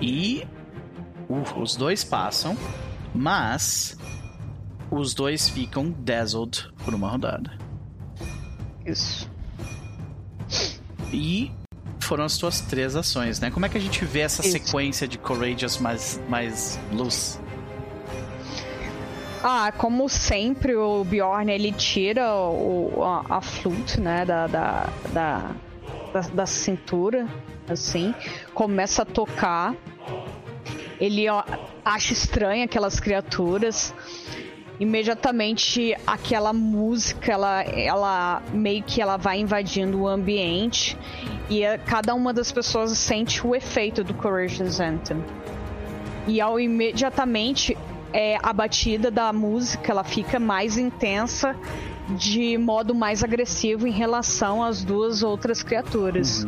[0.00, 0.46] E.
[1.28, 2.56] uh, os dois passam,
[3.14, 3.96] mas.
[4.90, 7.50] Os dois ficam dazzled por uma rodada.
[8.84, 9.30] Isso.
[11.12, 11.50] E
[12.00, 13.50] foram as tuas três ações, né?
[13.50, 14.52] Como é que a gente vê essa Isso.
[14.52, 17.40] sequência de Courageous mais, mais luz?
[19.42, 25.50] Ah, como sempre, o Bjorn ele tira o, a, a flute, né, da, da, da,
[26.12, 27.26] da, da cintura,
[27.68, 28.14] assim,
[28.54, 29.74] começa a tocar.
[31.00, 31.42] Ele ó,
[31.84, 33.94] acha estranho aquelas criaturas.
[34.80, 40.96] Imediatamente aquela música, ela, ela meio que ela vai invadindo o ambiente
[41.48, 45.22] e eh, cada uma das pessoas sente o efeito do Courageous Anthem.
[46.26, 47.76] E ao imediatamente
[48.12, 51.56] é, a batida da música ela fica mais intensa
[52.10, 56.46] de modo mais agressivo em relação às duas outras criaturas.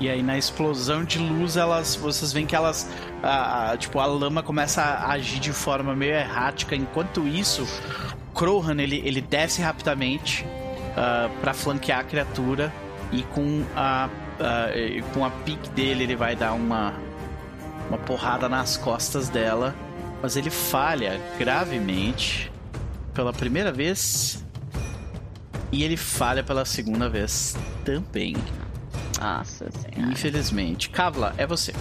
[0.00, 2.88] E aí na explosão de luz, elas, vocês veem que elas,
[3.22, 6.74] a, tipo, a lama começa a agir de forma meio errática.
[6.74, 7.66] Enquanto isso,
[8.34, 10.44] Krohan ele, ele desce rapidamente
[10.94, 12.72] para pra flanquear a criatura.
[13.12, 14.08] E com a,
[14.74, 16.94] e com a pique dele ele vai dar uma
[17.88, 19.74] uma porrada nas costas dela,
[20.22, 22.50] mas ele falha gravemente.
[23.12, 24.44] Pela primeira vez
[25.74, 28.36] e ele falha pela segunda vez também.
[29.20, 30.12] Nossa senhora.
[30.12, 30.88] Infelizmente.
[30.88, 31.74] Kavla, é você.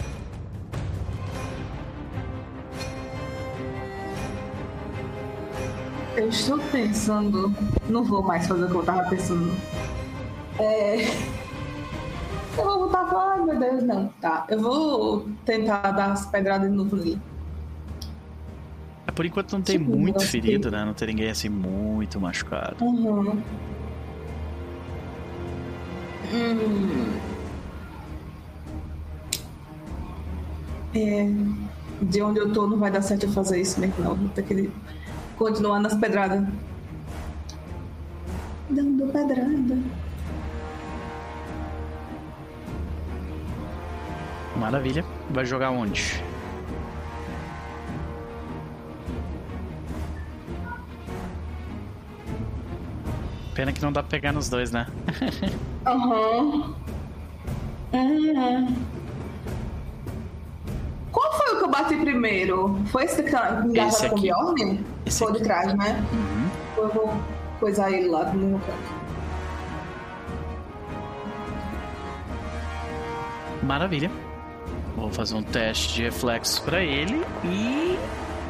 [6.17, 7.53] Eu estou pensando.
[7.87, 9.55] Não vou mais fazer o que eu tava pensando.
[10.57, 11.05] É.
[12.57, 13.33] Eu vou botar.
[13.33, 14.07] Ai meu Deus, não.
[14.19, 14.47] Tá.
[14.49, 17.21] Eu vou tentar dar as pedradas de novo nele.
[19.13, 20.83] Por enquanto não tem Tipo, muito ferido, né?
[20.83, 22.83] Não tem ninguém assim muito machucado.
[22.83, 23.39] Uhum.
[26.33, 27.19] Hum.
[30.95, 31.27] É,
[32.01, 34.15] de onde eu tô não vai dar certo eu fazer isso mesmo, não.
[34.15, 34.71] Vou ter que
[35.37, 36.43] continuar nas pedradas.
[38.69, 39.77] Dando pedrada.
[44.57, 45.05] Maravilha.
[45.29, 46.23] Vai jogar onde?
[53.55, 54.87] Pena que não dá pra pegar nos dois, né?
[55.85, 56.73] Aham.
[57.93, 58.75] Uhum.
[61.11, 62.79] Qual foi o que eu bati primeiro?
[62.87, 64.27] Foi esse que tá Esse engasado com o aqui.
[64.31, 64.85] Bjorn?
[65.11, 65.43] Foi o de aqui.
[65.43, 66.03] trás, né?
[66.11, 66.47] Uhum.
[66.77, 67.13] Eu vou
[67.59, 69.03] coisar ele lá no meu canto.
[73.63, 74.09] Maravilha.
[74.95, 77.97] Vou fazer um teste de reflexos pra ele e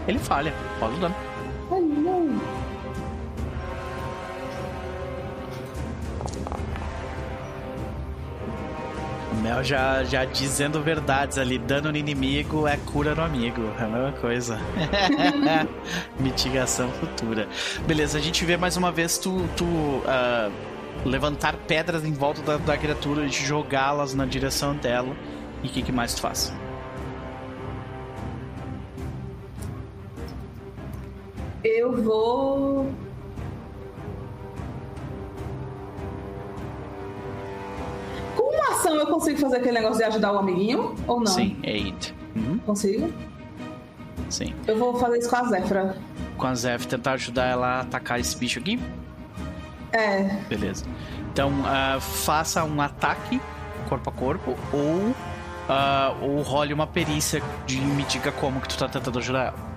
[0.07, 0.53] ele falha.
[0.79, 1.15] Rola o dano.
[9.43, 11.57] Mel já, já dizendo verdades ali.
[11.57, 13.61] Dano no inimigo é cura no amigo.
[13.77, 14.57] É a mesma coisa.
[16.17, 17.49] Mitigação futura.
[17.85, 19.65] Beleza, a gente vê mais uma vez tu, tu
[20.07, 20.49] ah,
[21.03, 25.13] levantar pedras em volta da, da criatura e jogá-las na direção dela.
[25.61, 26.53] E o que, que mais tu faz?
[31.65, 32.93] Eu vou.
[38.35, 40.95] Com uma ação eu consigo fazer aquele negócio de ajudar o amiguinho?
[41.07, 41.27] Ou não?
[41.27, 42.13] Sim, aid.
[42.35, 43.11] Uhum, Consigo?
[44.29, 44.53] sim.
[44.67, 45.95] Eu vou fazer isso com a Zefra.
[46.37, 48.79] Com a Zef tentar ajudar ela a atacar esse bicho aqui.
[49.91, 50.23] É.
[50.49, 50.85] Beleza.
[51.31, 53.39] Então, ah, faça um ataque
[53.87, 55.13] corpo a corpo ou,
[55.69, 59.73] ah, ou role uma perícia de me diga como que tu tá tentando ajudar ela.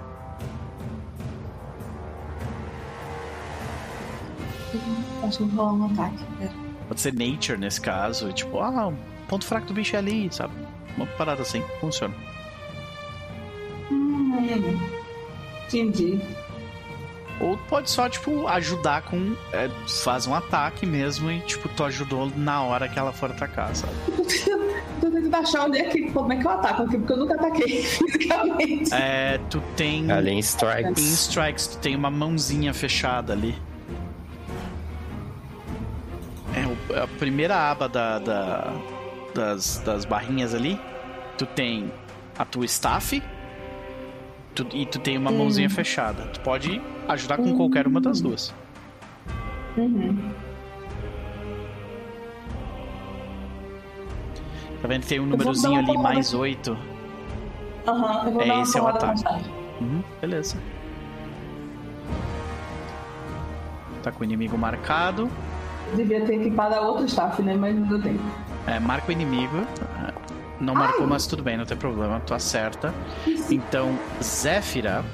[5.23, 6.25] Acho que eu vou rolar um ataque.
[6.41, 6.66] É.
[6.89, 8.95] Pode ser nature nesse caso, tipo, ah, o
[9.29, 10.53] ponto fraco do bicho é ali, sabe?
[10.97, 12.15] Uma parada assim, funciona.
[13.91, 14.79] Hum,
[15.67, 16.21] entendi.
[17.39, 19.35] Ou pode só, tipo, ajudar com.
[19.53, 19.69] é,
[20.03, 23.93] faz um ataque mesmo e, tipo, tu ajudou na hora que ela for atacar, sabe?
[25.01, 26.11] Tô tentando achar onde é que.
[26.13, 28.95] Como é que eu ataco aqui, porque eu nunca ataquei fisicamente.
[28.95, 30.11] É, tu tem.
[30.11, 30.99] Além Em strikes.
[30.99, 33.55] strikes, tu tem uma mãozinha fechada ali.
[37.03, 38.73] A primeira aba da, da-
[39.35, 40.81] das, das barrinhas ali.
[41.39, 41.93] Tu tem
[42.39, 43.23] a tua staff.
[44.55, 46.23] tu- e tu tem uma mãozinha fechada.
[46.33, 48.55] Tu pode ajudar com qualquer uma das duas.
[49.77, 50.33] Uhum.
[54.81, 56.37] Tá vendo que tem um númerozinho ali, mais aqui.
[56.37, 56.79] 8.
[57.87, 59.23] Aham, É, esse é o ataque.
[59.81, 60.57] Uhum, beleza.
[64.03, 65.31] Tá com o inimigo marcado.
[65.95, 67.55] Devia ter equipado a outra staff, né?
[67.55, 68.23] Mas não deu tempo.
[68.67, 69.67] É, marca o inimigo.
[70.61, 72.95] Não marcou, mas tudo bem, não tem problema, tu acerta.
[73.51, 75.05] Então, Zéfira,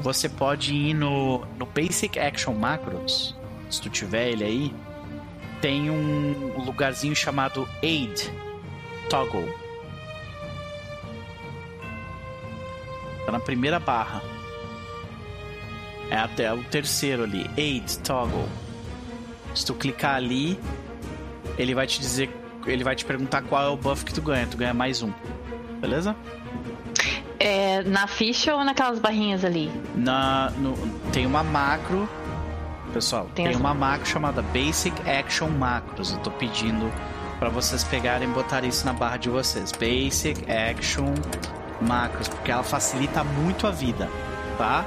[0.00, 3.36] você pode ir no, no Basic Action Macros,
[3.68, 4.74] se tu tiver ele aí.
[5.60, 8.32] Tem um lugarzinho chamado Aid
[9.10, 9.52] Toggle.
[13.26, 14.22] Tá na primeira barra.
[16.08, 18.48] É até o terceiro ali, Aid Toggle.
[19.54, 20.58] Se tu clicar ali,
[21.58, 22.30] ele vai te dizer,
[22.66, 24.46] ele vai te perguntar qual é o buff que tu ganha.
[24.46, 25.12] Tu ganha mais um.
[25.80, 26.14] Beleza?
[27.38, 29.70] É na ficha ou naquelas barrinhas ali?
[29.94, 30.76] Na, no-
[31.12, 32.08] tem uma macro.
[32.92, 36.12] Pessoal, Tem tem, uma macro chamada Basic Action Macros.
[36.12, 36.90] Eu tô pedindo
[37.38, 39.70] pra vocês pegarem e botarem isso na barra de vocês.
[39.72, 41.14] Basic Action
[41.80, 44.08] Macros, porque ela facilita muito a vida,
[44.58, 44.84] tá?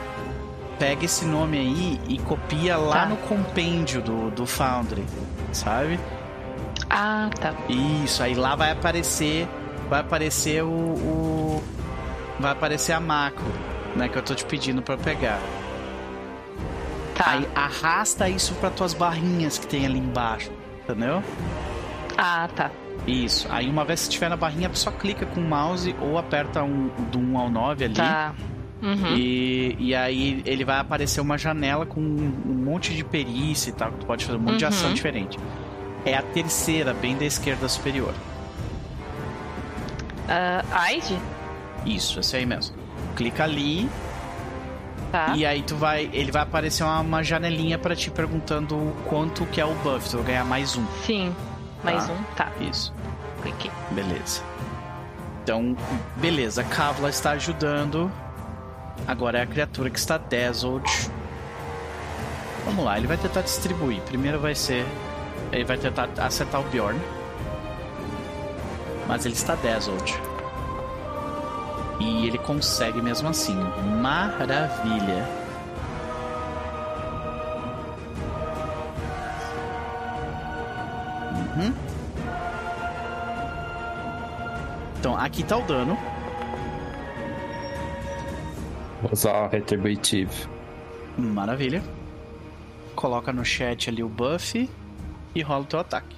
[0.83, 3.05] Pega esse nome aí e copia lá Tá.
[3.05, 5.05] no compêndio do, do Foundry,
[5.53, 5.97] sabe?
[6.89, 7.53] Ah, tá.
[7.69, 9.47] Isso, aí lá vai aparecer.
[9.89, 10.67] Vai aparecer o.
[10.67, 11.63] o-
[12.37, 13.45] vai aparecer a macro,
[13.95, 14.09] né?
[14.09, 15.39] Que eu tô te pedindo pra pegar.
[17.15, 17.29] Tá.
[17.31, 20.51] Aí arrasta isso pra tuas barrinhas que tem ali embaixo.
[20.83, 21.23] Entendeu?
[22.17, 22.69] Ah, tá.
[23.07, 23.47] Isso.
[23.49, 26.89] Aí uma vez que estiver na barrinha, só clica com o mouse ou aperta um,
[27.09, 27.93] do 1 ao 9 ali.
[27.93, 28.33] Tá.
[28.83, 29.15] Uhum.
[29.15, 32.33] E, e aí ele vai aparecer uma janela com um,
[32.65, 34.69] monte de perícia e tal, que tu pode fazer um monte de Uhum.
[34.69, 35.39] ação diferente.
[36.05, 38.13] É a terceira, bem da esquerda superior.
[40.27, 41.17] Ah, Aide?
[41.85, 42.75] Isso, esse aí mesmo.
[43.15, 43.89] Clica ali
[45.11, 45.33] Tá.
[45.35, 46.09] e aí tu vai.
[46.11, 50.09] Ele vai aparecer uma, uma janelinha pra ti perguntando quanto que é o buff.
[50.09, 50.85] Tu vai ganhar mais um.
[51.05, 51.33] Sim.
[51.83, 52.13] Mais Tá.
[52.13, 52.23] um.
[52.35, 52.51] Tá.
[52.59, 52.93] Isso.
[53.43, 53.69] Cliquei.
[53.91, 54.41] Beleza.
[55.43, 55.75] Então,
[56.17, 56.63] beleza.
[56.63, 58.11] Kavla está ajudando.
[59.07, 60.89] Agora é a criatura que está dazzled.
[62.65, 64.01] Vamos lá, ele vai tentar distribuir.
[64.01, 64.85] Primeiro vai ser.
[65.51, 66.99] Ele vai tentar acertar o Bjorn.
[69.07, 70.13] Mas ele está dazzled.
[71.99, 73.55] E ele consegue mesmo assim.
[74.01, 75.27] Maravilha.
[81.55, 81.73] Uhum.
[84.99, 85.97] Então, aqui tá o dano.
[89.03, 90.47] Vou usar o Retributive.
[91.17, 91.83] Maravilha.
[92.95, 94.69] Coloca no chat ali o buff
[95.35, 96.15] e rola o teu ataque.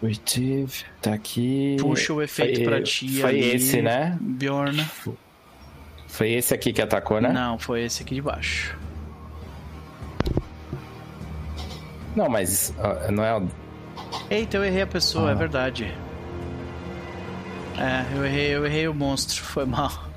[0.00, 1.76] Retributive, tá aqui.
[1.80, 4.16] Puxa o efeito Foi- pra ti Foi ali, esse, né?
[4.20, 4.86] Bjorn.
[6.06, 7.32] Foi esse aqui que atacou, né?
[7.32, 8.78] Não, foi esse aqui de baixo.
[12.14, 12.72] Não, mas
[13.10, 13.48] não é o.
[14.30, 15.32] Eita, eu errei a pessoa, Ah.
[15.32, 15.94] é verdade.
[17.78, 20.08] É, eu errei, eu errei o monstro, foi mal.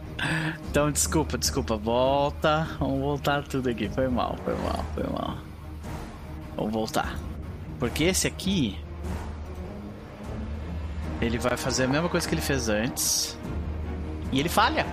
[0.69, 1.75] Então, desculpa, desculpa.
[1.75, 2.67] Volta.
[2.79, 3.89] Vamos voltar tudo aqui.
[3.89, 5.37] Foi mal, foi mal, foi mal.
[6.55, 7.17] Vamos voltar.
[7.79, 8.77] Porque esse aqui.
[11.19, 13.37] Ele vai fazer a mesma coisa que ele fez antes.
[14.31, 14.85] E ele falha.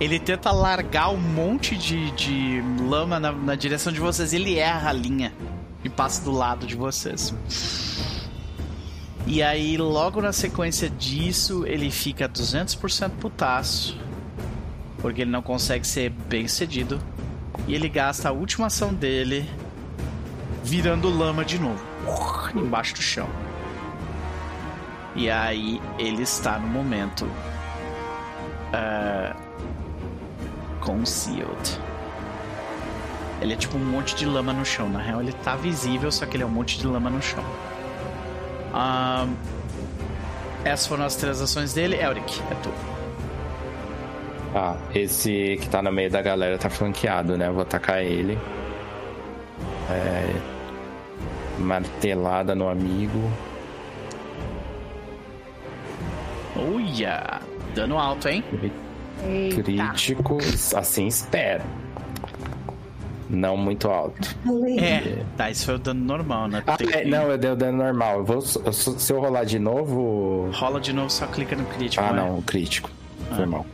[0.00, 4.32] Ele tenta largar um monte de, de lama na, na direção de vocês.
[4.32, 5.32] Ele erra a linha
[5.84, 7.34] e passa do lado de vocês.
[9.26, 13.98] E aí, logo na sequência disso, ele fica 200% putaço.
[14.98, 17.00] Porque ele não consegue ser bem cedido.
[17.66, 19.48] E ele gasta a última ação dele
[20.62, 21.84] virando lama de novo
[22.54, 23.28] embaixo do chão.
[25.14, 27.28] E aí, ele está no momento.
[28.72, 29.34] ah,
[30.80, 31.80] concealed.
[33.40, 34.88] Ele é tipo um monte de lama no chão.
[34.88, 37.44] Na real, ele tá visível, só que ele é um monte de lama no chão.
[38.76, 39.34] Ahn,
[40.62, 41.96] essas foram as três ações dele.
[41.96, 42.70] Elric, é tu.
[44.54, 47.48] Ah, esse que tá no meio da galera tá flanqueado, né?
[47.48, 48.38] Vou atacar ele.
[49.90, 50.34] É...
[51.58, 53.30] Martelada no amigo.
[56.54, 57.40] Uia!
[57.74, 58.44] Dano alto, hein?
[59.24, 59.62] Eita.
[59.62, 60.38] Crítico,
[60.74, 61.64] assim espero.
[63.28, 64.36] Não muito alto.
[64.78, 66.62] É, tá, isso foi o dano normal, né?
[66.66, 68.18] Ah, é, que- não, eu dei o dano normal.
[68.18, 70.48] Eu vou, eu- se eu rolar de novo.
[70.54, 72.04] Rola de novo, só clica no crítico.
[72.04, 72.88] Ah, não, crítico.
[73.34, 73.46] Foi Ah.
[73.48, 73.66] mal.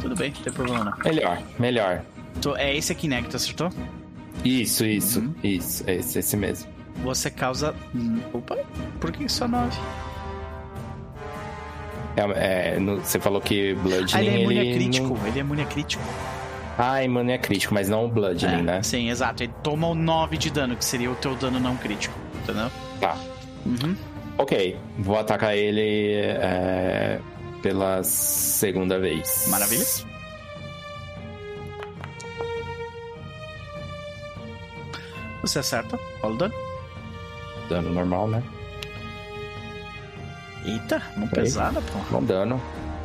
[0.00, 0.92] Tudo bem, não tem problema não.
[1.04, 2.02] Melhor, melhor.
[2.40, 3.70] Tu- é esse aqui, né, que tu acertou?
[4.44, 5.34] Isso, isso, Uhum.
[5.44, 5.84] isso.
[5.88, 6.68] Esse, esse mesmo.
[7.04, 7.72] Você causa.
[8.32, 8.56] Opa,
[9.00, 9.78] por que só 9?
[12.16, 14.12] É, é, no- você falou que Bludgeoning.
[14.14, 15.08] Ah, ele é imune a ele crítico.
[15.16, 16.02] não- Ele é imune a crítico.
[16.78, 18.82] Ah, imune a crítico, mas não o Bludgeoning, É, né?
[18.82, 19.42] Sim, exato.
[19.42, 22.18] Ele toma o 9 de dano, que seria o teu dano não crítico.
[22.42, 22.70] Entendeu?
[23.00, 23.16] Tá.
[23.66, 23.94] Uhum.
[24.38, 27.20] Ok, vou atacar ele é,
[27.62, 29.46] pela segunda vez.
[29.48, 29.84] Maravilha.
[35.42, 35.98] Você acerta.
[36.20, 36.54] Rola o dano.
[37.68, 38.42] Dano normal, né?
[40.64, 41.98] Eita, mão pesada, pô.
[42.10, 42.60] Bom dano.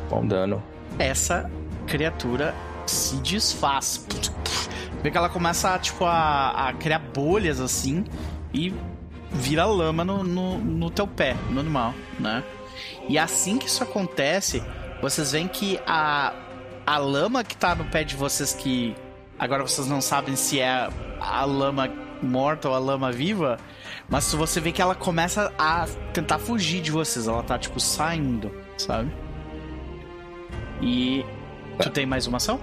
[0.08, 0.62] Bom dano.
[0.98, 1.50] essa
[1.86, 2.54] criatura
[2.88, 4.06] se desfaz.
[5.02, 8.04] Vê que ela começa tipo, a, a criar bolhas assim
[8.52, 8.74] e
[9.30, 12.42] vira lama no, no, no teu pé, no animal, né?
[13.08, 14.62] E assim que isso acontece,
[15.00, 16.32] vocês veem que a,
[16.86, 18.94] a lama que tá no pé de vocês, que
[19.38, 20.88] agora vocês não sabem se é
[21.20, 21.88] a lama
[22.22, 23.58] morta ou a lama viva,
[24.08, 28.52] mas você vê que ela começa a tentar fugir de vocês, ela tá tipo saindo,
[28.76, 29.12] sabe?
[30.80, 31.24] E
[31.80, 32.60] tu tem mais uma ação?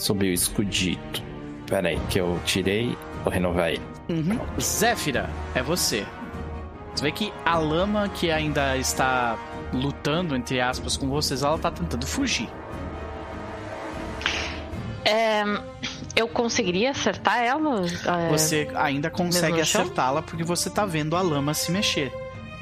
[0.00, 1.22] Subiu o escudito.
[1.66, 2.96] Pera aí, que eu tirei.
[3.22, 3.82] Vou renovar ele.
[4.08, 4.38] Uhum.
[4.60, 6.06] Zéfira, é você.
[6.94, 9.36] Você vê que a lama que ainda está
[9.72, 12.48] lutando, entre aspas, com vocês, ela tá tentando fugir.
[15.04, 15.42] É,
[16.16, 17.84] eu conseguiria acertar ela?
[18.06, 22.12] É, Você ainda consegue acertá-la porque você tá vendo a lama se mexer.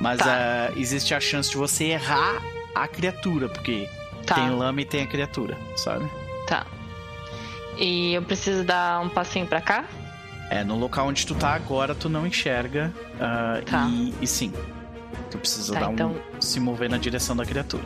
[0.00, 0.26] Mas Tá.
[0.28, 2.40] ah, existe a chance de você errar
[2.74, 3.88] a criatura, porque
[4.24, 6.04] Tá, tem lama e tem a criatura, sabe?
[6.46, 6.66] tá.
[7.78, 9.84] E eu preciso dar um passinho pra cá?
[10.50, 12.92] É, no local onde tu tá agora, tu não enxerga.
[13.20, 13.86] ah, Tá.
[13.88, 14.52] e, e sim.
[15.30, 15.92] Tu precisa Tá, dar um.
[15.92, 17.84] então- se mover na direção da criatura.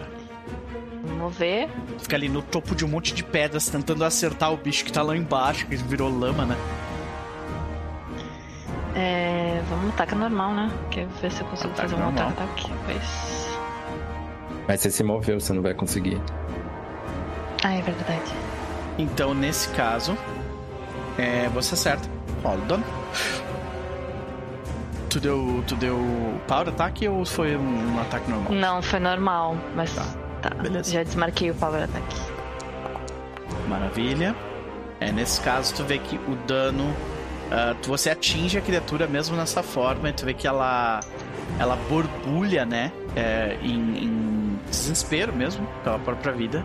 [1.04, 1.68] Vamos ver.
[1.98, 5.02] Fica ali no topo de um monte de pedras tentando acertar o bicho que tá
[5.02, 6.56] lá embaixo, que virou lama, né?
[8.94, 10.70] É, vamos ataque normal, né?
[10.90, 12.26] Quer ver se eu consigo Ataque fazer um normal.
[12.28, 12.72] outro ataque.
[12.84, 13.58] Pois.
[14.68, 16.20] Mas você se moveu, você não vai conseguir.
[17.64, 18.32] Ah, é verdade.
[19.02, 20.16] Então, nesse caso,
[21.18, 22.08] é, você acerta.
[22.42, 22.84] Rola o dano.
[25.10, 25.98] Tu deu, tu deu
[26.48, 28.52] power ataque ou foi um, um ataque normal?
[28.52, 30.04] Não, foi normal, mas Tá.
[30.40, 30.50] tá.
[30.54, 30.90] Beleza.
[30.92, 32.04] Já desmarquei o power attack.
[33.68, 34.34] Maravilha.
[35.00, 36.94] É, nesse caso, tu vê que o dano.
[37.50, 41.00] ah, tu- você atinge a criatura mesmo nessa forma, e tu vê que ela.
[41.58, 42.90] Ela borbulha, né?
[43.14, 46.64] é, em, em desespero mesmo, pela própria vida.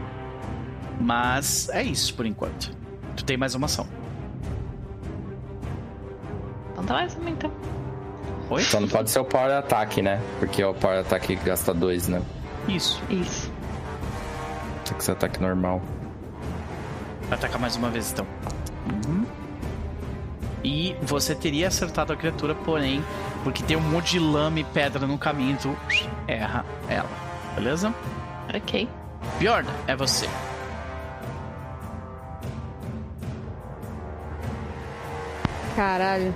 [1.00, 2.72] Mas é isso por enquanto.
[3.16, 3.88] Tu tem mais uma ação.
[6.72, 7.52] Então tá mais uma então.
[8.50, 8.62] Oi?
[8.64, 10.22] Só não pode ser o power ataque, né?
[10.40, 12.22] Porque o power ataque gasta dois, né?
[12.68, 13.02] Isso.
[13.10, 13.52] Isso.
[14.86, 15.82] Tem que ser ataque normal.
[17.24, 18.26] Vai atacar mais uma vez então.
[19.06, 19.26] Uhum.
[20.64, 23.04] E você teria acertado a criatura, porém,
[23.44, 25.76] porque tem um monte de lama e pedra no caminho, tu
[26.28, 27.10] erra ela.
[27.56, 27.94] Beleza?
[28.54, 28.88] Ok.
[29.40, 30.28] Bjorn, é você.
[35.78, 36.34] Caralho.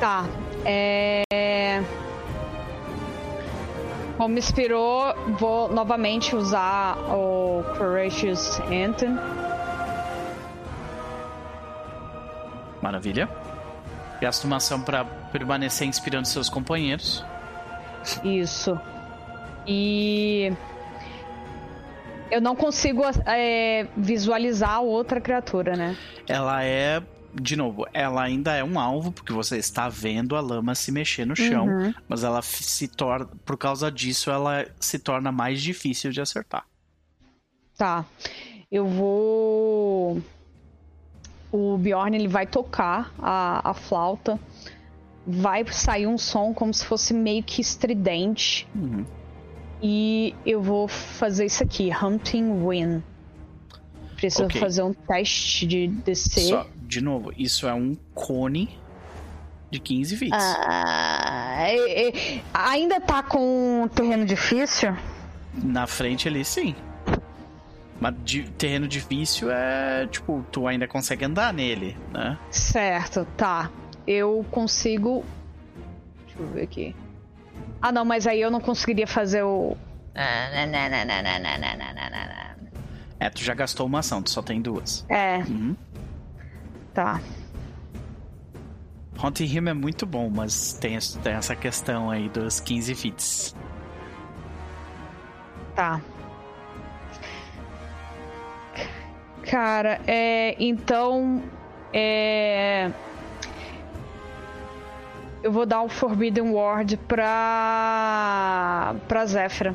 [0.00, 0.24] Tá.
[0.64, 1.80] É.
[4.16, 9.16] Como inspirou, vou novamente usar o Courageous Anthem.
[12.82, 13.28] Maravilha.
[14.20, 17.24] Gasta uma ação pra permanecer inspirando seus companheiros.
[18.24, 18.76] Isso.
[19.68, 20.52] E.
[22.34, 25.96] Eu não consigo é, visualizar outra criatura, né?
[26.26, 27.00] Ela é,
[27.32, 31.24] de novo, ela ainda é um alvo, porque você está vendo a lama se mexer
[31.24, 31.94] no chão, Uhum.
[32.08, 36.66] mas ela se torna, por causa disso, ela se torna mais difícil de acertar.
[37.78, 38.04] Tá.
[38.70, 40.20] Eu vou.
[41.52, 44.40] O Bjorn ele vai tocar a, a flauta.
[45.24, 48.66] Vai sair um som como se fosse meio que estridente.
[48.74, 49.04] Uhum.
[49.82, 53.02] E eu vou fazer isso aqui: Hunting Win.
[54.16, 54.60] Preciso Ok.
[54.60, 56.40] fazer um teste de DC.
[56.42, 58.78] Só, de novo, isso é um cone
[59.70, 60.32] de 15 feet.
[60.32, 64.96] Ah, é- é- ainda tá com terreno difícil?
[65.62, 66.74] Na frente ali, sim.
[68.00, 72.38] Mas de, terreno difícil é, tipo, tu ainda consegue andar nele, né?
[72.50, 73.70] Certo, tá.
[74.06, 75.24] Eu consigo.
[76.26, 76.96] Deixa eu ver aqui.
[77.86, 79.76] Ah, não, mas aí eu não conseguiria fazer o.
[83.20, 85.04] É, tu já gastou uma ação, tu só tem duas.
[85.06, 85.76] É, Uhum.
[86.94, 87.20] tá.
[89.18, 93.54] Haunting Him é muito bom, mas tem, tem essa questão aí dos 15 fits.
[95.76, 96.00] Tá.
[99.42, 100.56] Cara, é.
[100.58, 101.42] Então.
[101.92, 102.90] É.
[105.44, 108.94] Eu vou dar um Forbidden Ward pra.
[109.06, 109.74] pra Zéfira.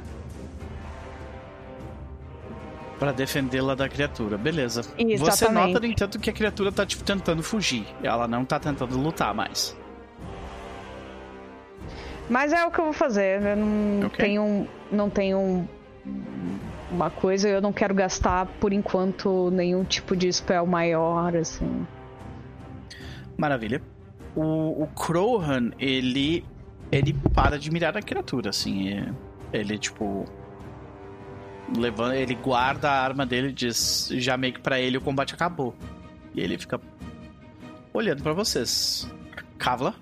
[2.98, 4.82] Pra defendê-la da criatura, beleza.
[4.82, 5.68] Você Exatamente.
[5.74, 7.86] nota, no entanto, que a criatura tá, tipo, tentando fugir.
[8.02, 9.78] Ela não tá tentando lutar mais.
[12.28, 13.40] Mas é o que eu vou fazer.
[13.41, 14.18] Eu não Ok.
[14.26, 14.68] tenho.
[14.91, 15.68] Não tenho um-
[16.91, 21.86] uma coisa, eu não quero gastar por enquanto nenhum tipo de spell maior, assim.
[23.38, 23.82] Maravilha.
[24.35, 26.45] O, o Crowhan, ele.
[26.91, 28.89] Ele para de mirar a criatura, assim.
[28.93, 29.14] é-
[29.53, 30.26] Ele, tipo.
[31.77, 34.10] Levanta, ele guarda a arma dele e diz.
[34.14, 35.76] Já meio que pra ele o combate acabou.
[36.34, 36.80] E ele fica.
[37.93, 39.07] Olhando pra vocês.
[39.57, 39.93] Kavla.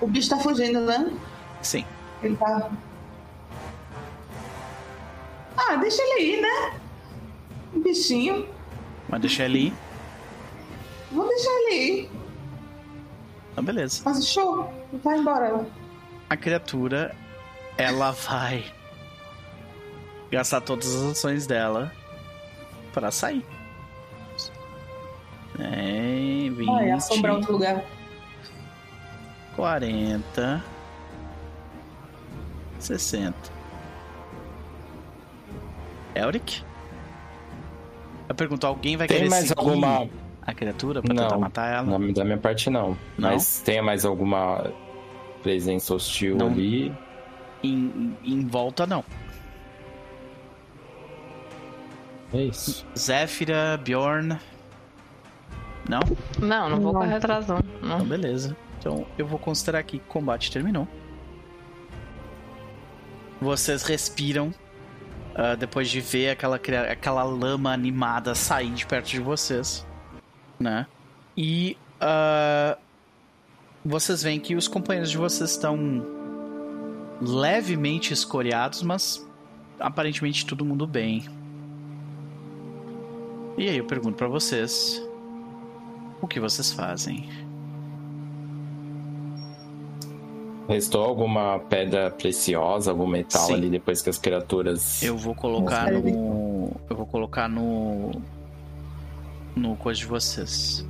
[0.00, 1.10] O bicho tá fugindo, né?
[1.62, 1.84] Sim.
[2.22, 2.70] Ele tá.
[5.70, 6.80] Ah, deixa ele ir, né?
[7.72, 8.48] Um bichinho.
[9.08, 9.74] Mas deixa ele ir.
[11.12, 12.10] Vou deixar ele ir.
[13.52, 14.02] Então, beleza.
[14.04, 14.68] Mas show.
[15.04, 15.64] Vai embora.
[16.28, 17.14] A criatura.
[17.78, 18.64] Ela vai.
[20.28, 21.92] Gastar todas as ações dela.
[22.92, 23.46] Pra sair.
[25.56, 26.66] É, 20.
[26.66, 27.84] Vai assombrar outro lugar.
[29.54, 30.64] 40
[32.80, 33.59] 60
[36.14, 36.62] Elric?
[38.28, 40.08] Eu pergunto, alguém vai Tem querer mais seguir alguma.
[40.42, 41.98] a criatura pra tentar Não, matar ela?
[41.98, 42.96] na- da minha parte não.
[43.18, 43.30] Não?
[43.32, 44.72] Mas tem mais alguma
[45.42, 46.46] presença hostil Não.
[46.48, 46.92] ali?
[47.62, 49.04] Em, em volta, não.
[52.32, 52.86] É isso.
[52.96, 54.38] Zéfira, Bjorn.
[55.88, 56.00] Não?
[56.38, 57.00] Não, não vou Não.
[57.00, 57.58] correr atrás, não.
[57.58, 58.04] Então, não.
[58.06, 58.56] beleza.
[58.78, 60.86] Então, eu vou considerar que o combate terminou.
[63.40, 64.52] Vocês respiram
[65.34, 69.86] ah, depois de ver aquela, aquela lama animada sair de perto de vocês,
[70.58, 70.86] né?
[71.36, 72.76] E ah,
[73.84, 76.04] vocês veem que os companheiros de vocês estão
[77.20, 79.26] levemente escoriados, mas
[79.78, 81.28] aparentemente todo mundo bem.
[83.56, 85.02] E aí eu pergunto pra vocês:
[86.20, 87.28] o que vocês fazem?
[90.70, 93.54] Restou alguma pedra preciosa, algum metal Sim.
[93.54, 95.02] ali depois que as criaturas.
[95.02, 96.70] Eu vou colocar no.
[96.88, 98.12] Eu vou colocar no.
[99.56, 100.86] No coisa de vocês.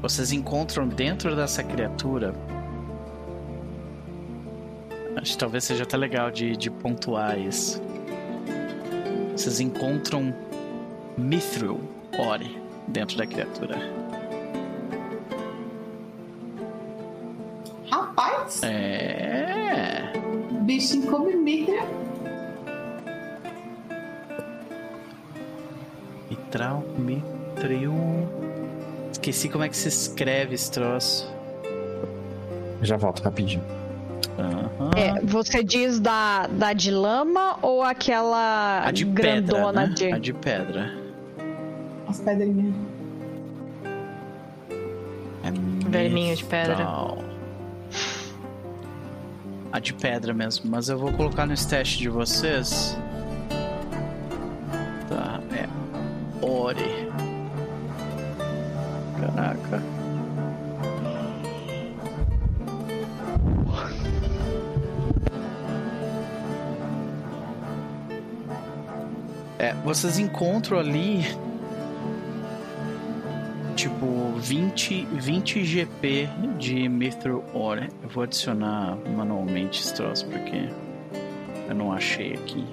[0.00, 2.34] Vocês encontram dentro dessa criatura.
[5.14, 7.80] Acho que talvez seja até legal de, de pontuar isso.
[9.36, 10.34] Vocês encontram
[11.16, 11.80] Mithril
[12.18, 14.01] Ore dentro da criatura.
[18.42, 20.12] Rapaz, É.
[20.62, 21.86] bichinho come mitra.
[26.28, 27.94] Mitral, Mithril.
[29.12, 31.32] Esqueci como é que se escreve esse troço.
[32.82, 33.62] Já volto rapidinho.
[34.38, 34.90] Aham.
[34.96, 39.94] É, você diz da, da de lama ou aquela A de pedra, grandona né?
[39.94, 40.12] de.
[40.12, 40.92] A de pedra.
[42.08, 42.74] As pedrinhas.
[45.44, 46.86] É Verminho de pedra.
[49.72, 52.94] A de pedra mesmo, mas eu vou colocar no stash de vocês.
[55.08, 55.66] Tá, é.
[56.44, 57.08] Ore.
[59.18, 59.82] Caraca.
[69.58, 71.24] É, vocês encontram ali
[73.82, 77.88] tipo 20, 20 GP de Mithril Ore.
[78.00, 80.68] Eu vou adicionar manualmente esse troço porque
[81.68, 82.64] eu não achei aqui.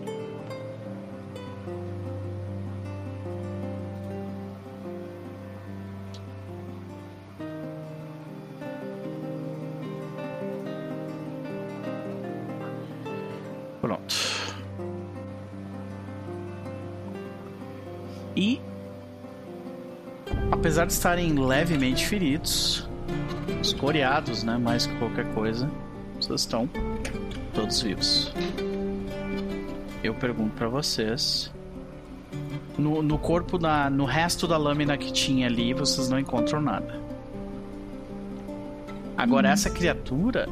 [20.90, 22.90] De estarem levemente feridos,
[23.62, 25.70] escoriados, né, mais que qualquer coisa,
[26.20, 26.68] vocês estão
[27.54, 28.34] todos vivos.
[30.04, 31.52] Eu pergunto pra vocês,
[32.76, 37.00] no, no corpo da, no resto da lâmina que tinha ali, vocês não encontram nada.
[39.16, 40.50] Agora essa criatura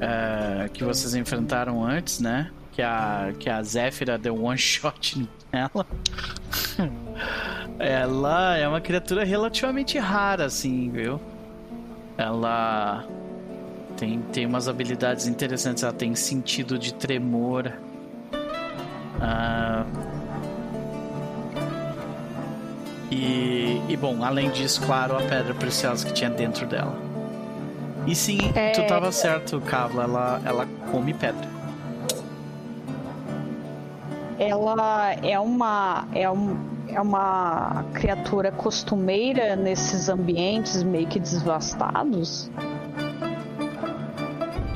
[0.00, 2.50] é, que vocês enfrentaram antes, né?
[2.72, 5.84] Que a que a Zéfira deu one shot nela.
[7.78, 11.20] Ela é uma criatura relativamente rara, assim, viu?
[12.16, 13.04] Ela
[13.96, 15.82] tem, tem umas habilidades interessantes.
[15.84, 17.72] Ela tem sentido de tremor.
[19.20, 19.84] Ah,
[23.10, 26.96] e, e, bom, além disso, claro, a pedra preciosa que tinha dentro dela.
[28.06, 28.72] E sim, É.
[28.72, 30.04] tu tava certo, Kavla.
[30.04, 31.57] Ela, ela come pedra.
[34.38, 36.06] Ela é uma.
[36.14, 36.56] É um,
[36.88, 42.50] é uma criatura costumeira nesses ambientes meio que devastados.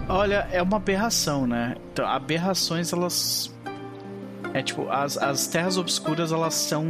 [0.09, 1.77] Olha, é uma aberração, né?
[1.93, 3.55] Então, aberrações, elas.
[4.53, 6.85] É tipo, as, as terras obscuras, elas são.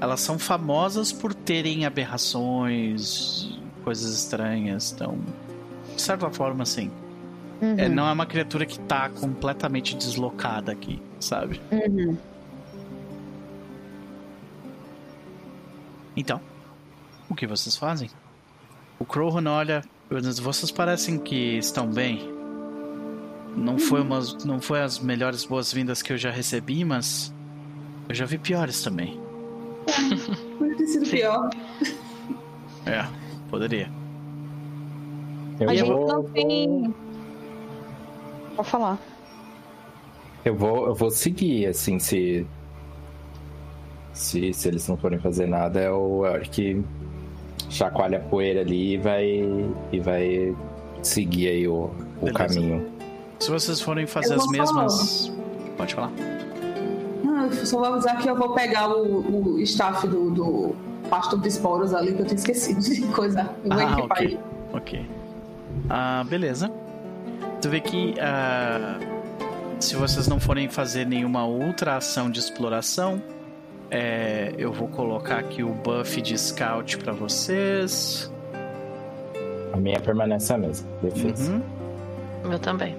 [0.00, 4.92] Elas são famosas por terem aberrações, coisas estranhas.
[4.92, 5.18] Então,
[5.94, 6.90] de certa forma, sim.
[7.78, 11.60] É, não é uma criatura que tá completamente deslocada aqui, sabe?
[11.70, 12.16] Uhum.
[16.16, 16.40] Então,
[17.28, 18.08] o que vocês fazem?
[18.98, 22.34] O Crowhan olha, vocês parecem que estão bem.
[23.54, 27.32] Não foi, umas, não foi as melhores boas-vindas que eu já recebi, mas
[28.08, 29.20] eu já vi piores também.
[30.58, 31.50] Podia ter sido pior.
[32.88, 33.04] É,
[33.50, 33.90] poderia.
[35.58, 36.94] Eu A gente vou, não tem.
[38.54, 38.96] Pode falar.
[40.46, 42.46] Eu vou, eu vou seguir, assim, se,
[44.12, 44.52] se.
[44.52, 46.82] Se eles não forem fazer nada, é o Eric
[47.68, 49.44] chacoalha a poeira ali e vai.
[49.92, 50.56] E vai
[51.02, 51.90] seguir aí o,
[52.20, 52.86] o caminho.
[53.38, 55.32] Se vocês forem fazer Eu as mesmas.
[55.76, 56.10] Pode falar.
[57.22, 60.74] Não, eu só vou avisar que eu vou pegar o, o staff do, do
[61.10, 63.50] pastor de esporos ali, que eu tinha esquecido de coisa.
[63.64, 64.26] Eu vou Ah, equipar ok.
[64.26, 64.38] ele.
[64.72, 65.06] Ok.
[65.90, 66.72] Ah, beleza.
[67.60, 68.98] Tu vê que ah,
[69.78, 73.22] se vocês não forem fazer nenhuma outra ação de exploração,
[73.90, 78.32] é, eu vou colocar aqui o buff de scout pra vocês.
[79.72, 80.88] A minha permanece a mesma.
[81.02, 81.52] Defesa.
[81.52, 81.62] Uhum.
[82.52, 82.96] Eu também.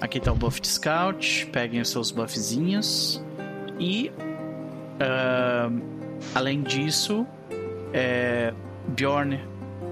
[0.00, 1.46] Aqui tá o buff de scout.
[1.52, 3.22] Peguem os seus buffzinhos.
[3.78, 4.10] E
[5.00, 5.70] ah,
[6.34, 7.26] além disso,
[7.92, 8.52] é,
[8.88, 9.40] Bjorn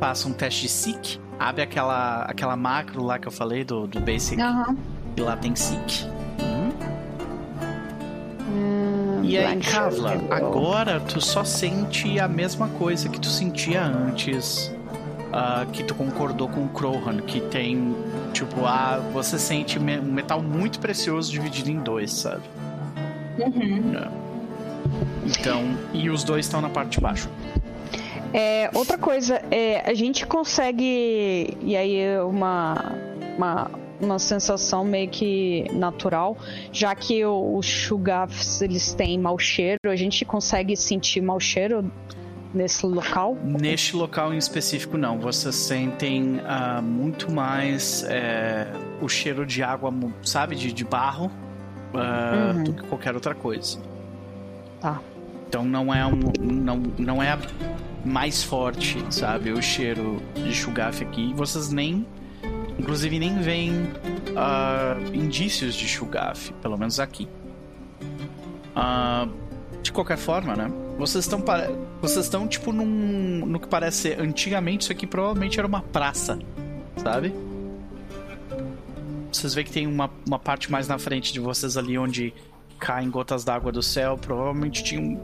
[0.01, 1.21] passa um teste de Seek.
[1.39, 4.41] Abre aquela, aquela macro lá que eu falei do, do Basic.
[4.41, 4.77] Aham.
[5.17, 6.07] E lá tem Seek.
[6.41, 6.73] Uhum.
[8.49, 14.73] Hum, E aí, Kavla, agora tu só sente a mesma coisa que tu sentia antes,
[15.33, 17.95] ah, que tu concordou com o Krohan, que tem,
[18.33, 22.43] tipo, ah, você sente me- um metal muito precioso dividido em dois, sabe?
[23.39, 23.95] Uhum.
[25.27, 25.63] Então,
[25.93, 27.29] e os dois estão na parte de baixo.
[28.37, 31.57] É, outra coisa, é, a gente consegue.
[31.63, 32.93] E aí é uma,
[33.39, 33.71] uma,
[34.01, 36.37] uma sensação meio que natural,
[36.73, 41.89] já que os Shugafs eles têm mau cheiro, a gente consegue sentir mau cheiro
[42.53, 43.37] nesse local?
[43.45, 45.19] Neste local em específico, não.
[45.21, 48.67] Vocês sentem ah, muito mais é,
[49.01, 49.93] o cheiro de água,
[50.25, 51.31] sabe, de, de barro,
[51.95, 52.65] ah, Uhum.
[52.65, 53.79] do que qualquer outra coisa.
[54.81, 55.01] Tá.
[55.49, 57.39] Então não é um, não, não é
[58.05, 61.33] mais forte, sabe, o cheiro de Shugaf aqui.
[61.35, 62.07] Vocês nem,
[62.79, 63.73] inclusive nem veem
[64.37, 67.29] ah, indícios de Shugaf, pelo menos aqui.
[68.77, 69.27] Ah,
[69.83, 70.71] de qualquer forma, né?
[70.99, 71.43] Vocês estão
[72.01, 76.39] vocês estão tipo num no que parece ser antigamente isso aqui provavelmente era uma praça,
[76.97, 77.35] sabe?
[79.33, 82.33] Vocês veem que tem uma, uma parte mais na frente de vocês ali onde
[82.79, 84.17] caem gotas d'água do céu.
[84.17, 85.21] Provavelmente tinha,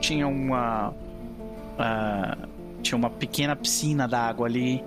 [0.00, 0.92] tinha uma
[1.78, 2.36] ah,
[2.82, 4.84] tinha uma pequena piscina d'água ali.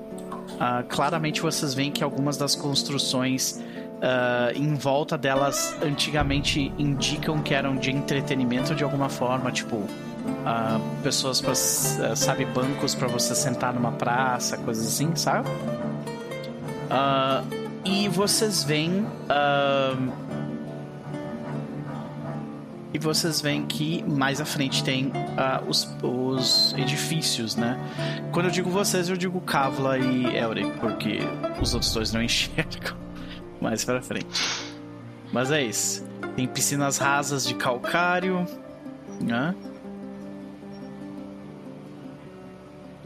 [0.59, 3.61] Ah, claramente vocês veem que algumas das construções
[4.01, 9.84] ah, em volta delas antigamente indicam que eram de entretenimento de alguma forma, tipo
[11.03, 15.47] pessoas para sabe bancos para você sentar numa praça, coisas assim, sabe?
[17.85, 19.05] E vocês veem
[22.98, 27.78] e vocês veem que mais à frente tem ah, os, os edifícios, né?
[28.32, 31.19] Quando eu digo vocês, eu digo Kavla e Elric, porque
[31.61, 32.98] os outros dois não enxergam
[33.61, 34.28] mais pra frente.
[35.32, 36.03] Mas é isso.
[36.36, 38.48] Tem piscinas rasas de calcário,
[39.22, 39.53] né?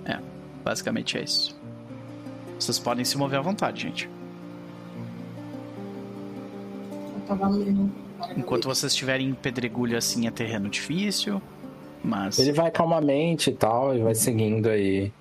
[0.05, 0.19] É,
[0.63, 1.53] basicamente é isso.
[2.57, 4.09] Vocês podem se mover à vontade, gente.
[7.13, 8.00] Eu tava lendo.
[8.35, 11.41] Enquanto vocês estiverem em pedregulho assim é terreno difícil,
[12.03, 15.11] mas Ele vai calmamente e tal, e vai seguindo aí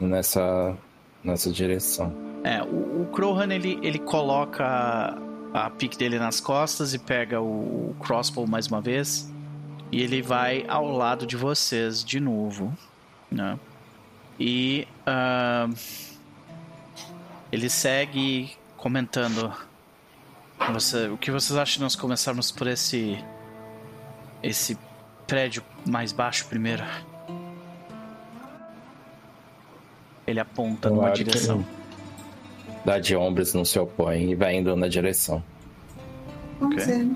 [0.00, 0.76] nessa,
[1.22, 2.12] nessa direção.
[2.44, 7.40] É, o, o Krohan ele, ele coloca a, a pique dele nas costas e pega
[7.40, 9.32] o, o crossbow mais uma vez.
[9.90, 12.72] E ele vai ao lado de vocês de novo.
[13.30, 13.58] Né?
[14.38, 15.68] E ah,
[17.50, 19.52] ele segue comentando.
[20.72, 23.22] Você, o que vocês acham de nós começarmos por esse.
[24.42, 24.76] esse
[25.26, 26.82] prédio mais baixo primeiro?
[30.26, 31.64] Ele aponta numa Claro que direção.
[32.84, 35.42] Dá de ombros, não se opõe e vai indo na direção.
[36.58, 36.86] Vamos Ok.
[36.86, 37.06] ver.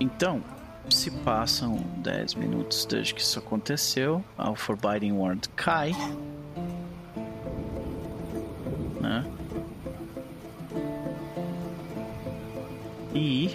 [0.00, 0.42] Então,
[1.04, 5.92] se passam 10 minutos desde que isso aconteceu, a Forbidden Ward cai.
[8.98, 9.22] Né?
[13.14, 13.50] E.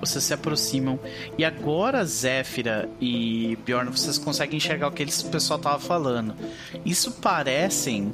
[0.00, 0.98] Vocês se aproximam.
[1.36, 6.34] E agora, Zéfira e Bjorn, vocês conseguem enxergar o que eles, pessoal tava falando.
[6.82, 8.10] Isso parecem.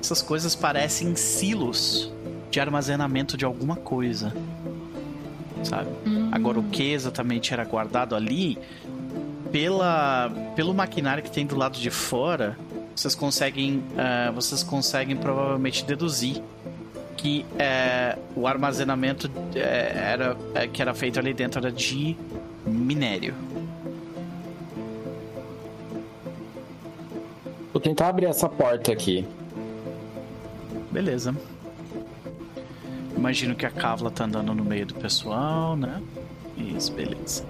[0.00, 2.10] Essas coisas parecem silos
[2.50, 4.32] de armazenamento de alguma coisa.
[5.64, 5.88] Sabe?
[6.30, 8.58] Agora, o que exatamente era guardado ali,
[9.50, 12.56] pela, pelo maquinário que tem do lado de fora,
[12.94, 16.42] vocês conseguem, ah, vocês conseguem provavelmente deduzir
[17.16, 20.36] que eh, o armazenamento eh, era,
[20.66, 22.14] que era feito ali dentro era de
[22.66, 23.34] minério.
[27.72, 29.26] Vou tentar abrir essa porta aqui.
[30.90, 31.34] Beleza.
[33.24, 36.02] Imagino que a Kavla tá andando no meio do pessoal, né?
[36.58, 37.42] Isso, beleza.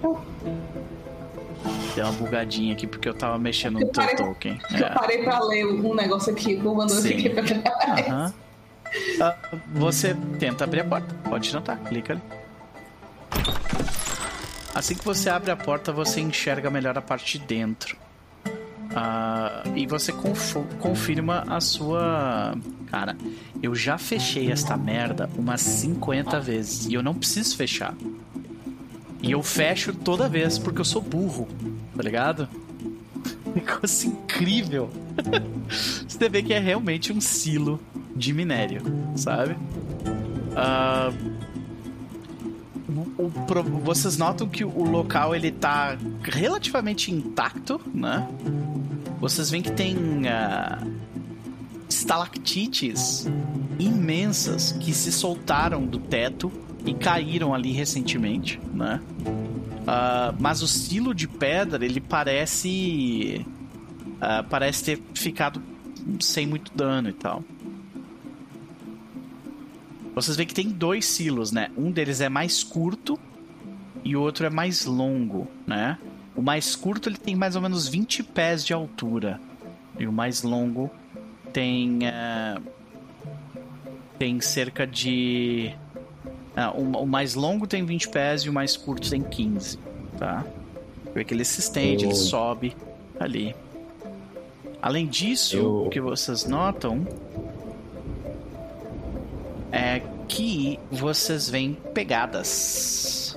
[1.97, 4.61] Deu uma bugadinha aqui porque eu tava mexendo no Eu teu token.
[4.71, 8.33] Eu parei pra ler um negócio aqui, o mandou aqui pra trás.
[9.21, 9.35] Ah,
[9.67, 11.13] você tenta abrir a porta.
[11.29, 12.23] Pode tentar, clica ali.
[14.73, 17.97] Assim que você abre a porta, você enxerga melhor a parte de dentro.
[18.95, 20.13] Ah, e você
[20.81, 22.55] confirma a sua.
[22.87, 23.17] Cara,
[23.61, 27.95] eu já fechei esta merda umas 50 vezes e eu não preciso fechar.
[29.21, 31.49] E eu fecho toda vez porque eu sou burro,
[31.97, 32.49] tá ligado?
[33.55, 34.91] Negócio incrível.
[36.07, 37.81] Você vê que é realmente um silo
[38.15, 38.83] de minério,
[39.17, 39.57] sabe?
[40.55, 41.11] Ah,
[43.19, 43.29] o-
[43.83, 48.27] vocês notam que o local ele tá relativamente intacto, né?
[49.21, 49.97] Vocês veem que tem
[50.29, 50.79] ah,
[51.89, 53.27] estalactites
[53.79, 56.51] imensas que se soltaram do teto
[56.85, 59.01] e caíram ali recentemente, né?
[59.27, 63.45] Uh, mas o silo de pedra ele parece
[64.17, 65.61] uh, parece ter ficado
[66.21, 67.43] sem muito dano e tal.
[70.15, 71.71] Vocês veem que tem dois silos, né?
[71.77, 73.19] Um deles é mais curto
[74.05, 75.99] e o outro é mais longo, né?
[76.37, 79.41] O mais curto ele tem mais ou menos 20 pés de altura
[79.99, 80.91] e o mais longo
[81.53, 82.63] tem uh,
[84.19, 85.73] tem cerca de
[86.57, 89.79] uh, o, o, mais longo tem 20 pés e o mais curto tem 15,
[90.19, 90.45] tá?
[91.15, 92.11] Vê que ele se estende, Eu...
[92.11, 92.77] ele sobe
[93.19, 93.55] ali.
[94.83, 95.87] Além disso, Eu...
[95.87, 97.07] o que vocês notam
[99.75, 103.37] é que vocês veem pegadas.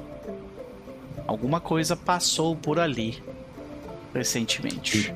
[1.25, 3.21] Alguma coisa passou por ali
[4.13, 5.13] recentemente.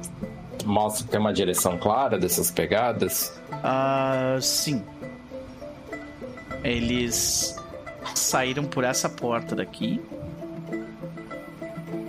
[0.65, 3.39] Mostra que tem uma direção clara dessas pegadas?
[3.52, 4.84] Ah, sim.
[6.64, 7.56] Eles
[8.15, 10.02] saíram por essa porta daqui,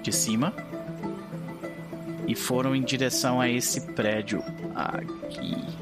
[0.02, 0.54] de cima,
[2.26, 4.42] e foram em direção a esse prédio
[4.74, 5.81] aqui.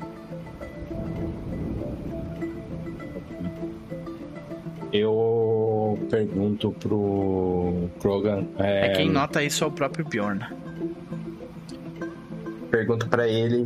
[4.93, 8.47] Eu pergunto pro Krogan.
[8.59, 8.87] É...
[8.87, 10.45] é, quem nota isso é o próprio Bjorn.
[12.71, 13.65] Pergunto para ele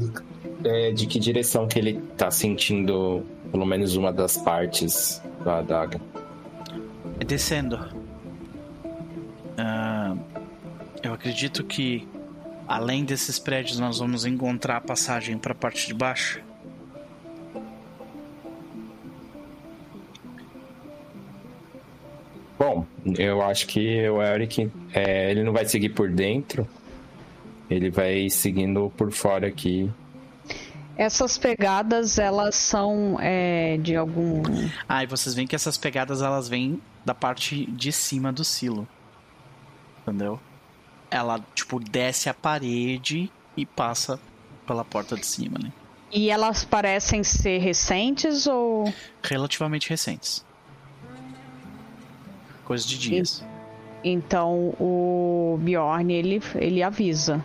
[0.65, 6.01] é, de que direção que ele tá sentindo pelo menos uma das partes da adaga.
[7.21, 7.77] É descendo.
[9.57, 10.19] Uh,
[11.03, 12.09] eu acredito que
[12.67, 16.41] além desses prédios nós vamos encontrar a passagem para a parte de baixo.
[22.59, 22.87] Bom,
[23.19, 26.67] eu acho que o Eric, é, ele não vai seguir por dentro,
[27.69, 29.91] ele vai seguindo por fora aqui.
[30.97, 34.43] Essas pegadas, elas são é, de algum.
[34.89, 38.87] Ah, e vocês veem que essas pegadas elas vêm da parte de cima do silo.
[40.03, 40.39] Entendeu?
[41.11, 44.21] Ela, tipo, desce a parede e passa
[44.65, 45.73] pela porta de cima, né?
[46.13, 48.93] E elas parecem ser recentes ou.
[49.21, 50.45] Relativamente recentes
[52.65, 53.45] coisa de dias.
[54.03, 57.45] Então o Bjorn ele, ele avisa.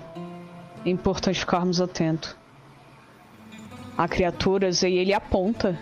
[0.85, 2.35] É importante ficarmos atentos
[3.99, 5.77] a criaturas e ele aponta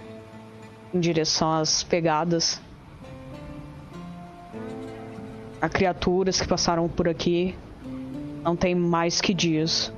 [0.92, 2.60] em direção às pegadas.
[5.62, 7.56] A criaturas que passaram por aqui
[8.44, 9.94] não tem mais que dias.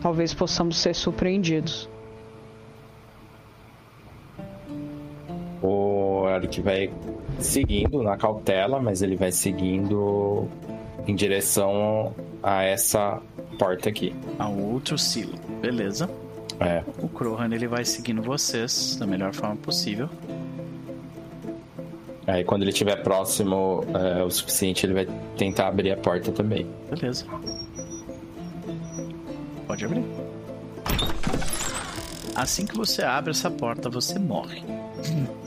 [0.00, 1.90] Talvez possamos ser surpreendidos.
[6.48, 6.90] Que vai
[7.38, 10.48] seguindo na cautela, mas ele vai seguindo
[11.06, 13.20] em direção a essa
[13.58, 14.14] porta aqui.
[14.38, 16.08] A outro silo, beleza.
[16.60, 16.82] É.
[17.02, 20.08] O Krohan ele vai seguindo vocês da melhor forma possível.
[22.26, 26.66] Aí quando ele estiver próximo é, o suficiente, ele vai tentar abrir a porta também.
[26.88, 27.26] Beleza.
[29.66, 30.04] Pode abrir.
[32.34, 34.62] Assim que você abre essa porta, você morre.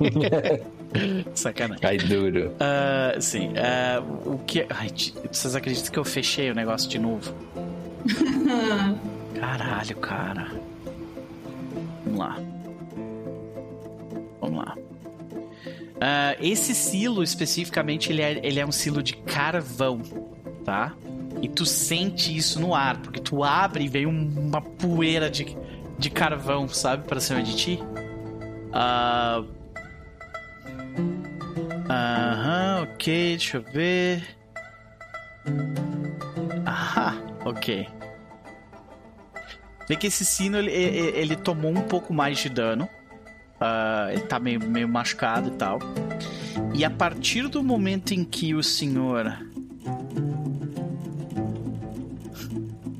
[1.34, 1.80] Sacanagem.
[1.80, 2.52] Cai duro.
[2.52, 3.48] Uh, sim.
[3.48, 4.66] Uh, o que.
[4.70, 4.88] Ai,
[5.30, 7.34] vocês acreditam que eu fechei o negócio de novo?
[9.38, 10.48] Caralho, cara.
[12.04, 12.38] Vamos lá.
[14.40, 14.76] Vamos lá.
[14.76, 20.00] Uh, esse silo, especificamente, ele é, ele é um silo de carvão,
[20.64, 20.94] tá?
[21.42, 25.56] E tu sente isso no ar, porque tu abre e vem uma poeira de,
[25.98, 27.80] de carvão, sabe, para cima de ti.
[28.70, 29.59] Uh,
[31.88, 34.22] Aham, ok, deixa eu ver.
[36.66, 37.88] Ah, ok.
[39.88, 42.88] Vê que esse sino ele, ele, ele, tomou um pouco mais de dano.
[43.56, 45.80] Uh, ele tá meio, meio machucado e tal.
[46.72, 49.36] E a partir do momento em que o senhor.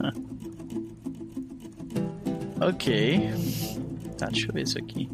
[2.60, 3.30] ok.
[4.18, 5.08] Tá, deixa eu ver isso aqui.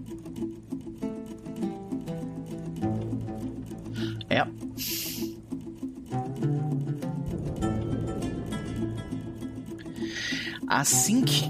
[10.76, 11.48] Assim que.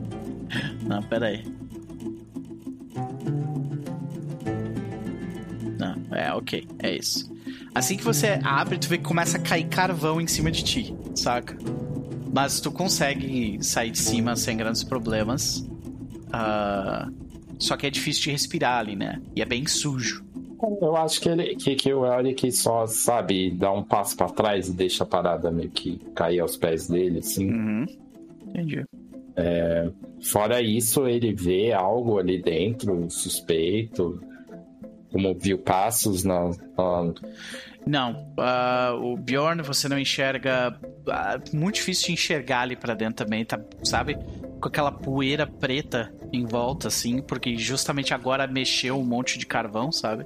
[0.88, 1.44] Não, pera aí.
[5.78, 7.30] Não, é, ok, é isso.
[7.74, 10.96] Assim que você abre, tu vê que começa a cair carvão em cima de ti,
[11.14, 11.58] saca?
[12.32, 15.58] Mas tu consegue sair de cima sem grandes problemas.
[15.58, 17.12] Uh,
[17.58, 19.20] só que é difícil de respirar ali, né?
[19.36, 20.24] E é bem sujo.
[20.80, 24.68] Eu acho que, ele, que, que o Eric só, sabe, dá um passo para trás
[24.68, 27.52] e deixa a parada meio que cair aos pés dele, assim.
[27.52, 27.86] Uhum.
[28.48, 28.84] Entendi.
[29.36, 29.90] É,
[30.22, 34.20] fora isso, ele vê algo ali dentro, suspeito,
[35.12, 36.48] como viu passos na.
[36.48, 37.12] na...
[37.86, 40.78] Não, uh, o Bjorn você não enxerga.
[40.82, 44.16] Uh, muito difícil de enxergar ali pra dentro também, tá, sabe?
[44.60, 49.92] Com aquela poeira preta em volta, assim, porque justamente agora mexeu um monte de carvão,
[49.92, 50.24] sabe?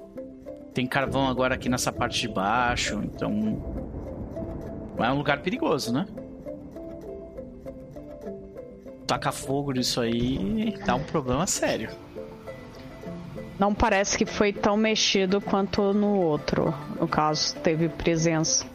[0.74, 3.62] Tem carvão agora aqui nessa parte de baixo, então.
[4.98, 6.06] É um lugar perigoso, né?
[9.06, 11.90] Taca fogo nisso aí dá um problema sério.
[13.58, 16.74] Não parece que foi tão mexido quanto no outro.
[16.98, 18.66] No caso, teve presença.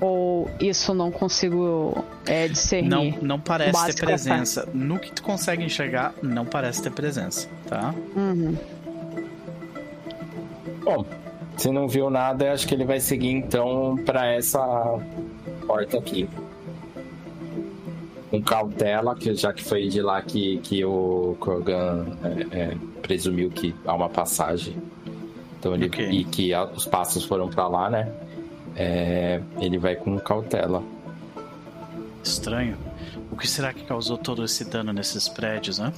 [0.00, 2.90] Ou isso não consigo é, discernir?
[3.16, 4.68] Não, não parece ter presença.
[4.74, 7.94] No que tu consegue enxergar, não parece ter presença, tá?
[8.14, 8.56] Uhum.
[10.84, 11.04] Bom,
[11.56, 14.60] se não viu nada, acho que ele vai seguir então para essa
[15.66, 16.28] porta aqui.
[18.30, 23.50] Com cautela, que já que foi de lá que, que o Krogan é, é, presumiu
[23.50, 24.76] que há uma passagem.
[25.58, 26.10] Então ele okay.
[26.10, 28.12] e que a, os passos foram para lá, né?
[28.76, 30.82] É, ele vai com cautela.
[32.22, 32.76] Estranho.
[33.30, 35.92] O que será que causou todo esse dano nesses prédios, né?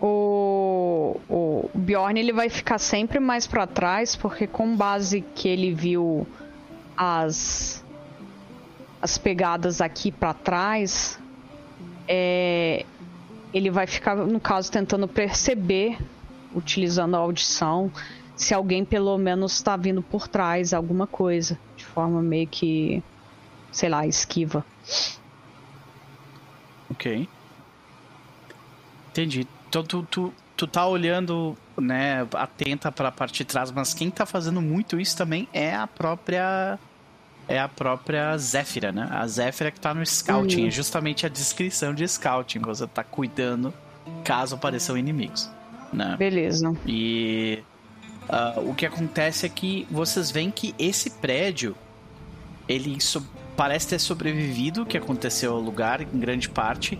[0.00, 0.47] O,
[1.28, 6.26] o Bjorn ele vai ficar sempre mais para trás, porque com base que ele viu
[6.96, 7.84] as
[9.00, 11.20] as pegadas aqui para trás,
[12.08, 12.84] é,
[13.54, 15.96] ele vai ficar, no caso, tentando perceber,
[16.54, 17.92] utilizando a audição,
[18.36, 23.02] se alguém pelo menos está vindo por trás, alguma coisa, de forma meio que,
[23.70, 24.64] sei lá, esquiva.
[26.90, 27.28] Ok.
[29.10, 29.46] Entendi.
[29.68, 34.10] Então tu, tu, tu tá olhando, né, atenta para a parte de trás, mas quem
[34.10, 36.76] tá fazendo muito isso também é a própria
[37.46, 39.08] é a própria Zéfira, né?
[39.10, 40.68] A Zéfira que tá no scouting, uhum.
[40.68, 43.72] é justamente a descrição de scouting, você tá cuidando
[44.24, 45.48] caso apareçam inimigos,
[45.92, 46.16] né?
[46.18, 46.74] Beleza.
[46.84, 47.62] E
[48.28, 51.76] uh, o que acontece é que vocês veem que esse prédio
[52.68, 53.24] ele so
[53.56, 56.98] parece ter sobrevivido o que aconteceu ao lugar em grande parte,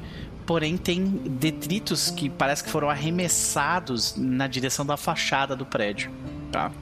[0.49, 6.11] porém tem detritos que parece que foram arremessados na direção da fachada do prédio,
[6.51, 6.73] tá?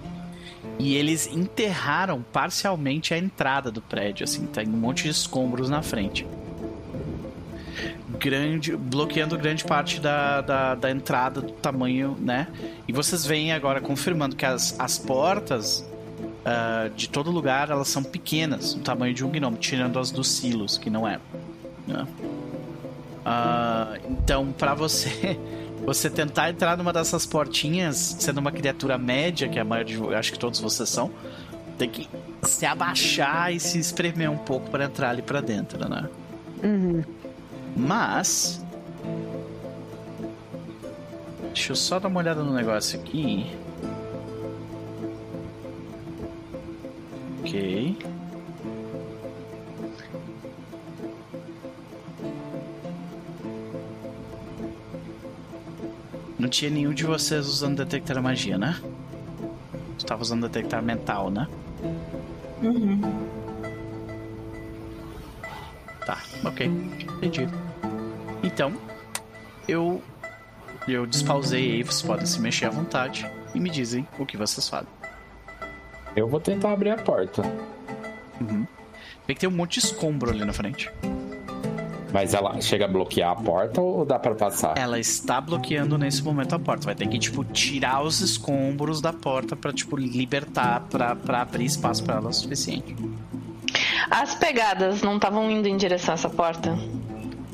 [0.78, 5.82] E eles enterraram parcialmente a entrada do prédio, assim, tem um monte de escombros na
[5.82, 6.24] frente.
[8.20, 12.46] Grande, bloqueando grande parte da, da, da entrada do tamanho, né?
[12.86, 18.04] E vocês veem agora confirmando que as, as portas uh, de todo lugar elas são
[18.04, 21.18] pequenas, do tamanho de um gnomo, tirando as dos silos, que não é.
[21.84, 22.06] Né?
[23.26, 25.36] Uh, então, para você
[25.84, 29.96] você tentar entrar numa dessas portinhas, sendo uma criatura média, que é a maior de
[30.14, 31.10] acho que todos vocês são,
[31.76, 32.08] tem que
[32.44, 36.08] se abaixar e se espremer um pouco para entrar ali para dentro, né?
[36.62, 37.02] Uhum.
[37.76, 38.64] Mas
[41.56, 43.46] Deixa eu só dar uma olhada no negócio aqui.
[47.40, 47.96] Ok.
[56.38, 58.80] Não tinha nenhum de vocês usando detectar magia, né?
[59.98, 61.48] Estava usando detectar mental, né?
[62.62, 63.00] Uhum.
[66.04, 66.66] Tá, ok.
[66.66, 67.48] Entendi.
[68.42, 68.72] Então,
[69.66, 70.02] eu.
[70.86, 74.68] Eu despausei aí, vocês podem se mexer à vontade e me dizem o que vocês
[74.68, 74.88] fazem.
[76.14, 77.42] Eu vou tentar abrir a porta.
[78.40, 78.64] Uhum.
[79.26, 80.88] Vê que tem um monte de escombro ali na frente.
[82.12, 84.78] Mas ela chega a bloquear a porta ou dá para passar?
[84.78, 86.86] Ela está bloqueando nesse momento a porta.
[86.86, 92.04] Vai ter que, tipo, tirar os escombros da porta para tipo, libertar, para abrir espaço
[92.04, 92.96] para ela o suficiente.
[94.10, 96.78] As pegadas não estavam indo em direção a essa porta?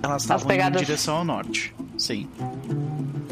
[0.02, 0.80] Elas estavam pegadas...
[0.80, 2.28] indo em direção ao norte, sim.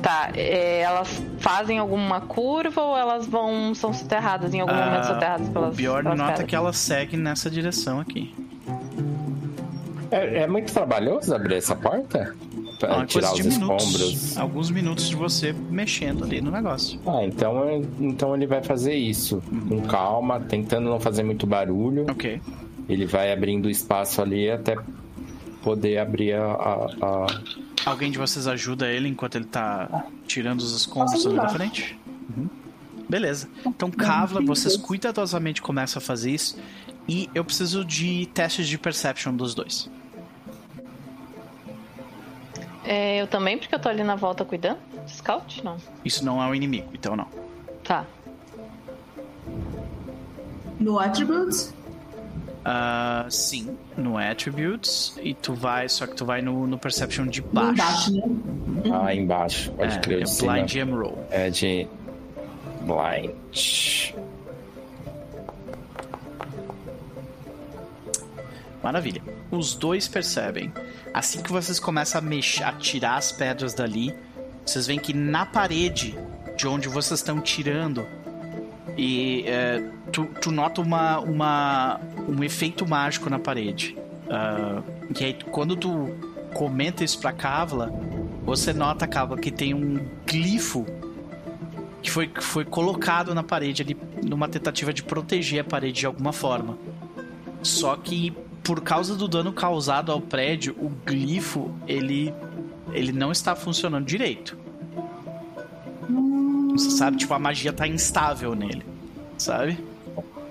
[0.01, 5.07] Tá, é, elas fazem alguma curva ou elas vão são soterradas em algum uh, momento
[5.07, 6.49] soterradas pelas O Bjorn pelas nota pedras?
[6.49, 8.35] que elas seguem nessa direção aqui.
[10.11, 12.35] É, é muito trabalhoso abrir essa porta?
[12.79, 14.37] Pra tirar os escombros.
[14.37, 16.99] Alguns minutos de você mexendo ali no negócio.
[17.07, 19.43] Ah, então, então ele vai fazer isso.
[19.69, 22.07] Com calma, tentando não fazer muito barulho.
[22.11, 22.41] Ok.
[22.89, 24.77] Ele vai abrindo espaço ali até
[25.63, 27.27] poder abrir a, a, a...
[27.85, 31.99] Alguém de vocês ajuda ele enquanto ele tá tirando os escombros ali na frente?
[32.37, 32.49] Uhum.
[33.09, 33.49] Beleza.
[33.67, 36.59] Então, Kavla, vocês cuidadosamente começam a fazer isso.
[37.09, 39.91] E eu preciso de testes de perception dos dois.
[42.85, 44.79] É, eu também, porque eu tô ali na volta cuidando?
[45.07, 45.65] Scout?
[45.65, 45.77] Não.
[46.05, 47.27] Isso não é um inimigo, então não.
[47.85, 48.05] Tá.
[50.79, 51.75] No Attributes?
[52.65, 55.15] Ah, sim, no Attributes.
[55.23, 57.73] E tu vai, só que tu vai no, no Perception de baixo.
[57.73, 58.23] Embaixo, né?
[58.93, 59.73] Ah, embaixo.
[59.73, 60.23] Pode é, crer.
[60.23, 60.25] é.
[60.25, 61.27] Blind Gem Roll.
[61.31, 61.89] É de.
[62.83, 64.15] Blind.
[68.83, 69.23] Maravilha.
[69.51, 70.73] Os dois percebem.
[71.13, 74.15] Assim que vocês começam a mexer, a tirar as pedras dali,
[74.65, 76.19] vocês veem que na parede
[76.57, 78.07] de onde vocês estão tirando,
[78.97, 79.83] e é,
[80.13, 83.97] tu, tu nota uma, uma, um efeito mágico na parede.
[84.29, 84.83] Ah,
[85.15, 86.15] que aí, quando tu
[86.55, 87.93] comenta isso pra Kavla,
[88.45, 90.87] você nota, Kavla, que tem um glifo
[92.03, 96.07] que foi, que foi colocado na parede ali numa tentativa de proteger a parede de
[96.07, 96.79] alguma forma.
[97.63, 102.33] Só que por causa do dano causado ao prédio, o glifo ele
[102.93, 104.59] ele não está funcionando direito.
[106.73, 108.85] Você sabe, tipo, a magia tá instável nele,
[109.39, 109.79] sabe?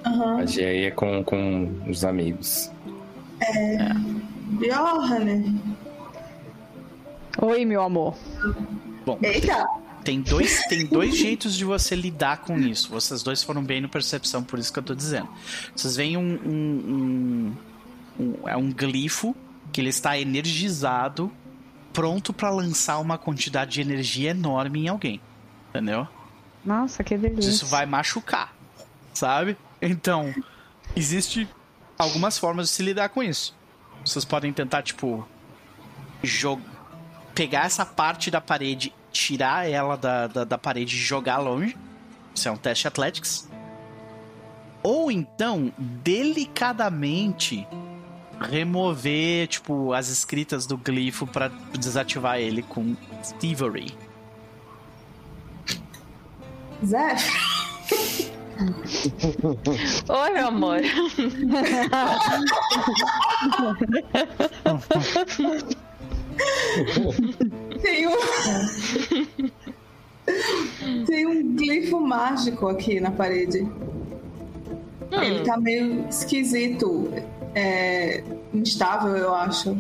[0.06, 0.38] Aham.
[0.38, 2.72] Magia aí é com, com os amigos.
[4.60, 5.60] Bjorn.
[7.42, 8.16] Oi, meu amor.
[9.22, 9.68] Eita!
[10.04, 12.90] Tem dois, tem dois jeitos de você lidar com isso.
[12.90, 15.28] Vocês dois foram bem no percepção, por isso que eu tô dizendo.
[15.76, 17.54] Vocês veem um, um, um,
[18.20, 19.36] um- é um glifo
[19.72, 21.32] que ele está energizado,
[21.94, 25.22] pronto pra lançar uma quantidade de energia enorme em alguém.
[25.70, 26.08] Entendeu?
[26.66, 27.50] Nossa, que delícia.
[27.50, 28.54] Isso vai machucar,
[29.14, 29.56] sabe?
[29.82, 30.34] Então,
[30.96, 31.48] existe
[31.98, 33.56] algumas formas de se lidar com isso.
[34.04, 35.28] Vocês podem tentar, tipo,
[37.36, 41.78] pegar essa parte da parede, tirar ela da, da, da parede e jogar longe.
[42.36, 43.50] Isso é um teste Athletics.
[44.82, 47.68] Ou então, delicadamente,
[48.40, 52.96] remover, tipo, as escritas do glifo pra desativar ele com
[53.40, 53.94] Thievery.
[56.86, 57.16] Zé?
[60.10, 60.80] Oi, meu amor.
[67.82, 68.18] Tem um.
[71.06, 73.68] Tem um glifo mágico aqui na parede.
[75.12, 77.12] Ele tá meio esquisito.
[77.56, 78.24] É.
[78.54, 79.78] instável, eu acho.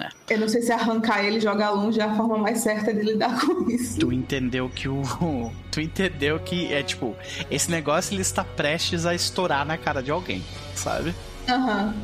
[0.00, 0.08] É.
[0.34, 3.00] Eu não sei se arrancar ele e jogar longe é a forma mais certa de
[3.02, 3.98] lidar com isso.
[4.00, 5.02] tu entendeu que o.
[5.70, 7.16] Tu entendeu que é tipo,
[7.50, 10.42] esse negócio ele está prestes a estourar na cara de alguém,
[10.74, 11.14] sabe?
[11.48, 11.94] Aham.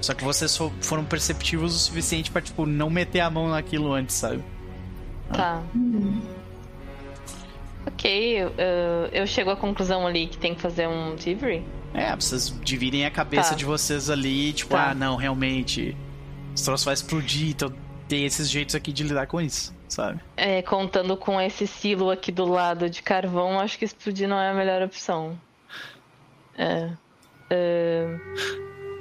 [0.00, 3.92] Só que vocês fo- foram perceptivos o suficiente pra, tipo, não meter a mão naquilo
[3.92, 4.42] antes, sabe?
[5.32, 5.62] Tá.
[7.86, 8.52] Ok, eu,
[9.12, 11.64] eu- chego à conclusão ali que tem que fazer um delivery.
[11.94, 13.56] É, vocês dividem a cabeça Tá.
[13.56, 14.90] de vocês ali, tipo, Tá.
[14.90, 15.96] ah, não, realmente.
[16.54, 17.72] Esse troço vai explodir, então
[18.08, 20.20] tem esses jeitos aqui de lidar com isso, sabe?
[20.36, 24.50] É, contando com esse silo aqui do lado de carvão, acho que explodir não é
[24.50, 25.38] a melhor opção.
[26.56, 26.90] É.
[27.50, 28.16] É,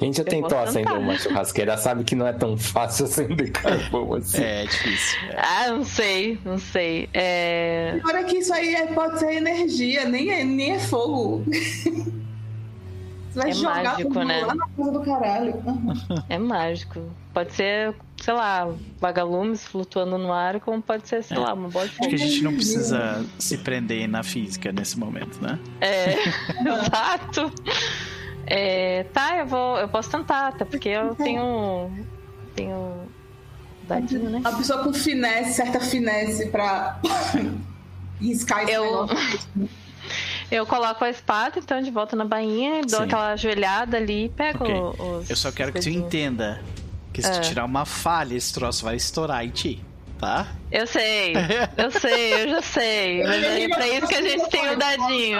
[0.01, 4.41] Quem já tentou acender uma churrasqueira sabe que não é tão fácil acender carvão assim.
[4.41, 5.19] É, difícil.
[5.29, 5.35] é.
[5.39, 7.07] Ah, não sei, não sei.
[7.13, 7.99] É.
[7.99, 11.43] Agora que isso aí é- pode ser energia, nem é, nem é fogo.
[11.45, 14.41] Você vai É jogar mágico, né?
[14.43, 15.53] lá na casa do caralho.
[16.27, 16.99] É mágico.
[17.31, 21.39] Pode ser, sei lá, vagalumes flutuando no ar, como pode ser, sei É.
[21.39, 22.15] lá, uma bola de Acho que fogo.
[22.15, 25.59] a gente não precisa se prender na física nesse momento, né?
[25.79, 26.15] É,
[26.67, 27.53] exato.
[28.45, 29.77] É, tá, eu vou.
[29.77, 31.91] Eu posso tentar, até porque eu tenho.
[32.55, 33.09] Tenho.
[33.87, 34.37] Dadinho, né?
[34.39, 36.99] Uma pessoa com finesse, certa finesse pra
[38.21, 39.19] riscar esse Eu- negócio.
[40.49, 43.05] Eu coloco a espada, então, de volta na bainha, dou Sim.
[43.05, 44.75] aquela ajoelhada ali e pego Ok.
[45.19, 45.29] os.
[45.29, 46.61] Eu só quero que tu entenda
[47.13, 47.31] que se É.
[47.31, 49.81] tu tirar uma falha, esse troço vai estourar em ti,
[50.19, 50.47] tá?
[50.69, 51.33] Eu sei,
[51.77, 53.23] eu sei, eu já sei.
[53.23, 55.39] Mas é pra isso que a gente tem o dadinho.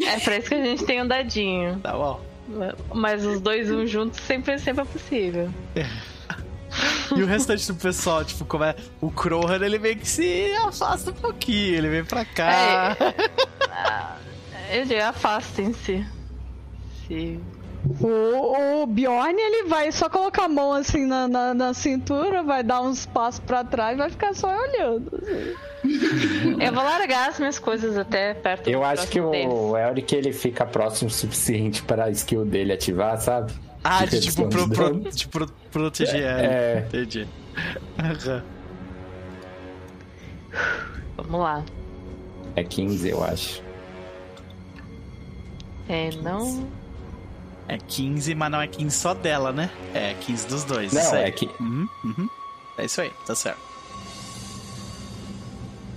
[0.00, 1.78] É pra isso que a gente tem o dadinho.
[1.80, 2.20] Tá bom.
[2.92, 5.50] Mas os dois um juntos sempre, sempre é possível.
[7.16, 8.74] E o restante do pessoal, tipo, como é.
[9.00, 12.96] O Krohan, ele meio que se afasta um pouquinho, ele vem pra cá.
[14.70, 16.06] Eu digo, afastem-se.
[17.06, 17.38] Se...
[18.00, 22.62] O, o Bjorn, ele vai só colocar a mão assim na, na, na cintura, vai
[22.62, 25.10] dar uns passos pra trás e vai ficar só olhando.
[25.20, 26.56] assim.
[26.62, 29.48] Eu vou largar as minhas coisas até perto Eu do acho que deles.
[29.52, 33.52] o Elric ele fica próximo o suficiente para a skill dele ativar, sabe?
[33.82, 36.40] Ah, De tipo, pro, pro, de pro- proteger ela.
[36.40, 36.84] É.
[36.86, 37.26] Entendi.
[41.16, 41.64] Vamos lá.
[42.54, 43.60] É 15, eu acho.
[45.88, 46.68] É, não.
[47.72, 49.70] É 15, mas não é 15 só dela, né?
[49.94, 50.92] É 15 dos dois.
[50.92, 51.22] Não, isso aí.
[51.24, 52.28] é que- Uhum, uhum.
[52.76, 53.60] É isso aí, tá certo.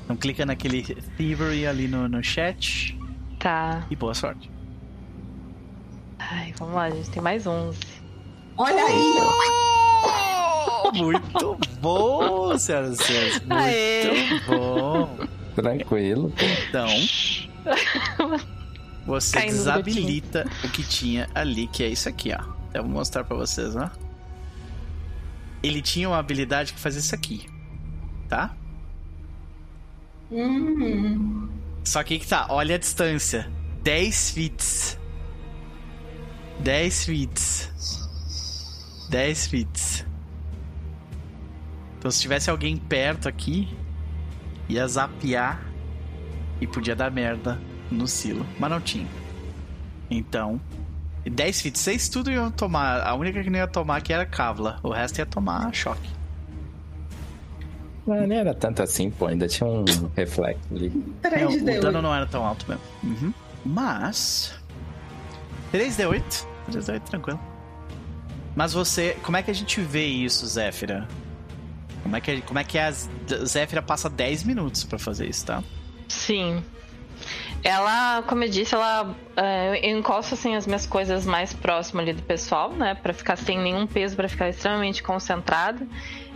[0.05, 0.83] Então clica naquele
[1.17, 2.97] Thievery ali no, no chat
[3.39, 3.85] Tá.
[3.89, 4.49] e boa sorte.
[6.17, 7.09] Ai, vamos lá, gente.
[7.09, 7.77] Tem mais 11.
[8.57, 9.13] Olha aí!
[10.95, 13.39] Muito bom, senhoras e senhores.
[13.39, 14.39] Muito Aê.
[14.47, 15.17] bom.
[15.55, 16.31] Tranquilo.
[16.69, 16.87] Então,
[19.05, 22.43] você Caindo do desabilita o que tinha ali, que é isso aqui, ó.
[22.73, 23.89] Eu vou mostrar pra vocês, ó.
[25.61, 27.47] Ele tinha uma habilidade que fazia isso aqui,
[28.27, 28.55] tá?
[30.31, 31.47] Hum.
[31.83, 33.49] Só que que tá, olha a distância.
[33.83, 34.99] 10 fits.
[36.59, 37.71] 10 fits.
[39.09, 40.05] 10 fits.
[41.99, 43.67] Então se tivesse alguém perto aqui,
[44.67, 45.63] ia zapear
[46.59, 47.59] e podia dar merda
[47.91, 48.45] no silo.
[48.59, 49.07] Mas não tinha.
[50.09, 50.59] Então,
[51.25, 53.01] 10 fits, 6 tudo iam tomar.
[53.01, 54.79] A única que não ia tomar aqui era Kavla.
[54.83, 56.09] O resto ia tomar choque.
[58.05, 59.27] Não, nem era tanto assim, pô.
[59.27, 59.83] Ainda tinha um
[60.15, 60.89] reflexo ali.
[60.89, 62.83] Não, 3 o dano não era tão alto mesmo.
[63.03, 63.33] Uhum.
[63.65, 64.53] Mas.
[65.73, 66.45] 3D8.
[66.71, 67.39] 3D8, tranquilo.
[68.55, 69.17] Mas você.
[69.23, 71.07] Como é que a gente vê isso, Zéfira?
[72.03, 73.09] Como é que, como é que a Z-
[73.45, 75.63] Zéfira passa 10 minutos pra fazer isso, tá?
[76.07, 76.63] Sim.
[77.65, 82.13] Ela, como eu disse, ela é, eu encosto assim as minhas coisas mais próximas ali
[82.13, 85.87] do pessoal, né, Pra ficar sem nenhum peso, pra ficar extremamente concentrada.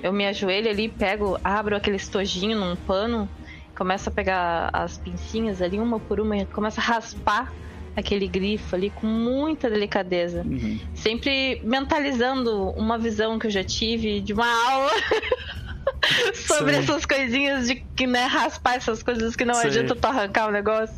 [0.01, 3.29] Eu me ajoelho ali, pego, abro aquele estojinho num pano,
[3.77, 7.53] começo a pegar as pincinhas ali uma por uma, e começo a raspar
[7.95, 10.79] aquele grifo ali com muita delicadeza, Uhum.
[10.95, 14.89] sempre mentalizando uma visão que eu já tive de uma aula
[16.35, 16.79] sobre Sim.
[16.79, 19.67] essas coisinhas de que, né, raspar essas coisas que não Sim.
[19.67, 20.95] adianta tu arrancar o negócio.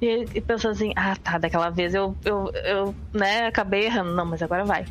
[0.00, 4.14] E, e pensando assim, ah tá, daquela vez eu, eu, eu né, acabei errando.
[4.14, 4.86] Não, mas agora vai.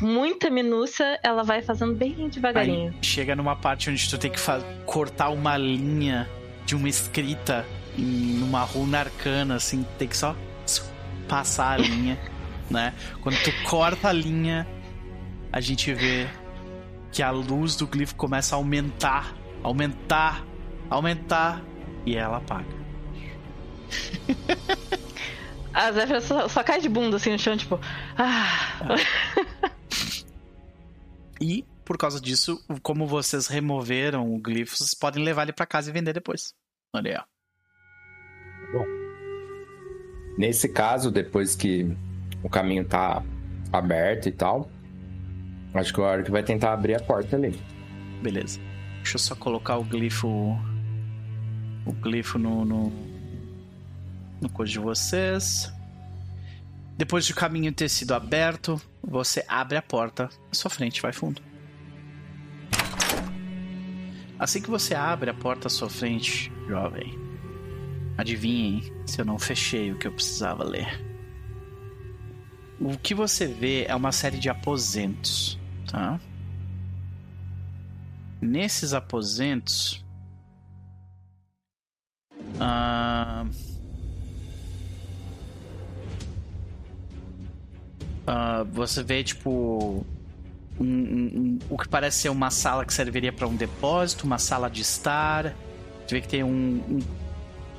[0.00, 2.90] Muita minúcia, ela vai fazendo bem devagarinho.
[2.90, 4.40] Aí chega numa parte onde tu tem que
[4.84, 6.28] cortar uma linha
[6.66, 7.64] de uma escrita
[7.96, 10.34] em uma runa arcana, assim, tem que só
[11.28, 12.18] passar a linha,
[12.68, 12.92] né?
[13.22, 14.66] Quando tu corta a linha,
[15.52, 16.26] a gente vê
[17.14, 19.32] que a luz do glifo começa a aumentar,
[19.62, 20.44] aumentar,
[20.90, 21.62] aumentar
[22.04, 22.66] e ela apaga.
[25.72, 27.80] A Zéfira só, só cai de bunda assim no chão, tipo,
[28.16, 28.96] ah.
[31.40, 35.90] E por causa disso, como vocês removeram o glifo, vocês podem levar ele pra casa
[35.90, 36.52] e vender depois.
[36.94, 37.22] Olha aí, ó.
[40.36, 41.96] Nesse caso, depois que
[42.42, 43.22] o caminho tá
[43.72, 44.68] aberto e tal,
[45.74, 47.60] acho que o Auric vai tentar abrir a porta ali.
[48.22, 48.60] Beleza.
[48.96, 50.28] Deixa eu só colocar o glifo.
[51.84, 52.64] O glifo no.
[52.64, 52.92] No,
[54.40, 55.72] no de vocês.
[56.96, 61.42] Depois do caminho ter sido aberto, você abre a porta à sua frente, vai fundo.
[64.38, 67.18] Assim que você abre a porta à sua frente, jovem,
[68.16, 71.04] adivinhem se eu não fechei o que eu precisava ler.
[72.80, 75.58] O que você vê é uma série de aposentos,
[75.94, 76.20] tá?
[78.40, 80.04] Nesses aposentos.
[82.60, 83.46] ah,
[88.26, 90.04] ah, você vê, tipo.
[90.80, 94.38] um- um- um- o que parece ser uma sala que serviria para um depósito, uma
[94.38, 95.54] sala de estar.
[96.06, 97.00] Você vê que tem um,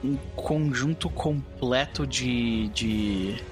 [0.03, 2.69] um, conjunto completo de.
[2.69, 3.43] de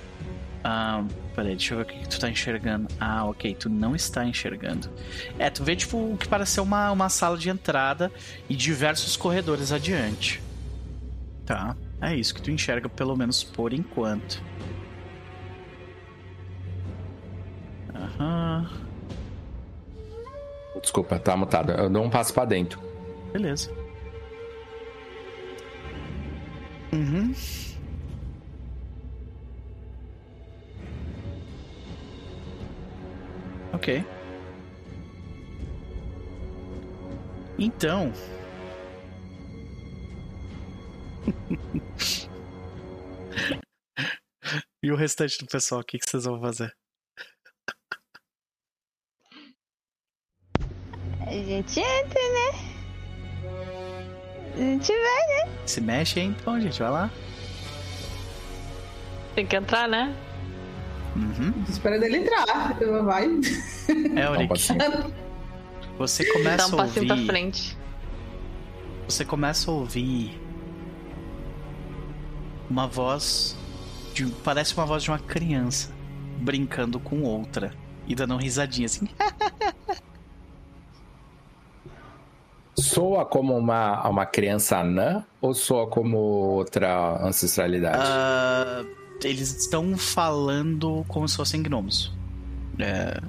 [0.64, 1.03] ah,
[1.34, 2.88] peraí, deixa eu ver o que, tu tá enxergando.
[2.99, 4.89] Ah, ok, tu não está enxergando.
[5.38, 8.11] É, tu vê tipo o que parece ser uma, uma sala de entrada
[8.49, 10.41] e diversos corredores adiante.
[11.45, 11.76] Tá?
[12.01, 14.41] É isso que tu enxerga, pelo menos por enquanto.
[17.93, 18.69] Aham.
[20.81, 21.72] Desculpa, tá mutado.
[21.72, 22.80] Eu dou um passo pra dentro.
[23.31, 23.72] Beleza.
[26.91, 27.34] Uhum.
[33.74, 34.06] Ok.
[37.58, 38.14] Então.
[44.84, 46.72] e o restante do pessoal, o que, que vocês vão fazer?
[51.26, 52.52] A gente entra, né?
[54.54, 55.48] A gente vai, né?
[55.66, 57.10] Se mexe aí então, gente, vai lá.
[59.34, 60.16] Tem que entrar, né?
[61.15, 61.53] Uhum.
[61.69, 62.77] Espera dele entrar.
[62.81, 63.27] Eu- Vai.
[64.15, 64.80] É, passinho.
[65.98, 67.27] você Dá começa um a passinho pra ouvir.
[67.27, 67.77] frente.
[69.07, 70.40] Você começa a ouvir
[72.69, 73.56] uma voz
[74.14, 75.91] de, parece uma voz de uma criança
[76.38, 77.73] brincando com outra
[78.07, 79.07] e dando uma risadinha assim.
[82.76, 87.99] Soa como uma, uma criança anã ou soa como outra ancestralidade?
[88.02, 88.84] Ah,
[89.24, 92.12] eles estão falando como se fossem gnomos.
[92.80, 93.20] É,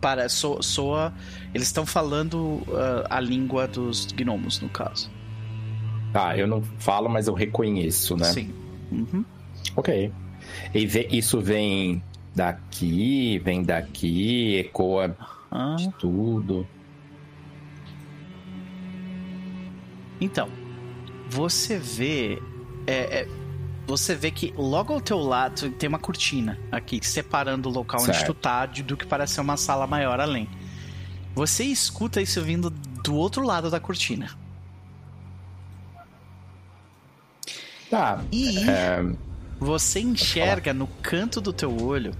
[0.00, 1.12] para, so, soa.
[1.54, 2.36] Eles estão falando
[2.68, 5.10] uh, a língua dos gnomos, no caso.
[6.12, 8.24] Tá, eu não falo, mas eu reconheço, né?
[8.24, 8.50] Sim.
[8.90, 9.24] Uhum.
[9.76, 10.12] Ok.
[10.74, 12.02] E vê- isso vem
[12.34, 15.16] daqui, vem daqui, ecoa
[15.50, 16.66] Ah, de tudo.
[20.20, 20.48] Então,
[21.30, 22.40] você vê.
[22.86, 23.28] é, é,
[23.92, 28.16] você vê que logo ao teu lado tem uma cortina aqui, separando o local onde
[28.16, 28.32] Certo.
[28.32, 30.48] tu tá do que parece ser uma sala maior além.
[31.34, 34.30] Você escuta isso vindo do outro lado da cortina.
[37.90, 38.24] Tá.
[38.32, 39.04] E É,
[39.60, 42.14] você enxerga no canto do teu olho.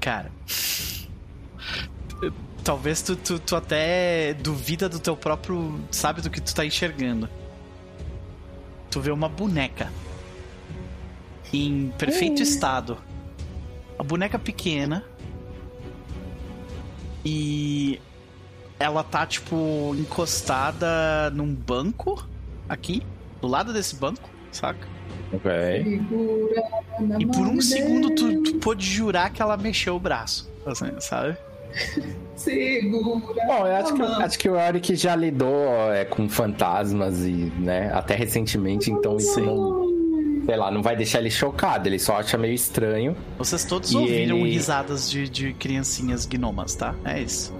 [0.00, 0.32] Cara.
[2.64, 5.78] Talvez tu, tu, tu até duvida do teu próprio.
[5.90, 7.28] Sabe do que tu tá enxergando.
[8.92, 9.90] Tu vê uma boneca.
[11.52, 12.98] Em perfeito estado.
[13.98, 15.04] A boneca pequena.
[17.24, 18.00] E.
[18.78, 22.28] Ela tá, tipo, encostada num banco.
[22.68, 23.02] Aqui.
[23.40, 24.86] Do lado desse banco, saca?
[25.32, 26.00] ok.
[27.18, 30.50] E por um segundo tu, tu pôde jurar que ela mexeu o braço.
[30.66, 31.36] Assim, sabe?
[32.36, 33.20] Segura.
[33.46, 37.90] Bom, eu acho que, acho que o Eric já lidou é, com fantasmas e, né,
[37.94, 42.36] até recentemente, então isso não, sei lá, não vai deixar ele chocado, ele só acha
[42.36, 43.16] meio estranho.
[43.38, 46.94] Vocês todos E ouviram ele- risadas de, de criancinhas gnomas, tá?
[47.04, 47.54] É isso.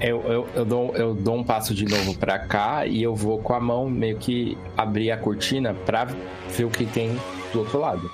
[0.00, 3.38] Eu, eu, eu, dou, eu dou um passo de novo pra cá e eu vou
[3.38, 6.04] com a mão meio que abrir a cortina pra
[6.48, 7.16] ver o que tem
[7.52, 8.10] do outro lado.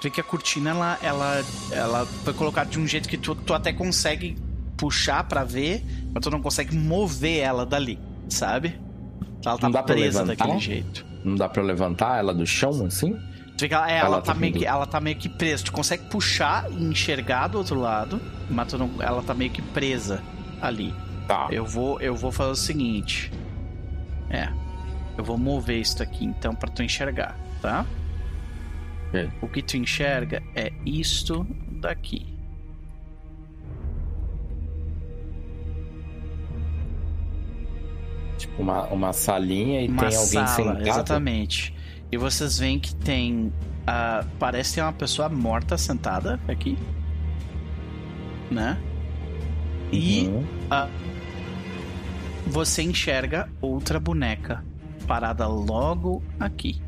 [0.00, 3.34] Tu vê que a cortina, ela, ela, ela foi colocada de um jeito que tu,
[3.34, 4.36] tu até consegue
[4.76, 7.98] puxar pra ver, mas tu não consegue mover ela dali,
[8.28, 8.80] sabe?
[9.44, 11.04] Ela tá Não dá presa daquele jeito.
[11.22, 13.12] Não dá pra levantar ela do chão assim?
[13.58, 15.28] Tu vê que ela, é, ela, Ela tá tá meio que, ela tá meio que
[15.28, 15.64] presa.
[15.64, 18.18] Tu consegue puxar e enxergar do outro lado,
[18.48, 20.22] mas tu não, ela tá meio que presa
[20.62, 20.94] ali.
[21.28, 21.48] Tá.
[21.50, 23.30] Eu vou, eu vou fazer o seguinte.
[24.30, 24.48] É.
[25.18, 27.84] Eu vou mover isso aqui então pra tu enxergar, tá?
[29.10, 29.30] Ok.
[29.42, 32.26] O que tu enxerga é isto daqui.
[38.38, 40.88] Tipo uma, uma salinha e Uma tem alguém sala, sentado.
[40.88, 41.74] exatamente.
[42.10, 43.52] E vocês veem que tem.
[43.86, 46.76] ah, parece ter uma pessoa morta sentada aqui.
[48.50, 48.78] Né?
[49.92, 50.44] E Uhum.
[52.46, 54.64] você enxerga outra boneca
[55.06, 56.80] parada logo aqui.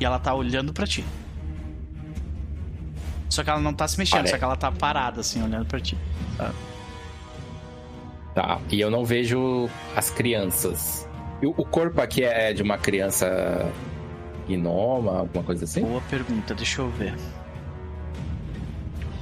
[0.00, 1.04] E ela tá olhando pra ti.
[3.28, 5.66] Só que ela não tá se mexendo, Pare- só que ela tá parada assim, olhando
[5.66, 5.96] pra ti.
[8.34, 8.60] Tá.
[8.70, 11.08] E eu não vejo as crianças.
[11.42, 13.70] E o corpo aqui é de uma criança
[14.48, 15.82] gnoma, alguma coisa assim?
[15.82, 17.14] Boa pergunta, deixa eu ver.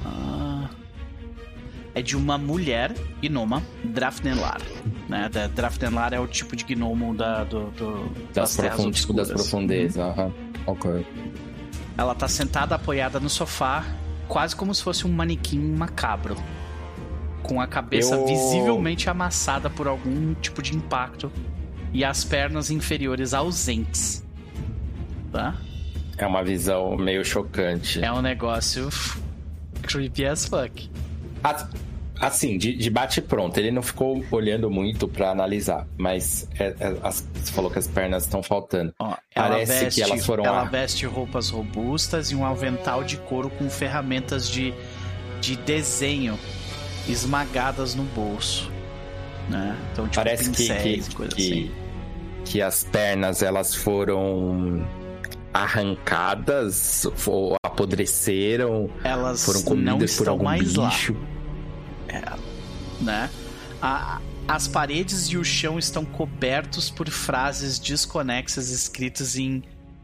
[0.05, 0.69] Ah,
[1.93, 4.61] é de uma mulher gnoma, Drafnelar.
[5.09, 5.29] Né?
[5.53, 8.95] Drafnelar é o tipo de gnomo da, do, do- Das, terras profund...
[8.95, 9.97] tipo, das profundezas.
[9.97, 10.31] aham.
[10.65, 11.05] Ok.
[11.97, 13.85] Ela tá sentada apoiada no sofá,
[14.27, 16.35] quase como se fosse um manequim macabro.
[17.43, 21.31] Com a cabeça Eu- visivelmente amassada por algum tipo de impacto
[21.93, 24.25] e as pernas inferiores ausentes.
[25.31, 25.55] Tá?
[26.17, 28.03] É uma visão meio chocante.
[28.03, 28.89] É um negócio
[29.83, 30.89] creepy as fuck.
[31.43, 31.67] As-
[32.25, 36.97] Assim, de, de bate pronto, ele não ficou olhando muito pra analisar, mas é- é-
[37.03, 38.93] as- você falou que as pernas estão faltando.
[38.99, 43.17] Ó, Parece veste, que elas foram Ela a- veste roupas robustas e um avental de
[43.17, 44.73] couro com ferramentas de,
[45.41, 46.39] de desenho
[47.07, 48.71] esmagadas no bolso.
[49.49, 49.77] Né?
[49.91, 51.71] Então, tipo, Parece que, pincéis que, e coisa que, assim.
[52.45, 54.83] que as pernas elas foram
[55.53, 60.89] arrancadas ou apodreceram, Elas foram não comidas por algum mais lá.
[63.01, 63.29] Né?
[63.81, 69.63] A- as paredes e o chão estão cobertos por frases desconexas escritas em,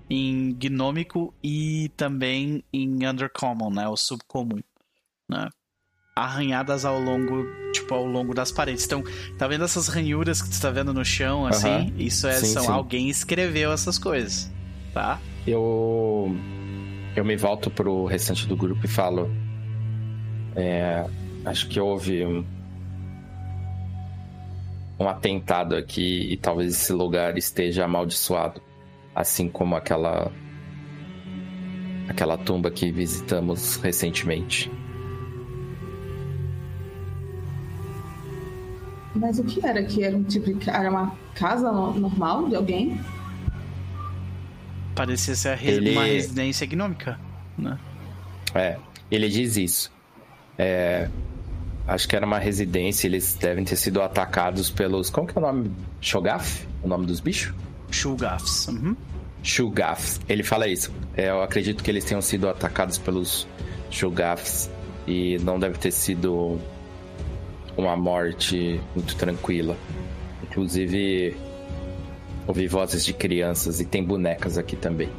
[0.09, 3.87] em gnômico e também em undercommon, né?
[3.87, 4.59] O subcomum,
[5.29, 5.47] né?
[6.15, 8.83] Arranhadas ao longo, tipo, ao longo das paredes.
[8.85, 9.03] Então,
[9.37, 11.93] tá vendo essas ranhuras que tu tá vendo no chão, assim?
[11.97, 12.71] Isso é, Sim, são sim.
[12.71, 14.51] alguém escreveu essas coisas,
[14.93, 15.19] tá?
[15.47, 16.35] Eu
[17.15, 19.29] eu me volto pro restante do grupo e falo,
[20.55, 21.05] é,
[21.45, 22.23] acho que houve
[25.01, 28.61] um, atentado aqui e talvez esse lugar esteja amaldiçoado,
[29.15, 30.31] assim como aquela
[32.07, 34.69] aquela tumba que visitamos recentemente.
[39.15, 39.83] Mas o que era?
[39.83, 40.69] Que era um tipo de.
[40.69, 42.99] Era uma casa no- normal de alguém?
[44.95, 47.19] Parecia ser a re- Ele- uma residência gnômica,
[47.57, 47.77] né?
[48.53, 48.77] É,
[49.09, 49.91] ele diz isso.
[50.57, 51.09] É,
[51.91, 55.09] acho que era uma residência, eles devem ter sido atacados pelos.
[55.09, 55.71] Como que é o nome?
[55.99, 56.65] Shogaf?
[56.81, 57.53] O nome dos bichos?
[57.91, 58.67] Shulgafs.
[58.69, 58.95] Uhum.
[59.43, 60.21] Shugafs.
[60.29, 60.91] Ele fala isso.
[61.15, 63.45] É, eu acredito que eles tenham sido atacados pelos
[63.89, 64.69] Shugafs
[65.05, 66.59] e não deve ter sido
[67.75, 69.75] uma morte muito tranquila.
[70.43, 71.35] Inclusive,
[72.47, 75.09] ouvi vozes de crianças e tem bonecas aqui também.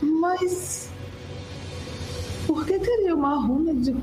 [0.00, 0.88] Mas.
[2.46, 3.94] Por que teria uma runa de?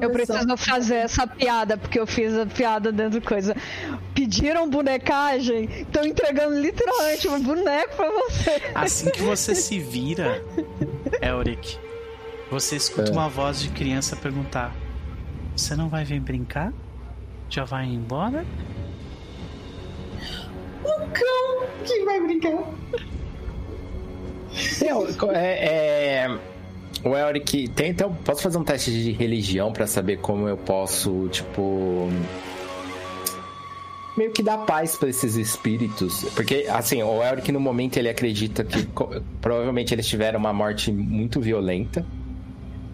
[0.00, 3.54] Eu preciso fazer essa piada, porque eu fiz a piada dentro de coisa.
[4.14, 8.62] Pediram bonecagem, estão entregando literalmente um boneco pra você.
[8.74, 10.42] Assim que você se vira,
[11.20, 11.78] Elric,
[12.50, 13.12] você escuta É.
[13.12, 14.72] uma voz de criança perguntar:
[15.56, 16.72] Você não vai vir brincar?
[17.50, 18.44] Já vai embora?
[20.82, 22.52] O cão que vai brincar.
[25.34, 26.38] É, é,
[27.04, 31.28] o Elric, tem, então, posso fazer um teste de religião pra saber como eu posso,
[31.30, 32.08] tipo.
[34.16, 36.24] Meio que dar paz pra esses espíritos.
[36.36, 38.86] Porque, assim, o Elric no momento ele acredita que
[39.40, 42.04] provavelmente eles tiveram uma morte muito violenta.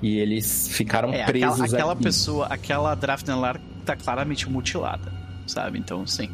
[0.03, 2.03] E eles ficaram É, presos aquela, aquela aqui.
[2.05, 5.13] pessoa, aquela Drafnelar tá claramente mutilada,
[5.47, 5.79] sabe?
[5.79, 6.31] Então, sim.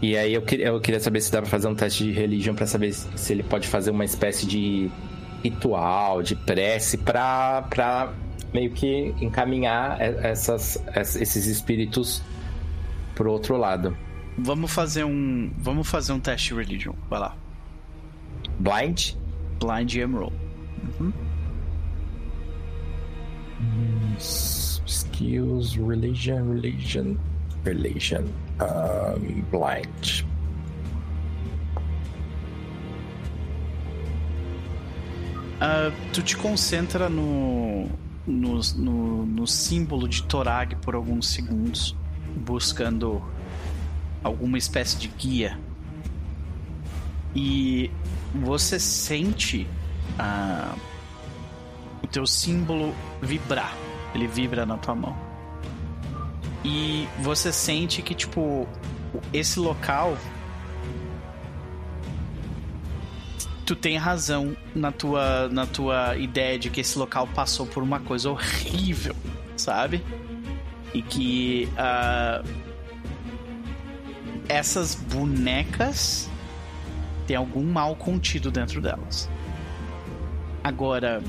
[0.00, 2.64] E aí eu, eu queria saber se dá pra fazer um teste de religião pra
[2.66, 4.88] saber se ele pode fazer uma espécie de
[5.44, 8.12] ritual, de prece pra, pra
[8.52, 12.22] meio que encaminhar essas, es- esses espíritos
[13.14, 13.96] pro outro lado.
[14.38, 15.52] Vamos fazer um.
[15.58, 16.94] Vamos fazer um teste de religion.
[17.08, 17.36] Vai lá.
[18.58, 19.12] Blind?
[19.60, 20.34] Blind Emerald.
[24.86, 27.16] Skills, religion, religion,
[27.64, 28.24] religion,
[28.60, 30.24] um, blind.
[35.60, 37.88] Ah, tu te concentra no,
[38.26, 41.96] no, no, no símbolo de Torag por alguns segundos,
[42.36, 43.22] buscando
[44.22, 45.58] alguma espécie de guia.
[47.34, 47.90] E
[48.34, 49.66] você sente
[50.18, 50.74] ah,
[52.02, 53.76] o teu símbolo vibrar.
[54.14, 55.16] Ele vibra na tua mão.
[56.64, 58.66] E você sente que, tipo,
[59.32, 60.16] esse local
[63.64, 68.00] tu tem razão na tua, na tua ideia de que esse local passou por uma
[68.00, 69.16] coisa horrível,
[69.56, 70.02] sabe?
[70.92, 72.42] E que ah,
[74.48, 76.30] essas bonecas
[77.26, 79.28] têm algum mal contido dentro delas.
[80.62, 81.22] Agora,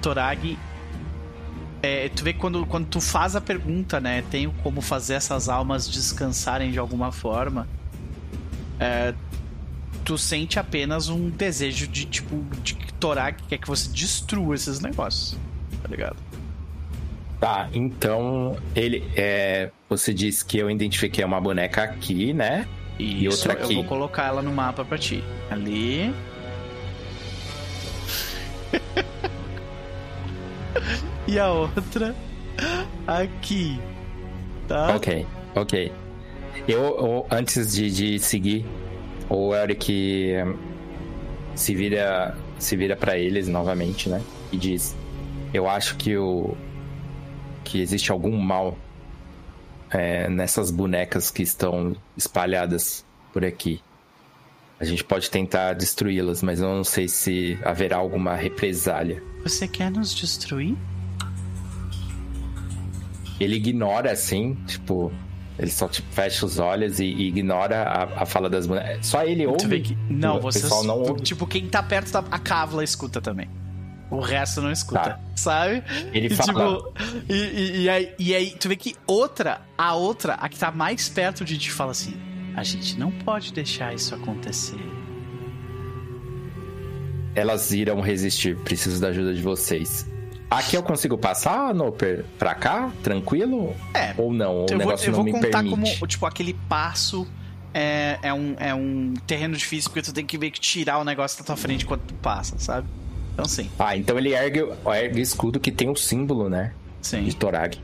[0.00, 0.58] Torag.
[1.82, 4.22] é, tu vê que quando, quando tu faz a pergunta, né?
[4.30, 7.66] Tenho como fazer essas almas descansarem de alguma forma.
[8.78, 9.14] É,
[10.04, 14.80] tu sente apenas um desejo de, tipo, de que Torag quer que você destrua esses
[14.80, 15.36] negócios.
[15.82, 16.16] Tá ligado?
[17.40, 19.70] Tá, então ele é.
[19.88, 22.66] Você disse que eu identifiquei uma boneca aqui, né?
[22.98, 23.74] E outra eu aqui.
[23.74, 25.22] vou colocar ela no mapa pra ti.
[25.50, 26.14] Ali.
[31.26, 32.14] e a outra
[33.06, 33.78] aqui.
[34.68, 34.94] Tá?
[34.94, 35.92] Ok, ok.
[36.68, 38.64] Eu, eu- antes de, de seguir,
[39.32, 40.36] o Eric
[41.54, 44.22] se vira se vira para eles novamente, né?
[44.52, 44.94] E diz:
[45.52, 46.54] Eu acho que o
[47.64, 48.76] que existe algum mal
[49.90, 53.80] eh, nessas bonecas que estão espalhadas por aqui.
[54.78, 59.22] A gente pode tentar destruí-las, mas eu não sei se haverá alguma represália.
[59.44, 60.76] Você quer nos destruir?
[63.40, 65.12] Ele ignora assim, tipo,
[65.62, 69.06] ele só tipo, fecha os olhos e, e ignora a, a fala das bonecas.
[69.06, 69.80] Só ele ouve.
[69.80, 69.96] Que...
[70.10, 71.22] Não, pessoal não ouve.
[71.22, 73.48] Tipo, quem tá perto da a Cávala escuta também.
[74.10, 75.20] O resto não escuta, Tá.
[75.36, 75.82] sabe?
[76.12, 76.52] Ele e, fala.
[76.78, 76.92] tipo,
[77.30, 80.70] e, e- e aí, e aí, tu vê que outra, a outra, a que tá
[80.70, 82.14] mais perto de ti, fala assim:
[82.54, 84.76] A gente não pode deixar isso acontecer.
[87.34, 88.56] Elas irão resistir.
[88.58, 90.06] Preciso da ajuda de vocês.
[90.58, 92.24] Aqui eu consigo passar, Noper?
[92.38, 92.90] Pra cá?
[93.02, 93.74] Tranquilo?
[93.94, 94.54] É, Ou não?
[94.54, 95.96] Ou o eu vou, negócio eu não vou me contar permite?
[95.96, 97.26] como, tipo, aquele passo
[97.72, 101.04] é, é, um, é um terreno difícil, porque tu tem que ver que tirar o
[101.04, 102.86] negócio da tua frente quando tu passa, sabe?
[103.32, 104.62] Então, sim, Ah, então ele ergue,
[104.94, 106.72] ergue o escudo que tem o símbolo, né?
[107.00, 107.24] sim.
[107.24, 107.78] De Torag.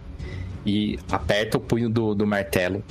[0.67, 2.85] E aperta o punho do, do martelo.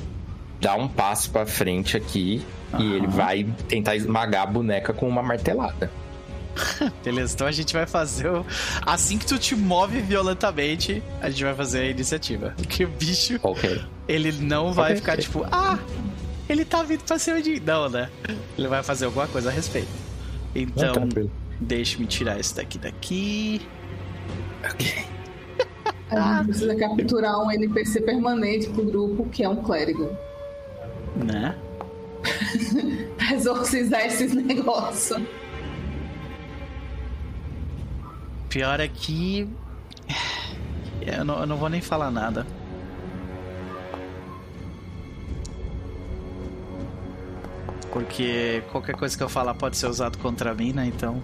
[0.60, 2.42] Dá um passo pra frente aqui.
[2.74, 2.96] E Aham.
[2.96, 5.92] ele vai tentar esmagar a boneca com uma martelada.
[7.04, 8.46] Beleza, então a gente vai fazer o...
[8.86, 12.54] Assim que tu te move violentamente, a gente vai fazer a iniciativa.
[12.58, 13.82] Porque o bicho, Ok.
[14.08, 15.78] ele não vai Ok, ficar tipo, ah,
[16.50, 17.60] ele tá vindo pra cima de...
[17.60, 18.10] Não, né?
[18.58, 19.88] Ele vai fazer alguma coisa a respeito.
[20.56, 21.32] Então, tranquilo.
[21.60, 23.62] deixa-me tirar esse daqui daqui.
[24.64, 25.06] Ok.
[26.10, 30.10] A gente precisa capturar um NPC permanente pro grupo, que é um clérigo.
[31.16, 31.56] Né?
[33.18, 35.22] Pra exorcizar esses negócios.
[38.50, 39.48] Pior é que.
[41.00, 42.46] Eu não, eu não vou nem falar nada.
[47.94, 50.86] Porque qualquer coisa que eu falar pode ser usado contra mim, né?
[50.86, 51.24] Então.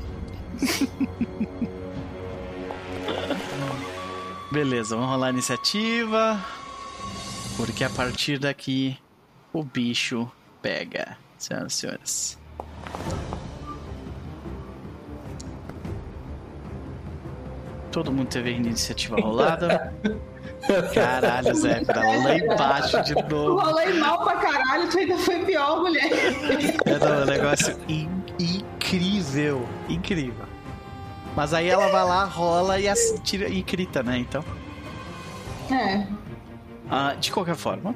[4.49, 6.39] Beleza, vamos rolar a iniciativa.
[7.57, 8.97] Porque a partir daqui
[9.51, 12.42] o bicho pega, senhoras e senhores.
[17.93, 19.93] Todo mundo teve a iniciativa rolada.
[20.95, 23.59] Caralho, Zé, pra lá embaixo de Eu novo.
[23.59, 26.09] rolei mal pra caralho, tu ainda foi pior, mulher.
[26.85, 29.69] É um negócio in- incrível.
[29.87, 30.45] Incrível.
[31.35, 32.91] Mas aí ela vai lá, rola e,
[33.23, 34.17] tira, e grita, né?
[34.17, 34.43] Então.
[35.71, 36.07] É.
[36.89, 37.93] Ah, de qualquer forma.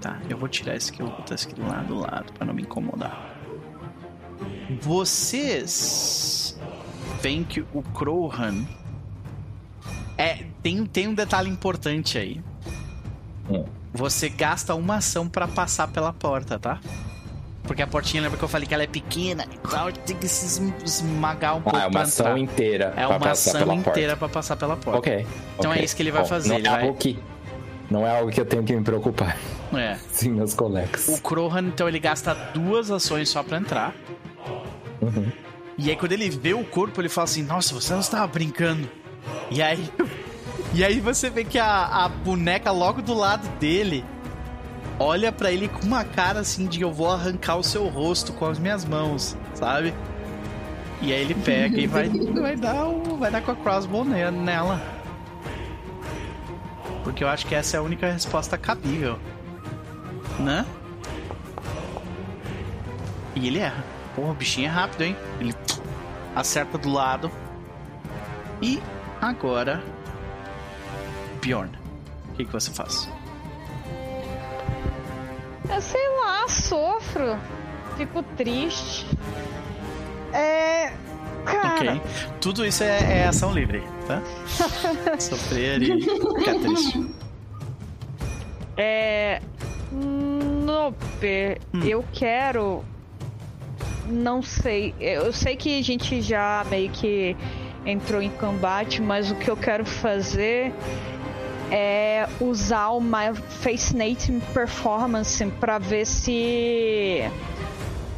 [0.00, 2.46] Tá, eu vou tirar esse aqui, eu vou botar esse aqui lá do lado pra
[2.46, 3.34] não me incomodar.
[4.80, 6.37] Vocês
[7.20, 8.64] veem que o Crowhan
[10.16, 12.40] é tem, tem um detalhe importante aí.
[13.50, 13.64] Hum.
[13.92, 16.78] Você gasta uma ação pra passar pela porta, tá?
[17.62, 20.26] Porque a portinha, lembra que eu falei que ela é pequena e tal, tem que
[20.28, 22.38] se esm- esmagar um pouco Ah, é uma ação entrar.
[22.40, 24.16] inteira É uma ação inteira porta.
[24.16, 24.98] pra passar pela porta.
[24.98, 25.26] Ok.
[25.58, 25.82] Então ok.
[25.82, 27.18] é isso que ele vai Bom, fazer, Não ele é vai- algo que.
[27.90, 29.36] Não é algo que eu tenho que me preocupar.
[29.74, 29.96] É.
[30.12, 31.08] Sim, meus colegas.
[31.08, 33.94] O Krohan, então, ele gasta duas ações só pra entrar.
[35.00, 35.30] Uhum.
[35.78, 38.88] E aí, quando ele vê o corpo, ele fala assim: Nossa, você não estava brincando.
[39.50, 39.88] E aí.
[40.74, 44.04] E aí você vê que a, a boneca logo do lado dele
[44.98, 48.44] olha pra ele com uma cara assim de eu vou arrancar o seu rosto com
[48.44, 49.94] as minhas mãos, sabe?
[51.00, 54.30] E aí ele pega e vai, vai dar o, vai dar com a crossbow ne-
[54.30, 54.78] nela.
[57.02, 59.18] Porque eu acho que essa é a única resposta cabível.
[60.38, 60.66] Né?
[63.34, 63.84] E ele erra.
[64.18, 65.16] Porra, o bichinho é rápido, hein?
[65.38, 65.54] Ele
[66.34, 67.30] acerta do lado.
[68.60, 68.82] E
[69.20, 69.80] agora.
[71.40, 71.70] Bjorn,
[72.30, 73.08] o que, que você faz?
[75.70, 77.38] Eu sei lá, sofro.
[77.96, 79.06] Fico triste.
[80.32, 80.92] É.
[81.44, 82.02] Cara, Ok.
[82.40, 84.20] Tudo isso é, é ação livre, tá?
[85.20, 87.14] Sofrer e ficar triste.
[88.76, 89.40] é.
[89.92, 91.82] Nope, Hum.
[91.84, 92.84] eu quero.
[94.08, 94.94] Não sei.
[95.00, 97.36] Eu sei que a gente já meio que
[97.84, 100.72] entrou em combate, mas o que eu quero fazer
[101.70, 107.30] é usar My Fascinating Performance pra ver se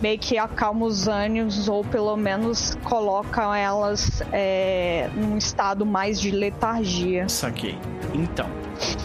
[0.01, 6.31] meio que acalma os ânimos ou pelo menos coloca elas é, num estado mais de
[6.31, 7.29] letargia.
[7.29, 7.77] Saquei.
[8.15, 8.49] Então,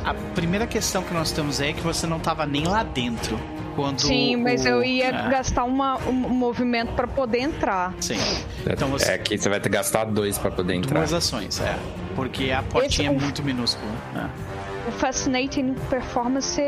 [0.04, 3.38] a primeira questão que nós temos é que você não tava nem lá dentro.
[3.76, 7.94] Quando Sim, mas o- eu ia é, gastar uma- um movimento pra poder entrar.
[8.00, 8.18] Sim.
[8.66, 11.00] Então você- É que você vai ter que gastar dois pra poder entrar.
[11.00, 11.76] Duas ações, é.
[12.16, 13.92] Porque a portinha Esse- é muito minúscula.
[14.14, 14.30] né?
[14.88, 16.62] O Fascinating Performance,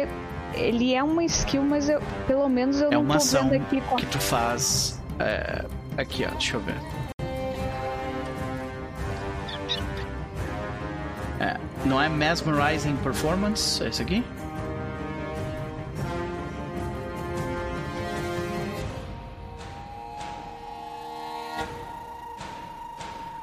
[0.53, 3.61] ele é uma skill, mas eu, pelo menos eu É não uma tô ação vendo
[3.61, 3.95] aqui qual...
[3.95, 4.99] que tu faz.
[5.19, 5.63] é,
[5.97, 6.75] aqui, ó, deixa eu ver.
[11.39, 11.55] É,
[11.85, 13.83] não é Mesmerizing Performance?
[13.83, 14.23] É isso aqui?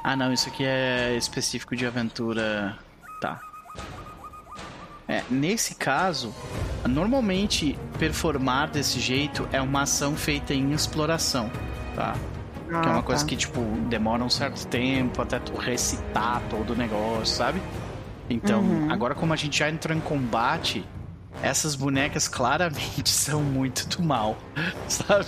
[0.07, 2.77] Ah, não, isso aqui é específico de aventura.
[3.19, 3.39] Tá.
[5.07, 6.31] É, nesse caso,
[6.87, 11.49] normalmente performar desse jeito é uma ação feita em exploração,
[11.95, 12.13] tá?
[12.83, 13.29] que é uma Ah, coisa tá.
[13.29, 17.59] que, tipo, demora um certo tempo até tu recitar todo o negócio, sabe?
[18.29, 18.91] Então, Uhum.
[18.91, 20.85] agora como a gente já entrou em combate,
[21.41, 24.37] essas bonecas claramente são muito do mal,
[24.87, 25.25] sabe?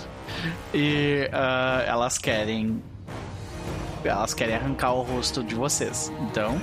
[0.72, 2.80] E ah, elas querem.
[4.08, 6.12] Elas querem arrancar o rosto de vocês.
[6.22, 6.60] Então,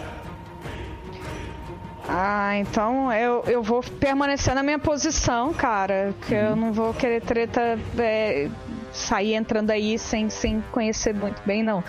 [2.08, 6.14] Ah, então eu, eu vou permanecer na minha posição, cara.
[6.28, 8.48] Que eu não vou querer treta é,
[8.92, 11.84] sair entrando aí sem, sem conhecer muito bem, não.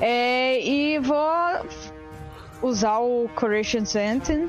[0.00, 1.28] É, e vou
[2.62, 4.48] usar o Courageous Anthem.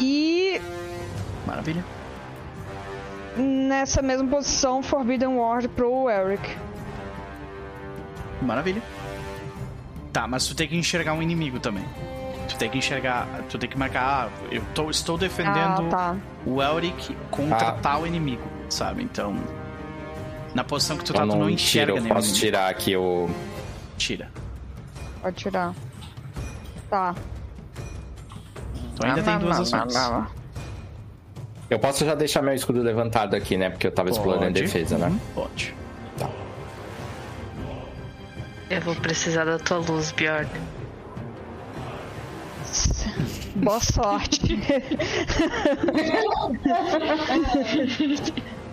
[0.00, 0.60] E
[1.46, 1.84] maravilha.
[3.36, 6.42] nessa mesma posição, Forbidden Ward pro Eric.
[8.42, 8.82] Maravilha.
[10.16, 11.84] Tá, mas tu tem que enxergar um inimigo também.
[12.48, 13.26] Tu tem que enxergar.
[13.50, 14.30] Tu tem que marcar.
[14.30, 16.16] Ah, eu tô, estou defendendo Ah, tá.
[16.46, 17.72] o Elric contra Ah.
[17.72, 19.02] tal inimigo, sabe?
[19.02, 19.36] Então.
[20.54, 22.46] Na posição que tu tá, Eu tu não enxerga tiro, eu nenhum posso inimigo.
[22.46, 23.28] tirar aqui o.
[23.98, 24.30] Tira.
[25.20, 25.74] Pode tirar.
[26.88, 27.14] Tá.
[28.98, 29.94] Tu ainda tem duas ações.
[31.68, 33.68] Eu posso já deixar meu escudo levantado aqui, né?
[33.68, 34.62] Porque eu tava explorando Pode.
[34.62, 35.14] defesa, né?
[35.34, 35.74] Pode.
[38.68, 40.48] Eu vou precisar da tua luz, Bjorn.
[43.54, 44.40] Boa sorte.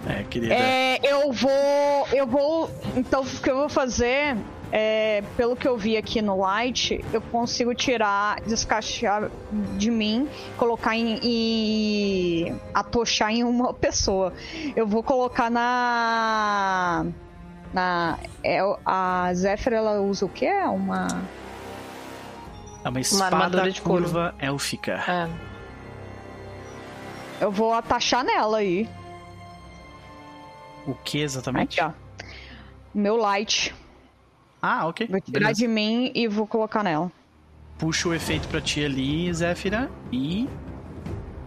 [0.06, 0.54] É, querida.
[0.54, 2.08] É, eu vou.
[2.12, 2.70] Eu vou.
[2.96, 4.36] Então, o que eu vou fazer.
[4.76, 9.30] É, pelo que eu vi aqui no Light, eu consigo tirar, descaixar
[9.78, 11.20] de mim, colocar em.
[11.24, 14.34] e atochar em uma pessoa.
[14.76, 17.06] Eu vou colocar na.
[17.74, 18.20] Na.
[18.44, 20.52] É, a Zephyr, ela usa o quê?
[20.52, 21.08] Uma.
[22.84, 24.04] É uma espada armadura de couro.
[24.04, 25.04] curva élfica.
[25.08, 25.30] É.
[27.42, 28.88] Eu vou atachar nela aí.
[30.86, 31.80] O que exatamente?
[31.80, 32.26] Aqui, ó.
[32.94, 33.74] Meu Light.
[34.62, 35.08] Ah, ok.
[35.08, 35.60] Vou tirar Beleza.
[35.60, 37.12] de mim e vou colocar nela.
[37.78, 39.90] Puxa o efeito pra ti ali, Zéfira.
[40.12, 40.48] E.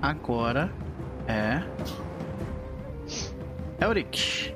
[0.02, 0.72] Agora
[1.28, 1.62] é.
[3.80, 4.55] Elric.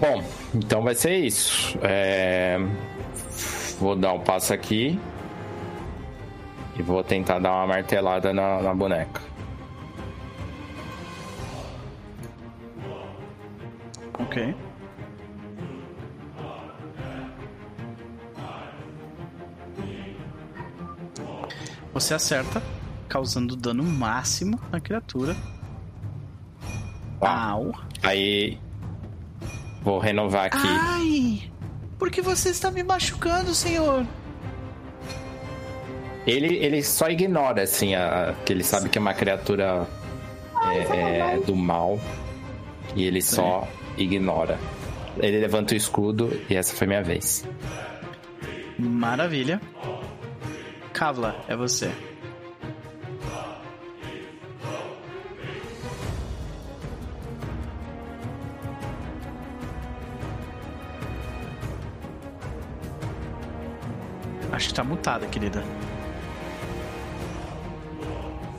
[0.00, 0.22] Bom,
[0.54, 1.78] então vai ser isso.
[1.82, 2.58] É,
[3.78, 4.98] Vou dar um passo aqui.
[6.76, 9.20] E vou tentar dar uma martelada na, na boneca.
[14.18, 14.54] Ok.
[21.92, 22.60] Você acerta,
[23.08, 25.36] causando dano máximo na criatura.
[27.20, 27.50] Tá.
[27.50, 27.72] Au.
[28.02, 28.58] Aí.
[29.84, 30.66] Vou renovar aqui.
[30.66, 31.50] Ai!
[31.98, 34.06] Por que você está me machucando, senhor?
[36.26, 39.86] Ele, ele só ignora, assim, a, que ele sabe que é uma criatura
[40.72, 42.00] é, é, do mal.
[42.96, 44.58] E ele só ignora.
[45.18, 47.44] Ele levanta o escudo e essa foi minha vez.
[48.78, 49.60] Maravilha.
[50.92, 51.92] Kavla, é você.
[64.54, 65.64] Acho que tá mutada, querida.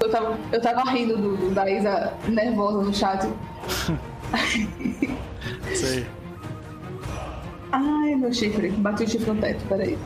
[0.02, 3.24] Eu tava, eu tava rindo do, do- da Isa nervosa no chat.
[5.74, 6.06] Sei.
[7.72, 8.72] Ai, meu chifre.
[8.72, 9.98] Bati o chifre no teto, peraí.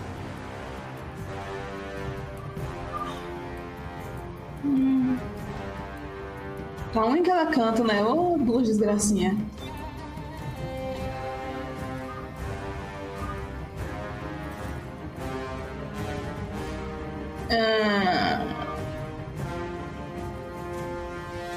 [4.64, 5.18] Hum.
[6.94, 8.04] Pra onde que ela canta, né?
[8.04, 9.36] Ô, duas desgracinhas.
[17.52, 18.46] Ah.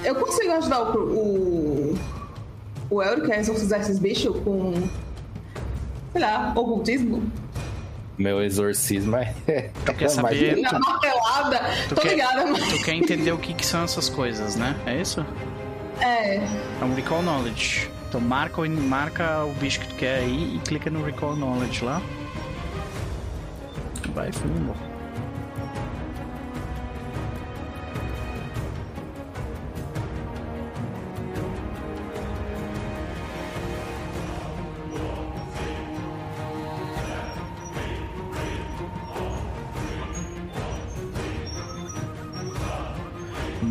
[0.05, 1.99] Eu consigo ajudar o, o,
[2.91, 4.73] o Elric a exorcizar esses bichos com,
[6.13, 7.23] sei lá, ocultismo?
[8.19, 9.33] Meu exorcismo é.
[9.87, 10.57] Tu quer saber?
[10.61, 12.69] Na Tu, martelada, tu tô quer, ligada, mas...
[12.69, 14.77] tu quer entender o que, que são essas coisas, né?
[14.87, 15.25] É isso?
[16.01, 17.89] É, É um Recall Knowledge.
[18.09, 21.85] Então marca, o- marca o bicho que tu quer aí e clica no Recall Knowledge
[21.85, 22.03] lá.
[24.15, 24.75] Vai fundo.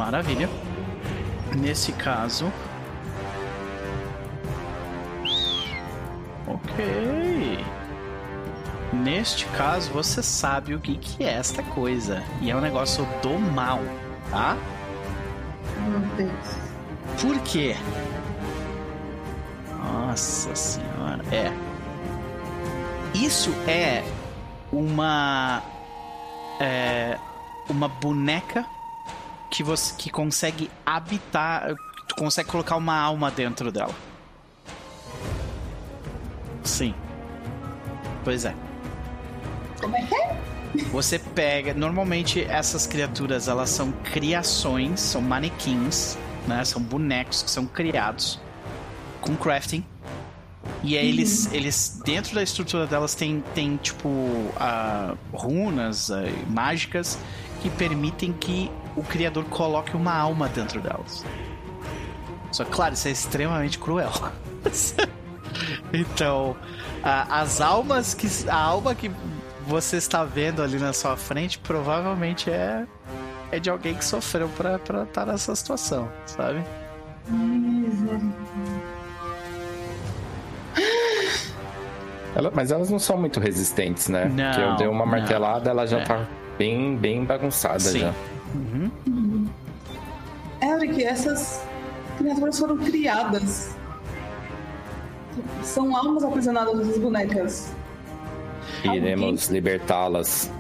[0.02, 0.50] Maravilha.
[1.56, 2.52] Nesse caso.
[6.48, 7.64] Ok.
[8.92, 12.24] Neste caso, você sabe o que, que é esta coisa.
[12.42, 13.80] E é um negócio do mal,
[14.32, 14.58] tá?
[15.88, 17.22] meu Deus.
[17.22, 17.76] Por quê?
[19.84, 21.24] Nossa senhora.
[21.32, 21.54] É.
[23.14, 24.04] Isso é
[24.74, 25.62] uma.
[26.60, 27.20] É.
[27.70, 28.66] Uma boneca
[29.52, 31.76] que você que consegue habitar.
[32.08, 33.94] Tu consegue colocar uma alma dentro dela.
[36.64, 36.96] Sim.
[38.24, 38.56] Pois é.
[39.80, 40.42] Como é que é?
[40.92, 41.74] Você pega.
[41.74, 46.64] Normalmente essas criaturas elas são criações, são manequins, né?
[46.64, 48.40] São bonecos que são criados
[49.20, 49.86] com crafting.
[50.84, 54.10] E aí eles, eles dentro da estrutura delas tem, tem tipo
[54.58, 57.18] ah, runas ah, mágicas
[57.62, 61.24] que permitem que o criador coloque uma alma dentro delas.
[62.52, 64.12] Só que, claro, isso é extremamente cruel.
[65.94, 66.56] Então,
[67.04, 68.28] a- as almas que.
[68.50, 69.12] A alma que
[69.68, 72.86] você está vendo ali na sua frente provavelmente é.
[73.52, 76.64] É de alguém que sofreu pra estar nessa situação, sabe?
[82.36, 84.26] Ela- mas elas não são muito resistentes, né?
[84.26, 85.12] Não, Porque eu dei uma não.
[85.12, 86.04] martelada, ela já É.
[86.04, 86.26] tá
[86.62, 88.00] bem, bem bagunçada Sim.
[88.02, 88.14] já.
[88.54, 89.48] Uhum.
[90.62, 91.64] Eric, essas
[92.20, 93.72] criaturas foram criadas.
[95.64, 97.72] São almas aprisionadas nessas bonecas.
[98.84, 100.52] Iremos libertá-las.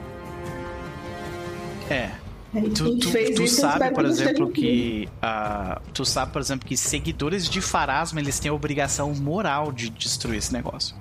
[1.88, 2.10] É.
[2.56, 5.08] E Tu, tu- tu sabe, por exemplo, que.
[5.22, 9.90] ah, tu sabe, por exemplo, que seguidores de Farasma eles têm a obrigação moral de
[9.92, 10.96] destruir esse negócio.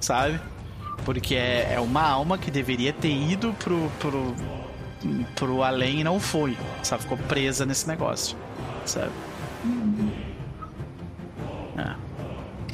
[0.00, 0.40] Sabe?
[1.04, 4.34] Porque é, é uma alma que deveria ter ido pro, pro,
[5.34, 6.56] pro além e não foi.
[6.82, 7.02] Sabe?
[7.02, 8.36] Ficou presa nesse negócio.
[8.86, 9.12] Sabe?
[11.76, 12.04] É.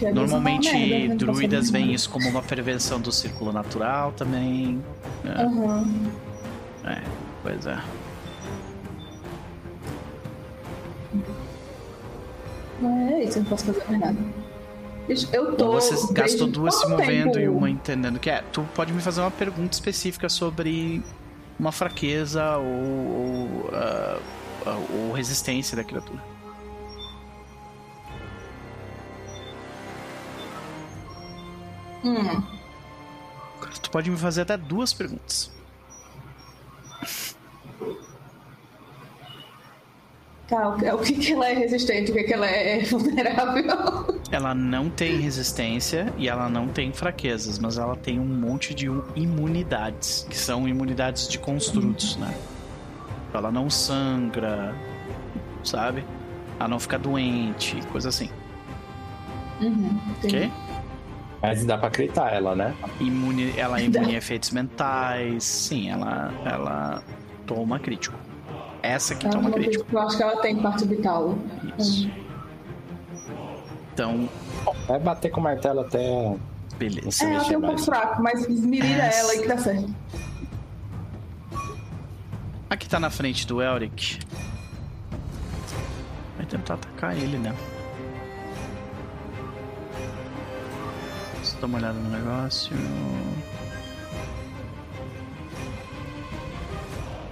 [0.03, 1.15] Uma Normalmente, merda, né?
[1.15, 4.83] Druidas veem isso como uma prevenção do círculo natural também.
[5.25, 5.87] É, Aham.
[6.85, 7.03] é,
[7.43, 7.79] pois é.
[12.81, 14.40] Mas é isso, eu não posso fazer mais nada.
[15.33, 15.67] Eu tô.
[15.67, 17.39] Ou você gastou duas se movendo tempo?
[17.39, 18.43] e uma entendendo que é.
[18.53, 21.03] Tu pode me fazer uma pergunta específica sobre
[21.59, 24.19] uma fraqueza ou, ou, ah,
[24.93, 26.21] ou resistência da criatura.
[32.05, 32.43] Hum.
[33.83, 35.51] Tu pode me fazer até duas perguntas.
[40.49, 44.20] Tá, o que- o que, que ela é resistente, o que, que ela é vulnerável.
[44.31, 48.87] Ela não tem resistência e ela não tem fraquezas, mas ela tem um monte de
[49.17, 52.33] imunidades, que são imunidades de construtos, né?
[53.35, 54.75] Ela não sangra,
[55.65, 56.05] sabe?
[56.59, 58.31] Ela não fica doente, coisa assim,
[59.61, 60.51] Uhum, ok?
[61.43, 62.75] Mas dá pra acreditar ela, né?
[63.01, 65.45] Imune, ela é imune a efeitos mentais.
[65.45, 67.03] Sim, ela, ela
[67.47, 68.17] toma crítico.
[68.83, 69.87] Essa que Ela toma crítico.
[69.93, 71.39] Eu acho que ela tem parte vital.
[71.79, 72.11] Isso.
[74.01, 74.29] Então,
[74.87, 76.37] Vai bater com o martelo até.
[76.79, 77.25] beleza.
[77.25, 79.19] É, ela tem um pouco fraco, mas esmirira Essa.
[79.21, 79.95] ela e que dá certo.
[82.69, 84.21] Aqui tá na frente do Elric.
[86.37, 87.55] Vai tentar atacar ele, né?
[91.37, 92.73] Deixa eu dar uma olhada no negócio.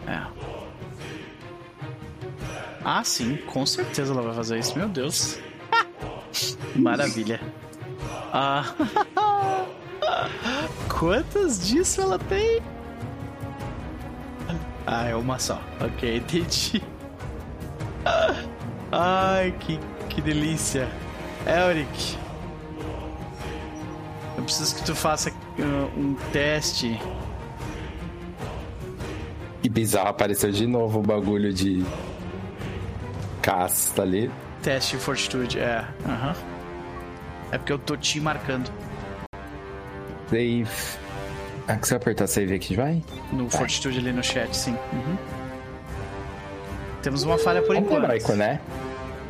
[0.07, 0.27] É.
[2.85, 4.77] Ah, sim, com certeza ela vai fazer isso.
[4.77, 5.39] Meu Deus.
[6.77, 7.41] Maravilha.
[8.33, 8.75] Ah.
[10.89, 12.61] Quantas disso ela tem?
[14.87, 15.61] Ah, é uma só.
[15.81, 16.83] Ok, entendi.
[18.91, 20.89] Ai, que, que delícia.
[21.47, 22.17] Elric.
[24.37, 26.99] Eu preciso que tu faça uh, um teste.
[29.63, 31.85] Que bizarro, apareceu de novo o bagulho de.
[33.43, 34.31] Casta ali.
[34.63, 35.85] Teste de fortitude, é.
[36.07, 36.35] Aham.
[37.53, 38.71] É porque eu tô te marcando.
[40.29, 40.67] Save.
[41.67, 43.03] Ah, que se eu apertar save aqui, vai?
[43.33, 44.77] No fortitude ali no chat, sim.
[44.93, 45.17] Uhum.
[47.03, 48.05] Temos uma falha por Ponto enquanto.
[48.05, 48.61] heróico, né?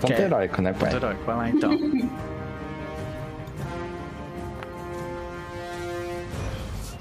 [0.01, 0.23] Ponto Quer?
[0.23, 0.91] heróico, né, pai?
[0.91, 1.71] Ponto heróico, vai lá então.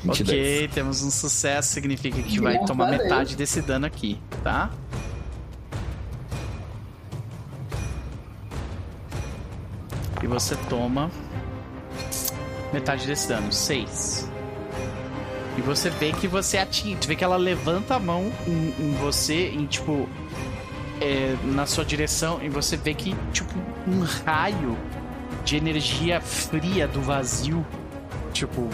[0.08, 0.74] Ok, 22.
[0.74, 4.70] temos um sucesso, significa que vai tomar metade desse dano aqui, tá?
[10.22, 11.12] E você toma
[12.74, 14.30] metade desse dano, 6.
[15.58, 18.94] E você vê que você atinge, tu vê que ela levanta a mão em, em
[19.00, 20.08] você, em tipo,
[21.02, 23.54] é, na sua direção, e você vê que, tipo,
[23.88, 24.78] um raio
[25.44, 27.66] de energia fria do vazio,
[28.34, 28.70] tipo,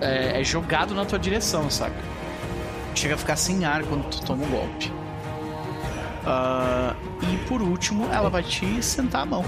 [0.00, 1.96] é, é jogado na tua direção, saca?
[2.94, 4.92] Chega a ficar sem ar quando tu toma um golpe.
[6.24, 9.44] Ah, e por último, ela vai te sentar a mão.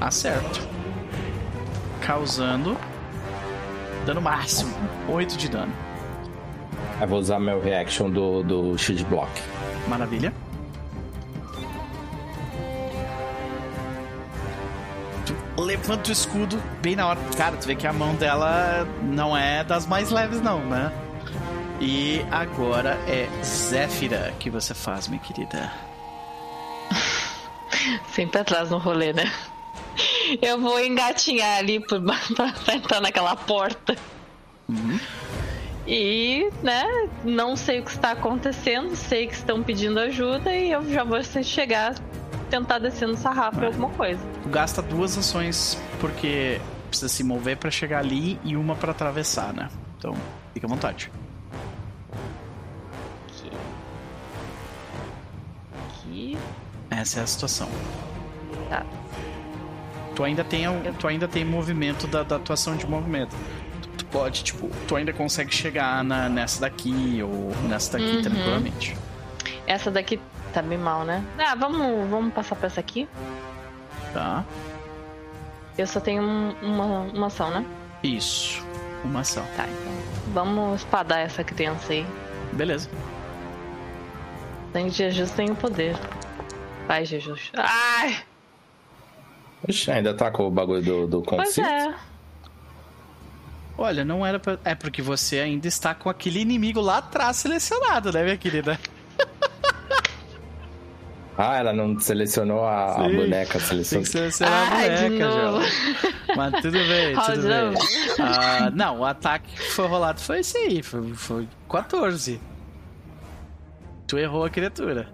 [0.00, 0.66] Acerto.
[2.00, 2.76] Causando
[4.06, 4.74] dano máximo.
[5.08, 5.72] 8 de dano.
[7.00, 9.30] Eu vou usar meu reaction do, do shield block.
[9.86, 10.32] Maravilha.
[15.26, 17.20] Tu levanta o escudo bem na hora.
[17.36, 20.90] Cara, tu vê que a mão dela não é das mais leves, não, né?
[21.80, 25.70] E agora é Zéfira que você faz, minha querida.
[28.12, 29.30] Sempre atrás no rolê, né?
[30.42, 33.96] Eu vou engatinhar ali pra, pra entrar naquela porta.
[35.86, 36.84] E, né,
[37.24, 41.22] não sei o que está acontecendo, sei que estão pedindo ajuda e eu já vou
[41.22, 41.94] chegar
[42.50, 43.66] tentar descer no sarrafo É.
[43.66, 44.20] alguma coisa.
[44.42, 49.52] Tu gasta duas ações porque precisa se mover pra chegar ali e uma pra atravessar,
[49.52, 49.68] né?
[49.98, 50.14] Então,
[50.54, 51.10] fica à vontade.
[53.26, 53.50] Aqui.
[55.88, 56.38] Aqui.
[56.90, 57.68] Essa é a situação.
[58.68, 58.84] Tá.
[60.18, 60.64] Tu ainda tem,
[60.98, 63.36] tu ainda tem movimento da, da atuação de movimento.
[63.80, 68.22] Tu, tu pode, tipo, tu ainda consegue chegar na, nessa daqui ou nessa daqui Uhum.
[68.22, 68.96] tranquilamente.
[69.64, 70.18] Essa daqui
[70.52, 71.24] tá bem mal, né?
[71.38, 73.08] Ah, vamos, vamos passar pra essa aqui.
[74.12, 74.44] Tá?
[75.78, 77.64] Eu só tenho um- uma, uma ação, né?
[78.02, 78.60] Isso.
[79.04, 79.44] Uma ação.
[79.56, 79.92] Tá, então.
[80.34, 82.04] Vamos espadar essa criança aí.
[82.54, 82.90] Beleza.
[84.72, 85.96] Sangue de Jesus tem o poder.
[86.88, 87.52] Vai, Jesus.
[87.56, 88.16] Ai!
[89.66, 91.68] Ixi, ainda tá com o bagulho do, do Pois conceito?
[91.68, 91.94] é.
[93.76, 94.58] Olha, não era pra...
[94.64, 98.78] É porque você ainda está com aquele inimigo lá atrás selecionado, né, minha querida?
[101.40, 103.14] Ah, ela não selecionou a, a Sim.
[103.14, 104.04] boneca, Tem selecionou.
[104.04, 106.34] que selecionar Ai, a boneca, já.
[106.34, 107.74] Mas tudo bem, tudo bem.
[108.18, 112.40] Ah, não, o ataque que foi rolado foi esse aí, foi, foi 14.
[114.08, 115.10] Tu errou a criatura.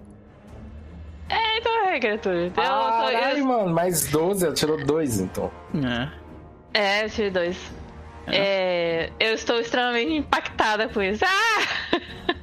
[1.95, 2.45] É, é, criatura.
[2.47, 5.51] Então, tô- eu- Ai, mano, mais 12, ela tirou 2, então.
[6.73, 6.79] É.
[7.01, 7.57] É, eu tirei dois.
[8.27, 11.23] É, eu estou extremamente impactada com isso.
[11.25, 11.99] Ah!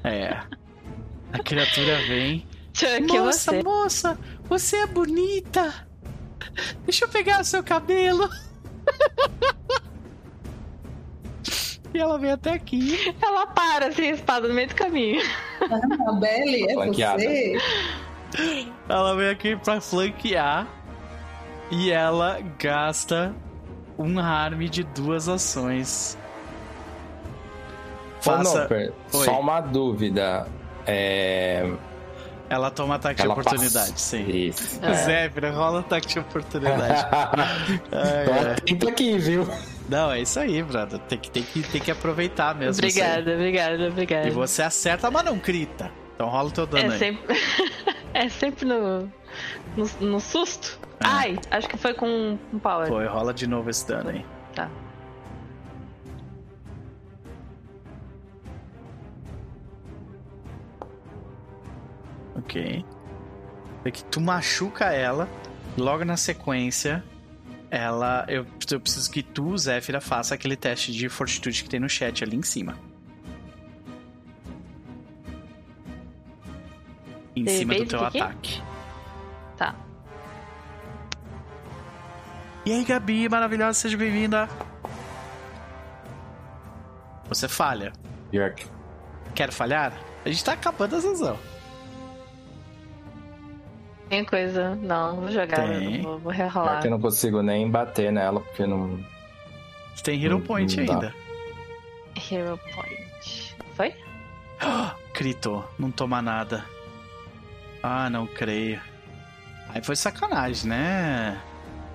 [0.09, 0.41] É.
[1.33, 2.47] A criatura vem.
[2.75, 3.63] Chuck, moça, você.
[3.63, 5.87] moça, você é bonita.
[6.85, 8.29] Deixa eu pegar o seu cabelo.
[11.95, 13.15] e ela vem até aqui.
[13.21, 15.21] Ela para assim, a espada no meio do caminho.
[15.61, 17.19] Ah, Belly, é Flanqueada.
[17.23, 17.59] você?
[18.89, 20.67] Ela vem aqui pra flanquear.
[21.71, 23.35] E ela gasta
[23.99, 26.19] um harm de duas ações.
[28.21, 28.63] Faça...
[28.63, 29.25] Noper, Oi.
[29.25, 30.47] só uma dúvida.
[30.87, 31.71] É.
[32.49, 34.27] Ela toma ataque Ela de oportunidade, passa- sim.
[34.29, 34.79] Isso.
[34.85, 34.93] É.
[35.33, 37.07] Zé, rola ataque de oportunidade.
[38.53, 39.49] Atento aqui, viu?
[39.89, 40.99] Não, é isso aí, brother.
[41.01, 42.75] Tem que, tem que, tem que aproveitar mesmo.
[42.75, 44.29] Obrigada, obrigada, obrigada.
[44.29, 45.91] E você acerta, mas não crita.
[46.23, 46.99] Então rola o teu dano É aí.
[47.01, 47.37] sempre.
[48.15, 49.13] é sempre no.
[49.77, 50.79] No, no susto.
[51.01, 51.05] É.
[51.05, 52.87] Ai, acho que foi com um power.
[52.87, 54.25] Foi, rola de novo esse dano aí.
[54.55, 54.71] Tá.
[62.37, 62.85] Ok.
[63.85, 65.29] É que tu machuca ela,
[65.77, 67.03] logo na sequência,
[67.69, 68.25] ela.
[68.29, 72.23] Eu, eu preciso que tu, Zéfira, faça aquele teste de fortitude que tem no chat
[72.23, 72.79] ali em cima.
[77.35, 78.21] Em cima do teu aqui?
[78.21, 78.63] ataque.
[79.57, 79.75] Tá.
[82.65, 84.49] E aí, Gabi, maravilhosa, seja bem-vinda.
[87.29, 87.93] Você falha.
[88.31, 88.67] Pior que.
[89.35, 89.93] Quer falhar?
[90.25, 91.39] A gente tá acabando a sessão.
[94.09, 94.75] Tem coisa.
[94.77, 95.57] Não, vou jogar.
[95.69, 96.03] Tem.
[96.03, 96.81] Vou, vou Pior rerolar.
[96.83, 99.03] que eu não consigo nem bater nela, porque não.
[100.05, 101.15] Tem Hero Não- Point não ainda.
[102.31, 103.57] Hero Point.
[103.75, 103.95] Foi?
[105.15, 106.65] Critou, não toma nada.
[107.83, 108.81] Ah, não creio.
[109.69, 111.41] Aí foi sacanagem, né,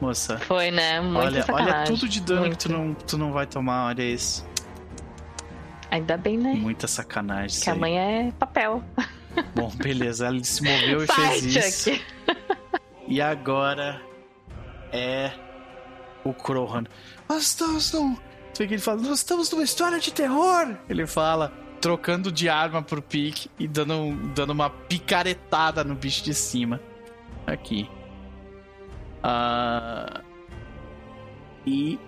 [0.01, 0.37] moça?
[0.39, 0.99] Foi, né?
[0.99, 1.73] Muito olha, sacanagem.
[1.73, 2.57] olha tudo de dano Muito.
[2.57, 4.45] que tu não, tu não vai tomar, olha isso.
[5.91, 6.53] Ainda bem, né?
[6.53, 7.61] Muita sacanagem.
[7.61, 8.83] Que amanhã é papel.
[9.55, 12.01] Bom, beleza, ela se moveu e Sai, fez isso.
[13.07, 14.01] E agora
[14.91, 15.31] é
[16.23, 16.83] o Krohan.
[17.29, 18.17] Nós estamos num.
[18.59, 20.75] Ele fala, nós estamos numa história de terror!
[20.89, 26.33] Ele fala, trocando de arma pro pique e dando, dando uma picaretada no bicho de
[26.33, 26.79] cima.
[27.45, 27.89] Aqui.
[29.23, 30.21] Ah,
[31.65, 31.99] E.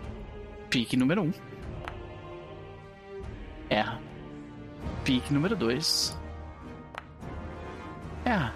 [0.70, 1.26] Pique número 1.
[1.26, 1.34] Um.
[3.70, 4.00] Erra.
[5.04, 6.18] Pique número 2.
[8.26, 8.54] Erra.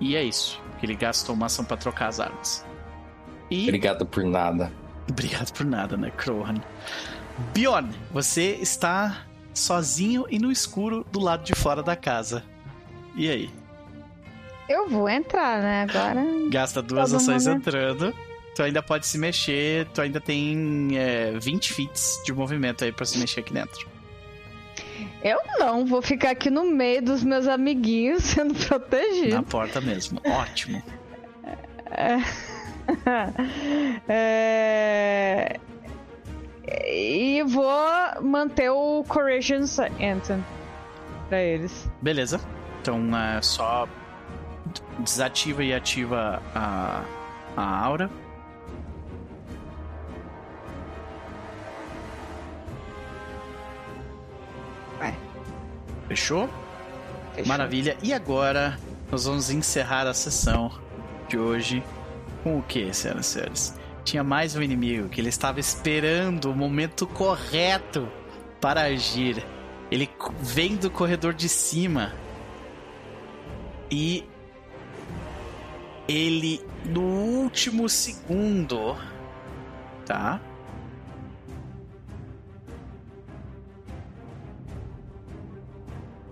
[0.00, 0.60] E é isso.
[0.78, 2.66] que Ele gastou uma ação pra trocar as armas.
[3.50, 3.64] E.
[3.64, 4.72] Obrigado por nada.
[5.08, 6.54] Obrigado por nada, né, Crohan?
[7.54, 12.42] Bjorn, você está sozinho e no escuro do lado de fora da casa.
[13.14, 13.50] E aí?
[14.68, 15.82] Eu vou entrar, né?
[15.88, 16.24] Agora.
[16.50, 18.14] Gasta duas ações mundo- entrando.
[18.54, 23.04] Tu ainda pode se mexer, tu ainda tem é, 20 feats de movimento aí pra
[23.06, 23.88] se mexer aqui dentro.
[25.24, 29.34] Eu não, vou ficar aqui no meio dos meus amiguinhos sendo protegido.
[29.36, 30.20] Na porta mesmo.
[30.24, 30.82] Ótimo.
[34.08, 35.56] É...
[36.66, 40.44] E vou manter o Courageous Anthem
[41.28, 41.90] pra eles.
[42.00, 42.40] Beleza.
[42.80, 43.88] Então é só
[44.98, 47.04] desativa e ativa a,
[47.56, 48.10] a aura.
[54.98, 55.16] Vai.
[56.08, 56.48] Fechou?
[57.34, 57.48] Fechou.
[57.48, 57.96] Maravilha.
[58.02, 58.78] E agora
[59.10, 60.70] nós vamos encerrar a sessão
[61.28, 61.82] de hoje
[62.42, 63.81] com o que, senhoras e senhores?
[64.04, 68.08] Tinha mais um inimigo que ele estava esperando o momento correto
[68.60, 69.44] para agir.
[69.90, 70.08] Ele
[70.40, 72.12] vem do corredor de cima
[73.90, 74.24] e
[76.08, 78.96] ele no último segundo,
[80.04, 80.40] tá?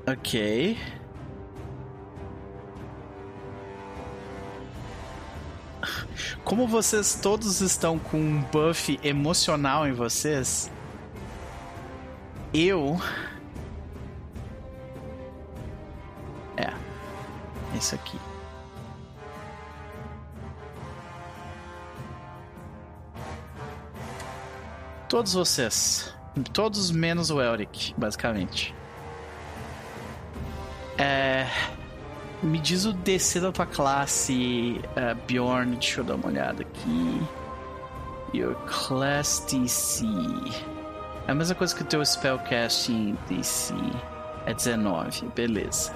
[0.07, 0.77] Ok.
[6.45, 10.71] Como vocês todos estão com um buff emocional em vocês,
[12.53, 13.01] eu.
[16.57, 16.73] É.
[17.77, 18.19] Isso aqui.
[25.09, 26.15] Todos vocês.
[26.53, 28.75] Todos menos o Elric, basicamente.
[30.97, 31.47] É.
[32.43, 35.77] Me diz o DC da tua classe, eh, Bjorn.
[35.77, 37.23] Deixa eu dar uma olhada aqui.
[38.33, 40.07] Your class DC.
[41.27, 43.75] É a mesma coisa que o teu spellcasting DC.
[44.47, 45.93] É 19, beleza.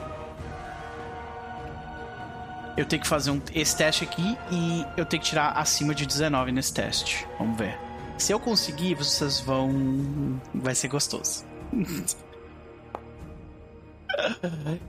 [2.76, 6.04] Eu tenho que fazer um, esse teste aqui e eu tenho que tirar acima de
[6.04, 7.26] 19 nesse teste.
[7.38, 7.78] Vamos ver.
[8.18, 10.38] Se eu conseguir, vocês vão.
[10.54, 11.44] Vai ser gostoso.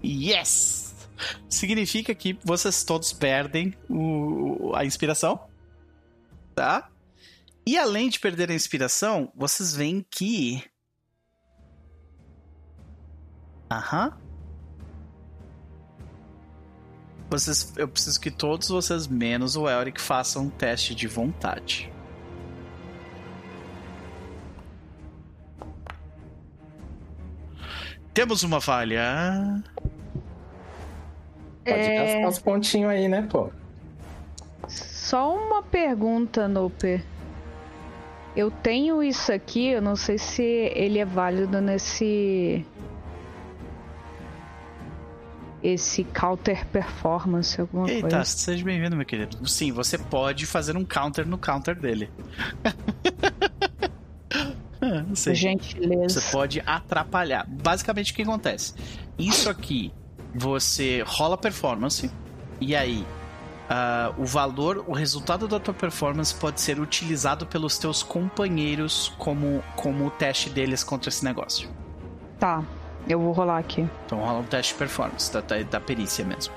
[0.04, 0.85] yes!
[1.50, 5.40] Significa que vocês todos perdem o, a inspiração.
[6.54, 6.90] Tá?
[7.68, 10.64] E além de perder a inspiração, vocês veem que.
[13.72, 14.18] Aham.
[17.30, 21.92] Vocês, eu preciso que todos vocês, menos o Elric, façam um teste de vontade.
[28.14, 29.62] Temos uma falha.
[31.66, 32.14] Pode É.
[32.14, 33.50] gastar os pontinhos aí, né, pô?
[34.68, 37.04] Só uma pergunta, Noper.
[38.36, 42.66] Eu tenho isso aqui, eu não sei se ele é válido nesse.
[45.64, 48.24] Esse counter performance, alguma Eita, coisa.
[48.26, 49.48] seja bem-vindo, meu querido.
[49.48, 52.10] Sim, você pode fazer um counter no counter dele.
[54.82, 55.34] Ah, não sei.
[55.34, 56.20] Gentileza.
[56.22, 57.44] Você pode atrapalhar.
[57.48, 58.76] Basicamente, o que acontece?
[59.18, 59.92] Isso aqui,
[60.38, 62.12] você rola performance,
[62.60, 63.06] e aí
[63.70, 69.64] ah, o valor, o resultado da tua performance pode ser utilizado pelos teus companheiros como,
[69.76, 71.70] como o teste deles contra esse negócio.
[72.38, 72.62] Tá,
[73.08, 73.88] eu vou rolar aqui.
[74.06, 76.54] Então rola um teste de performance, da, da, da perícia mesmo.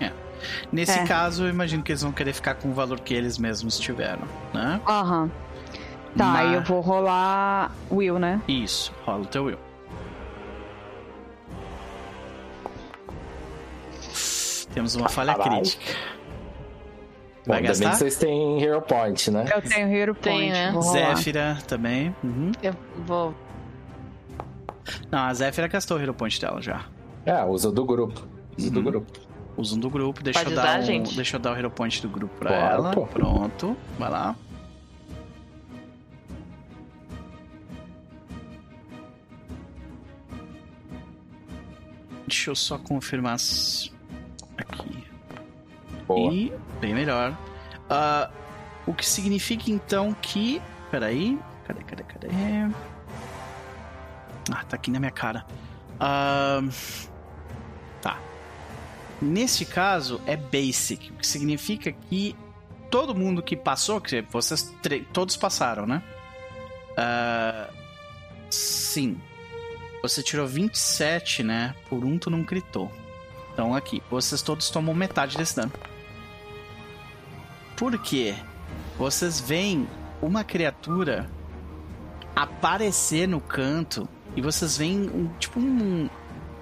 [0.00, 0.12] É.
[0.72, 1.04] Nesse É.
[1.06, 4.22] caso, eu imagino que eles vão querer ficar com o valor que eles mesmos tiveram,
[4.52, 4.80] né?
[4.86, 5.30] Aham.
[6.16, 8.40] Tá, Mas- eu vou rolar Will, né?
[8.48, 9.58] Isso, rola o teu will.
[14.78, 15.60] Temos uma falha Caralho.
[15.62, 15.92] crítica.
[17.44, 17.94] Bom, Vai gastar?
[17.96, 19.44] vocês têm Hero Point, né?
[19.52, 20.52] Eu tenho Hero Tem, Point.
[20.52, 20.72] né?
[20.82, 22.14] Zéfira também.
[22.22, 22.52] Uhum.
[22.62, 23.34] Eu vou.
[25.10, 26.84] Não, a Zéfira gastou o Hero Point dela já.
[27.26, 28.24] É, usa do grupo.
[28.56, 28.84] Usa do Uhum.
[28.84, 29.18] grupo.
[29.56, 32.00] Usa um do grupo, deixa Pode eu, dar um, deixa eu dar o Hero Point
[32.00, 32.90] do grupo pra Claro, ela.
[32.92, 33.04] pô.
[33.04, 34.36] Pronto, vai lá.
[42.26, 43.90] Deixa eu só confirmar as-
[44.58, 45.04] aqui.
[46.06, 46.32] Boa.
[46.32, 47.36] E bem melhor.
[47.88, 48.30] Ah,
[48.86, 50.60] o que significa então que.
[50.90, 51.38] Peraí.
[51.66, 52.28] Cadê, cadê, cadê?
[54.50, 55.46] Ah, tá aqui na minha cara.
[56.00, 56.60] Ah,
[58.00, 58.18] tá.
[59.20, 62.34] Nesse caso é basic, o que significa que
[62.90, 64.74] todo mundo que passou, que vocês
[65.12, 66.02] todos passaram, né?
[66.96, 67.68] Ah,
[68.50, 69.20] sim.
[70.02, 71.74] Você tirou 27, né?
[71.88, 72.90] Por um tu não gritou.
[73.58, 75.72] Então aqui, vocês todos tomam metade desse dano.
[77.76, 78.36] Por quê?
[78.96, 79.88] Vocês veem
[80.22, 81.28] uma criatura
[82.36, 86.08] aparecer no canto e vocês veem um, tipo um,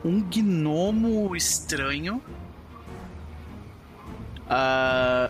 [0.02, 2.22] um gnomo estranho.
[4.48, 5.28] Ah,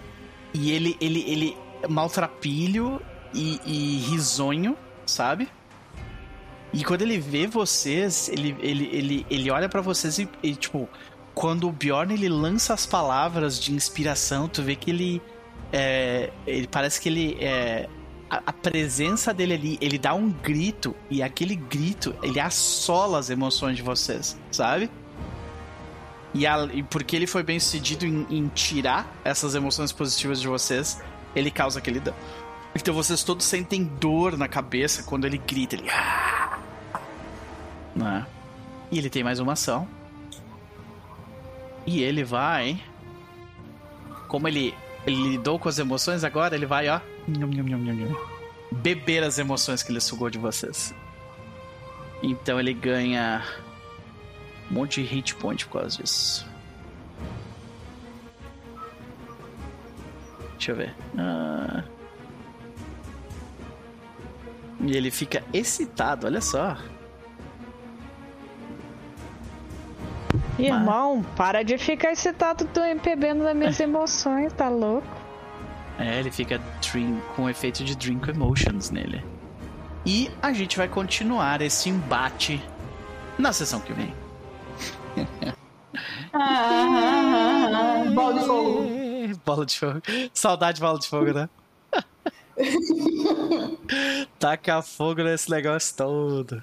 [0.55, 1.57] e ele, ele, ele
[1.89, 3.03] maltrapilho
[3.35, 5.49] e, e risonho, sabe?
[6.73, 10.89] E quando ele vê vocês, ele, ele, ele, ele olha pra vocês e, e, tipo,
[11.37, 15.23] quando o Bjorn ele lança as palavras de inspiração, tu vê que ele.
[15.71, 17.37] É, ele parece que ele.
[17.39, 17.87] É,
[18.31, 23.29] a, a presença dele ali, ele dá um grito e aquele grito ele assola as
[23.29, 24.91] emoções de vocês, sabe?
[26.33, 30.49] E, a- e porque ele foi bem sucedido em, em tirar essas emoções positivas de
[30.49, 31.01] vocês,
[31.35, 32.17] ele causa aquele dano.
[32.75, 35.77] Então vocês todos sentem dor na cabeça quando ele grita.
[35.77, 35.89] Ele.
[35.91, 36.59] "Ah!"
[37.95, 38.27] Né?
[38.91, 39.87] E ele tem mais uma ação.
[41.87, 42.83] E ele vai.
[44.29, 44.75] Como ele,
[45.07, 47.01] ele lidou com as emoções agora, ele vai, ó.
[48.73, 50.95] Beber as emoções que ele sugou de vocês.
[52.23, 53.45] Então ele ganha
[54.71, 56.47] um monte de hit point por causa disso.
[60.55, 60.95] Deixa eu ver.
[61.17, 61.85] Ah.
[64.81, 66.77] E ele fica excitado, olha só.
[70.59, 75.07] Irmão, para de ficar excitado do bebendo das minhas emoções, tá louco?
[75.99, 79.25] É, ele fica drink, com efeito de Drink Emotions nele.
[80.05, 82.63] E a gente vai continuar esse embate
[83.39, 84.15] na sessão que vem.
[86.33, 88.85] Ah, ah, ah, ah, bola de fogo.
[89.45, 90.03] Bola de fogo.
[90.35, 91.49] Saudade de bola de fogo, né?
[94.39, 96.63] Taca fogo nesse negócio todo.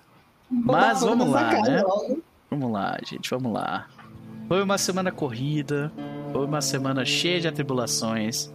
[0.50, 1.82] Mas vamos lá, né?
[1.82, 2.22] Logo.
[2.53, 3.88] Vamos lá, gente, vamos lá.
[4.48, 5.91] Foi uma semana corrida,
[6.32, 8.53] foi uma semana cheia de atribulações,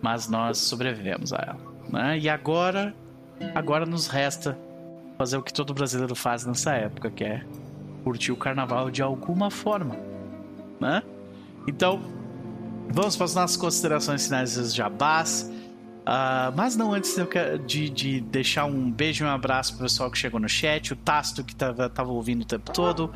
[0.00, 1.58] mas nós sobrevivemos a ela.
[1.90, 2.18] Né?
[2.20, 2.94] E agora,
[3.54, 4.58] agora nos resta
[5.18, 7.44] fazer o que todo brasileiro faz nessa época, que é
[8.02, 9.94] curtir o carnaval de alguma forma,
[10.80, 11.02] né?
[11.66, 12.00] Então,
[12.90, 15.52] vamos para as nossas considerações finais dos jabás.
[16.08, 17.14] Uh, mas não antes
[17.66, 20.96] de, de, deixar um beijo e um abraço pro pessoal que chegou no chat, o
[20.96, 23.12] Tasto que tava, tava ouvindo o tempo todo,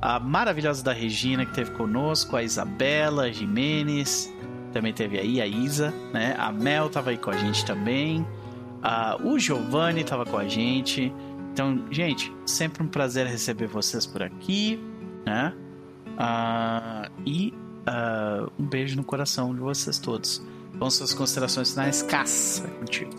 [0.00, 4.32] a maravilhosa da Regina que teve conosco, a Isabela, a Jimenez,
[4.72, 6.36] também teve aí a Isa, né?
[6.38, 11.12] A Mel tava aí com a gente também, uh, o Giovanni tava com a gente.
[11.52, 14.78] Então, gente, sempre um prazer receber vocês por aqui,
[15.26, 15.52] né?
[16.06, 17.52] Uh, e
[18.58, 20.40] um beijo no coração de vocês todos.
[20.74, 23.12] Vamos suas considerações finais, caça contigo.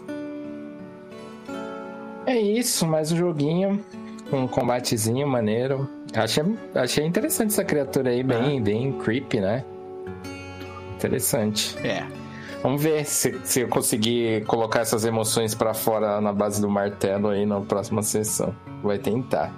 [2.25, 3.83] É isso, mais um joguinho.
[4.31, 5.89] Um combatezinho maneiro.
[6.13, 6.43] Achei,
[6.75, 8.61] achei interessante essa criatura aí, bem, ah.
[8.61, 9.65] bem creepy, né?
[10.95, 11.77] Interessante.
[11.79, 12.05] É.
[12.61, 17.29] Vamos ver se, se eu conseguir colocar essas emoções para fora na base do martelo
[17.29, 18.53] aí na próxima sessão.
[18.83, 19.53] Vai tentar.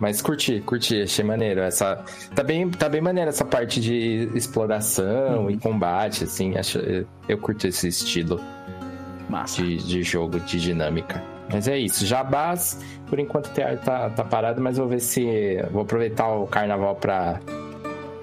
[0.00, 1.60] Mas curti, curti, achei maneiro.
[1.60, 2.02] Essa,
[2.34, 5.50] tá, bem, tá bem maneiro essa parte de exploração uhum.
[5.50, 6.56] e combate, assim.
[6.56, 6.78] Acho,
[7.28, 8.40] eu curto esse estilo
[9.56, 11.22] de, de jogo, de dinâmica.
[11.52, 12.06] Mas é isso.
[12.06, 15.62] Jabás, por enquanto tá, tá parado, mas vou ver se.
[15.70, 17.38] Vou aproveitar o carnaval pra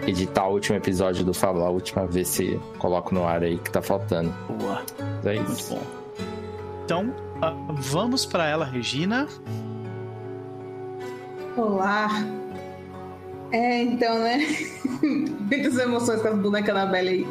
[0.07, 3.69] editar o último episódio do Fábula, a última, ver se coloco no ar aí que
[3.69, 4.33] tá faltando.
[4.59, 4.81] Boa.
[5.17, 5.73] Mas é isso.
[5.73, 5.97] Muito bom.
[6.85, 9.27] Então, uh, vamos para ela, Regina.
[11.58, 12.08] Olá.
[13.52, 14.38] É, então, né?
[15.02, 17.27] Muitas emoções com as bonecas da Bela aí.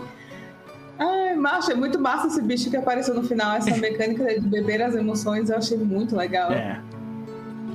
[0.99, 4.83] Ai, macho, é muito massa esse bicho que apareceu no final, essa mecânica de beber
[4.83, 6.51] as emoções, eu achei muito legal.
[6.51, 6.81] É.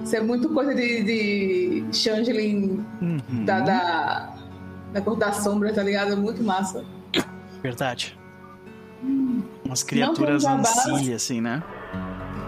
[0.04, 3.46] Isso é muito coisa de, de Changeling uhum.
[3.46, 4.36] da, da,
[4.92, 6.14] da cor da sombra, tá ligado?
[6.14, 6.84] É muito massa.
[7.62, 8.20] Verdade.
[9.04, 9.42] Hum.
[9.64, 11.64] Umas criaturas ancilha, assim, né?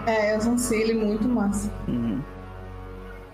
[0.06, 1.72] É, as ancilha, muito massa.
[1.88, 2.13] Uhum.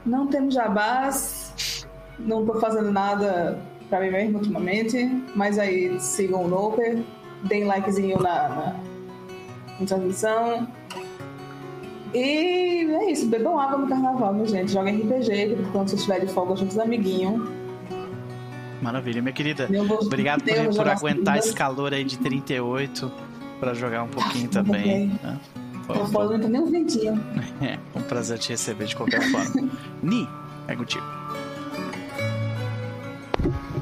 [0.04, 1.86] Não temos jabás,
[2.18, 5.04] não tô fazendo nada pra mim mesmo ultimamente,
[5.34, 7.02] mas aí sigam o Noper,
[7.44, 8.76] deem likezinho na, na,
[9.78, 10.68] na transmissão.
[12.14, 14.72] E é isso, bebam água no carnaval, minha gente.
[14.72, 17.48] Joguem RPG quando você estiver de folga junto dos amiguinhos.
[18.82, 19.68] Maravilha, minha querida.
[20.00, 23.12] Obrigado por, por aguentar esse calor aí de 38
[23.60, 25.08] para jogar um pouquinho ah, também.
[25.22, 25.38] Né?
[25.94, 27.20] Não tem nem um ventinho.
[27.62, 29.70] É, um prazer te receber de qualquer forma.
[30.02, 30.26] Ni,
[30.66, 31.04] é contigo.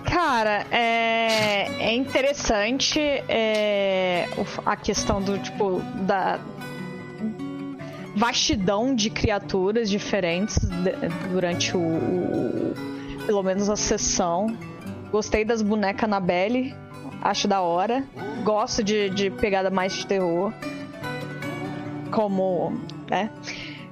[0.04, 4.28] Cara, é, é interessante é,
[4.66, 6.40] a questão do tipo da
[8.16, 10.58] vastidão de criaturas diferentes
[11.30, 12.74] durante o, o
[13.26, 14.56] pelo menos a sessão.
[15.12, 16.74] Gostei das bonecas Annabelle,
[17.22, 18.04] acho da hora.
[18.44, 20.52] Gosto de, de pegada mais de terror
[22.08, 22.78] como,
[23.08, 23.30] né?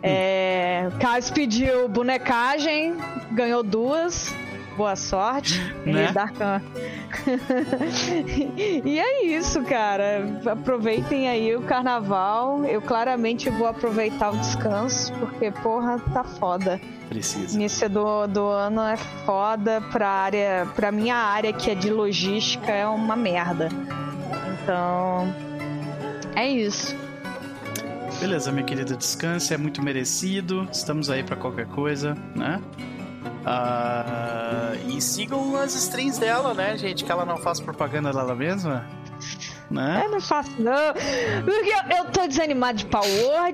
[0.03, 2.95] É, Caso pediu bonecagem,
[3.33, 4.35] ganhou duas.
[4.77, 5.59] Boa sorte.
[5.87, 6.13] Né?
[8.85, 10.41] e é isso, cara.
[10.45, 12.65] Aproveitem aí o carnaval.
[12.65, 16.81] Eu claramente vou aproveitar o descanso, porque, porra, tá foda.
[17.09, 17.55] Precisa.
[17.55, 20.69] Início do, do ano é foda pra área.
[20.75, 23.69] Pra minha área, que é de logística, é uma merda.
[24.53, 25.33] Então.
[26.35, 26.97] É isso.
[28.21, 30.67] Beleza, minha querida, descanse, é muito merecido.
[30.73, 32.61] Estamos aí para qualquer coisa, né?
[33.47, 37.05] Uh, e sigam as strings dela, né, gente?
[37.05, 38.87] Que ela não faz propaganda dela mesma.
[39.71, 40.03] Né?
[40.05, 40.95] Eu não faço, não.
[41.45, 43.53] Porque eu, eu tô desanimado de Power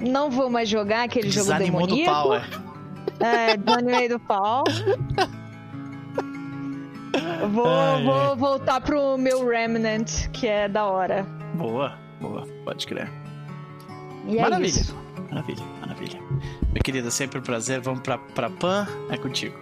[0.00, 2.22] não vou mais jogar aquele Desanimou jogo demoníaco.
[2.22, 3.52] do pau, é.
[3.52, 4.64] É, desanimei do pau.
[7.52, 11.26] Vou, Ai, vou voltar pro meu Remnant, que é da hora.
[11.54, 13.23] Boa, boa, pode crer.
[14.26, 14.96] E é maravilha, isso.
[15.30, 16.20] maravilha, maravilha.
[16.72, 17.80] Minha querida, sempre um prazer.
[17.80, 19.56] Vamos pra, pra Pan, é contigo.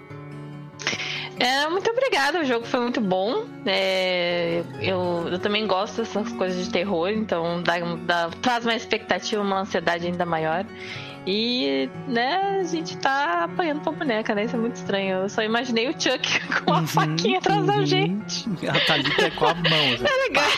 [1.38, 3.44] É, muito obrigada, o jogo foi muito bom.
[3.66, 9.42] É, eu, eu também gosto dessas coisas de terror, então dá, dá- traz uma expectativa,
[9.42, 10.64] uma ansiedade ainda maior.
[11.24, 14.42] E, né, a gente tá apanhando pra boneca, né?
[14.44, 15.18] Isso é muito estranho.
[15.18, 17.86] Eu só imaginei o Chuck com a Uhum, faquinha atrás da uhum.
[17.86, 18.44] gente.
[18.68, 19.92] A Thalita é com a mão.
[19.94, 20.04] assim.
[20.04, 20.50] É legal.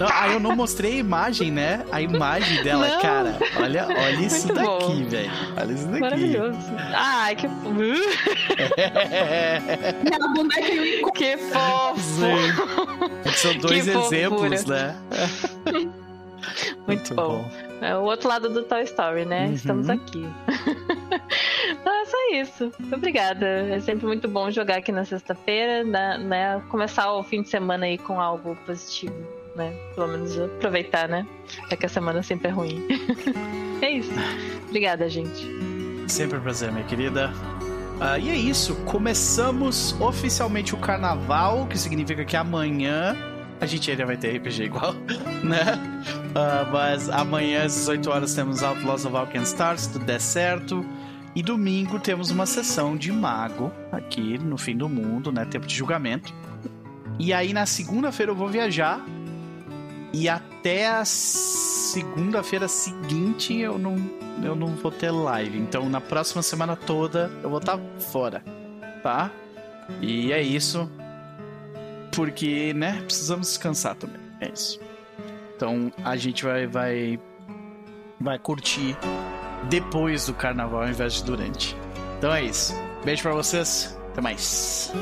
[0.00, 1.84] Não, aí eu não mostrei a imagem, né?
[1.92, 3.00] A imagem dela, Não.
[3.00, 3.38] cara.
[3.56, 5.04] Olha, olha isso Muito daqui, bom.
[5.08, 5.30] velho.
[5.56, 6.00] Olha isso daqui.
[6.00, 6.58] Maravilhoso.
[6.94, 7.48] Ai, que, E
[10.14, 12.00] a boneca e o que fofo.
[12.00, 12.52] Sim.
[13.36, 14.16] São dois Que fofura.
[14.16, 14.96] exemplos, né?
[16.86, 17.48] Muito bom.
[17.80, 19.46] É o outro lado do Toy Story, né?
[19.46, 19.52] Uhum.
[19.54, 20.26] Estamos aqui.
[21.70, 22.72] então é só isso.
[22.78, 23.46] Muito obrigada.
[23.46, 26.18] É sempre muito bom jogar aqui na sexta-feira, né?
[26.18, 26.62] né?
[26.68, 29.14] Começar o fim de semana aí com algo positivo,
[29.54, 29.72] né?
[29.94, 31.26] Pelo menos aproveitar, né?
[31.70, 32.86] Já que a semana sempre é ruim.
[33.80, 34.12] é isso.
[34.68, 35.46] Obrigada, gente.
[36.08, 37.32] Sempre um prazer, minha querida.
[38.00, 43.16] Ah, e é isso, começamos oficialmente o carnaval, que significa que amanhã
[43.60, 44.94] a gente ainda vai ter RPG igual,
[45.42, 45.78] né?
[46.34, 50.84] Ah, mas amanhã às 18 horas temos Outlaws of Alkenstar, se tudo der certo.
[51.34, 55.44] E domingo temos uma sessão de mago aqui no fim do mundo, né?
[55.44, 56.32] Tempo de julgamento.
[57.18, 59.04] E aí na segunda-feira eu vou viajar.
[60.12, 63.96] E até a segunda-feira seguinte eu não,
[64.42, 65.58] eu não vou ter live.
[65.58, 67.78] Então na próxima semana toda eu vou estar
[68.10, 68.42] fora,
[69.02, 69.30] tá?
[70.00, 70.90] E é isso.
[72.18, 74.20] Porque, né, precisamos descansar também.
[74.40, 74.80] É isso.
[75.54, 77.20] Então a gente vai vai
[78.20, 78.96] vai curtir
[79.68, 81.76] depois do carnaval ao invés de durante.
[82.18, 82.74] Então é isso.
[83.04, 83.96] Beijo pra vocês.
[84.10, 84.92] Até mais.